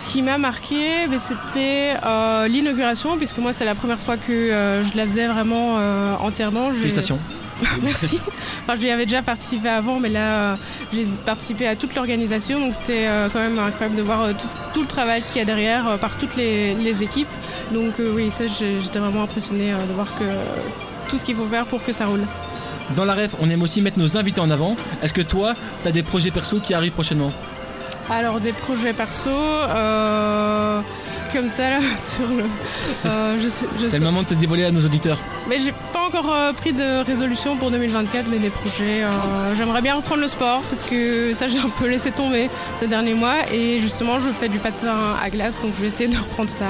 Ce 0.00 0.12
qui 0.12 0.22
m'a 0.22 0.38
marqué, 0.38 1.06
c'était 1.18 1.94
euh, 2.04 2.48
l'inauguration, 2.48 3.16
puisque 3.16 3.38
moi, 3.38 3.52
c'est 3.52 3.64
la 3.64 3.74
première 3.74 3.98
fois 3.98 4.16
que 4.16 4.32
euh, 4.32 4.82
je 4.82 4.96
la 4.96 5.04
faisais 5.04 5.26
vraiment 5.26 5.76
euh, 5.78 6.14
entièrement. 6.20 6.70
Félicitations. 6.70 7.18
Merci. 7.82 8.18
Enfin, 8.62 8.80
j'y 8.80 8.88
avais 8.88 9.04
déjà 9.04 9.20
participé 9.20 9.68
avant, 9.68 10.00
mais 10.00 10.08
là, 10.08 10.56
j'ai 10.94 11.04
participé 11.26 11.66
à 11.66 11.76
toute 11.76 11.94
l'organisation, 11.94 12.58
donc 12.58 12.72
c'était 12.72 13.06
quand 13.32 13.38
même 13.38 13.58
incroyable 13.58 13.96
de 13.96 14.02
voir 14.02 14.28
tout, 14.72 14.80
le 14.80 14.86
travail 14.86 15.22
qu'il 15.22 15.36
y 15.36 15.40
a 15.42 15.44
derrière 15.44 15.98
par 15.98 16.16
toutes 16.16 16.36
les, 16.36 16.74
les 16.74 17.02
équipes. 17.02 17.28
Donc 17.70 17.94
oui, 17.98 18.30
ça, 18.30 18.44
j'étais 18.48 18.98
vraiment 18.98 19.24
impressionnée 19.24 19.72
de 19.72 19.92
voir 19.92 20.06
que 20.18 20.24
tout 21.10 21.18
ce 21.18 21.26
qu'il 21.26 21.34
faut 21.34 21.46
faire 21.46 21.66
pour 21.66 21.84
que 21.84 21.92
ça 21.92 22.06
roule. 22.06 22.24
Dans 22.96 23.04
la 23.04 23.14
ref, 23.14 23.36
on 23.40 23.50
aime 23.50 23.60
aussi 23.60 23.82
mettre 23.82 23.98
nos 23.98 24.16
invités 24.16 24.40
en 24.40 24.50
avant. 24.50 24.74
Est-ce 25.02 25.12
que 25.12 25.20
toi, 25.20 25.54
t'as 25.84 25.90
des 25.90 26.02
projets 26.02 26.30
perso 26.30 26.60
qui 26.60 26.72
arrivent 26.72 26.92
prochainement? 26.92 27.30
Alors 28.10 28.40
des 28.40 28.52
projets 28.52 28.92
perso, 28.92 29.30
euh, 29.30 30.80
comme 31.32 31.48
ça 31.48 31.70
là, 31.70 31.78
sur 32.00 32.26
le... 32.26 32.44
euh, 33.06 33.36
je 33.42 33.48
sais, 33.48 33.66
je 33.80 33.86
C'est 33.86 33.98
le 33.98 34.04
moment 34.04 34.22
de 34.22 34.26
te 34.28 34.34
dévoiler 34.34 34.64
à 34.64 34.72
nos 34.72 34.84
auditeurs. 34.84 35.18
Mais 35.48 35.60
j'ai 35.60 35.72
pas 35.92 36.00
encore 36.08 36.28
euh, 36.32 36.52
pris 36.52 36.72
de 36.72 37.04
résolution 37.04 37.56
pour 37.56 37.70
2024, 37.70 38.26
mais 38.28 38.38
des 38.40 38.50
projets. 38.50 39.04
euh, 39.04 39.54
J'aimerais 39.56 39.80
bien 39.80 39.94
reprendre 39.94 40.22
le 40.22 40.28
sport 40.28 40.62
parce 40.62 40.82
que 40.82 41.32
ça 41.34 41.46
j'ai 41.46 41.58
un 41.58 41.68
peu 41.78 41.86
laissé 41.88 42.10
tomber 42.10 42.50
ces 42.80 42.88
derniers 42.88 43.14
mois 43.14 43.48
et 43.52 43.78
justement 43.80 44.18
je 44.20 44.28
fais 44.30 44.48
du 44.48 44.58
patin 44.58 45.14
à 45.22 45.30
glace 45.30 45.62
donc 45.62 45.72
je 45.76 45.82
vais 45.82 45.88
essayer 45.88 46.08
de 46.08 46.16
reprendre 46.16 46.50
ça. 46.50 46.64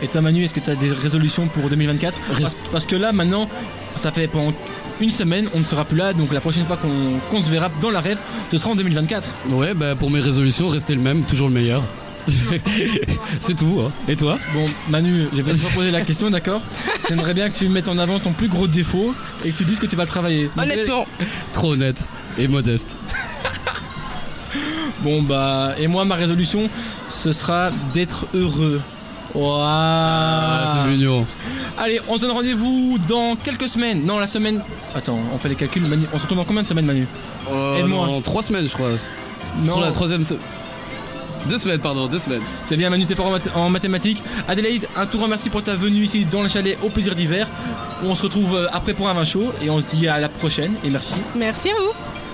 Et 0.00 0.06
toi 0.08 0.20
Manu, 0.20 0.44
est-ce 0.44 0.54
que 0.54 0.60
tu 0.60 0.70
as 0.70 0.74
des 0.76 0.92
résolutions 0.92 1.48
pour 1.48 1.68
2024 1.70 2.18
parce, 2.38 2.54
parce 2.70 2.86
que 2.86 2.94
là 2.96 3.12
maintenant, 3.12 3.48
ça 3.96 4.12
fait 4.12 4.28
pendant 4.28 4.52
une 5.00 5.10
semaine, 5.10 5.48
on 5.54 5.60
ne 5.60 5.64
sera 5.64 5.84
plus 5.84 5.96
là, 5.96 6.12
donc 6.12 6.32
la 6.32 6.40
prochaine 6.40 6.66
fois 6.66 6.78
qu'on 7.30 7.42
se 7.42 7.50
verra 7.50 7.70
dans 7.80 7.90
la 7.90 8.00
rêve, 8.00 8.18
ce 8.50 8.56
sera 8.58 8.70
en 8.70 8.74
2024. 8.74 9.28
Ouais, 9.50 9.74
bah 9.74 9.94
pour 9.94 10.10
mes 10.10 10.20
résolutions, 10.20 10.68
rester 10.68 10.94
le 10.94 11.00
même, 11.00 11.22
toujours 11.24 11.48
le 11.48 11.54
meilleur. 11.54 11.82
c'est 13.40 13.56
tout. 13.56 13.80
Hein. 13.84 13.90
Et 14.06 14.14
toi? 14.14 14.38
Bon 14.54 14.68
Manu, 14.88 15.26
je 15.34 15.42
vais 15.42 15.54
te 15.54 15.64
reposer 15.64 15.90
la 15.90 16.02
question, 16.02 16.30
d'accord? 16.30 16.60
J'aimerais 17.08 17.34
bien 17.34 17.50
que 17.50 17.58
tu 17.58 17.68
mettes 17.68 17.88
en 17.88 17.98
avant 17.98 18.20
ton 18.20 18.32
plus 18.32 18.48
gros 18.48 18.68
défaut 18.68 19.12
et 19.44 19.50
que 19.50 19.56
tu 19.58 19.64
dises 19.64 19.80
que 19.80 19.86
tu 19.86 19.96
vas 19.96 20.04
le 20.04 20.08
travailler. 20.08 20.44
Donc, 20.56 20.64
Honnêtement, 20.64 21.06
Trop 21.52 21.72
honnête 21.72 22.08
et 22.38 22.48
modeste. 22.48 22.96
Bon 25.02 25.20
bah, 25.20 25.74
et 25.80 25.88
moi 25.88 26.04
ma 26.04 26.14
résolution, 26.14 26.68
ce 27.08 27.32
sera 27.32 27.70
d'être 27.92 28.26
heureux. 28.34 28.80
Waouh 29.34 29.60
Ah, 29.62 30.66
c'est 30.68 30.90
mignon. 30.90 31.26
Allez, 31.78 32.00
on 32.08 32.16
se 32.16 32.22
donne 32.22 32.32
rendez-vous 32.32 32.96
dans 33.08 33.34
quelques 33.36 33.68
semaines. 33.68 34.04
Non, 34.04 34.18
la 34.18 34.26
semaine. 34.26 34.62
Attends, 34.94 35.18
on 35.34 35.38
fait 35.38 35.48
les 35.48 35.54
calculs. 35.54 35.86
Manu, 35.86 36.04
on 36.12 36.16
se 36.16 36.22
retrouve 36.22 36.38
dans 36.38 36.44
combien 36.44 36.62
de 36.62 36.68
semaines, 36.68 36.86
Manu 36.86 37.06
Euh, 37.50 37.78
Aide-moi. 37.78 38.06
dans 38.06 38.20
trois 38.20 38.42
semaines, 38.42 38.66
je 38.68 38.74
crois. 38.74 38.90
Non. 39.62 39.72
Sur 39.72 39.80
la 39.80 39.90
troisième 39.90 40.24
se- 40.24 40.34
Deux 41.48 41.58
semaines, 41.58 41.80
pardon, 41.80 42.06
deux 42.06 42.18
semaines. 42.20 42.42
C'est 42.66 42.76
bien, 42.76 42.88
Manu, 42.90 43.04
t'es 43.06 43.14
fort 43.16 43.26
en, 43.26 43.32
math- 43.32 43.54
en 43.56 43.68
mathématiques. 43.68 44.22
Adélaïde, 44.48 44.86
un 44.96 45.06
tout 45.06 45.18
grand 45.18 45.28
merci 45.28 45.50
pour 45.50 45.62
ta 45.62 45.74
venue 45.74 46.02
ici 46.04 46.24
dans 46.24 46.42
le 46.42 46.48
chalet 46.48 46.78
au 46.82 46.88
plaisir 46.88 47.14
d'hiver. 47.14 47.48
On 48.04 48.14
se 48.14 48.22
retrouve 48.22 48.54
euh, 48.54 48.66
après 48.72 48.92
pour 48.94 49.08
un 49.08 49.14
vin 49.14 49.24
chaud 49.24 49.52
et 49.62 49.68
on 49.70 49.80
se 49.80 49.86
dit 49.86 50.06
à 50.08 50.20
la 50.20 50.28
prochaine 50.28 50.74
et 50.84 50.90
merci. 50.90 51.14
merci 51.34 51.70
à 51.70 51.74
vous. 51.74 52.21